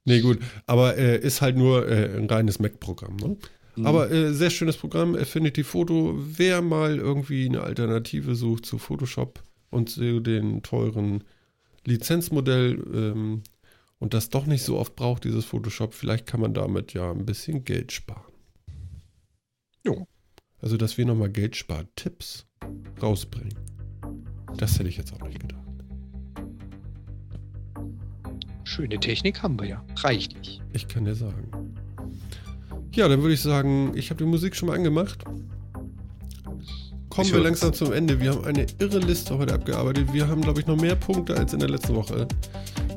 [0.05, 0.41] Nee, gut.
[0.67, 3.17] Aber äh, ist halt nur äh, ein reines Mac-Programm.
[3.17, 3.37] Ne?
[3.87, 6.15] Aber äh, sehr schönes Programm, Affinity Photo.
[6.17, 11.25] Wer mal irgendwie eine Alternative sucht zu Photoshop und zu den teuren
[11.87, 13.43] Lizenzmodell ähm,
[13.99, 17.27] und das doch nicht so oft braucht, dieses Photoshop, vielleicht kann man damit ja ein
[17.27, 18.33] bisschen Geld sparen.
[19.85, 20.07] Jo.
[20.61, 22.47] Also, dass wir nochmal Geldspar-Tipps
[23.01, 23.55] rausbringen.
[24.57, 25.59] Das hätte ich jetzt auch nicht gedacht.
[28.79, 29.85] schöne Technik haben wir ja.
[29.97, 30.61] Reichlich.
[30.73, 31.51] Ich kann dir sagen.
[32.99, 35.23] Ja, dann würde ich sagen, ich habe die Musik schon mal angemacht.
[37.09, 38.19] Kommen Ich wir langsam zum Ende.
[38.19, 40.13] Wir haben eine irre Liste heute abgearbeitet.
[40.13, 42.27] Wir haben, glaube ich, noch mehr Punkte als in der letzten Woche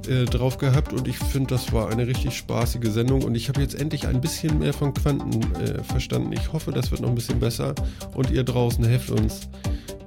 [0.10, 3.62] äh, drauf gehabt und ich finde, das war eine richtig spaßige Sendung und ich habe
[3.62, 6.34] jetzt endlich ein bisschen mehr von Quanten äh, verstanden.
[6.34, 7.76] Ich hoffe, das wird noch ein bisschen besser
[8.16, 9.50] und ihr draußen helft uns,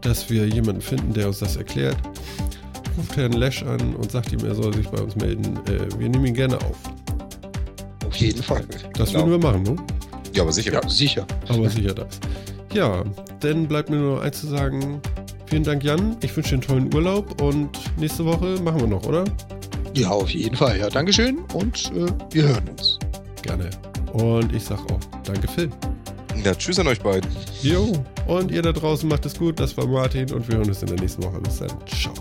[0.00, 1.98] dass wir jemanden finden, der uns das erklärt.
[2.98, 5.56] Ruft Herrn Lesch an und sagt ihm, er soll sich bei uns melden.
[5.68, 6.78] Äh, wir nehmen ihn gerne auf.
[8.14, 8.64] Auf jeden Fall.
[8.96, 9.26] Das Genau.
[9.26, 9.76] würden wir machen, ne?
[10.34, 10.72] Ja, aber sicher.
[10.72, 11.26] Ja, sicher.
[11.48, 12.20] Aber sicher das.
[12.72, 13.02] Ja,
[13.40, 15.00] dann bleibt mir nur eins zu sagen.
[15.46, 16.16] Vielen Dank, Jan.
[16.22, 19.24] Ich wünsche dir einen tollen Urlaub und nächste Woche machen wir noch, oder?
[19.94, 20.78] Ja, auf jeden Fall.
[20.78, 23.00] Ja, Dankeschön und äh, wir hören uns.
[23.42, 23.68] Gerne.
[24.12, 25.70] Und ich sag auch Danke, Phil.
[26.44, 27.28] Ja, tschüss an euch beiden.
[27.62, 27.92] Jo.
[28.28, 29.58] Und ihr da draußen macht es gut.
[29.58, 31.40] Das war Martin und wir hören uns in der nächsten Woche.
[31.40, 31.70] Bis dann.
[31.86, 32.14] Ciao.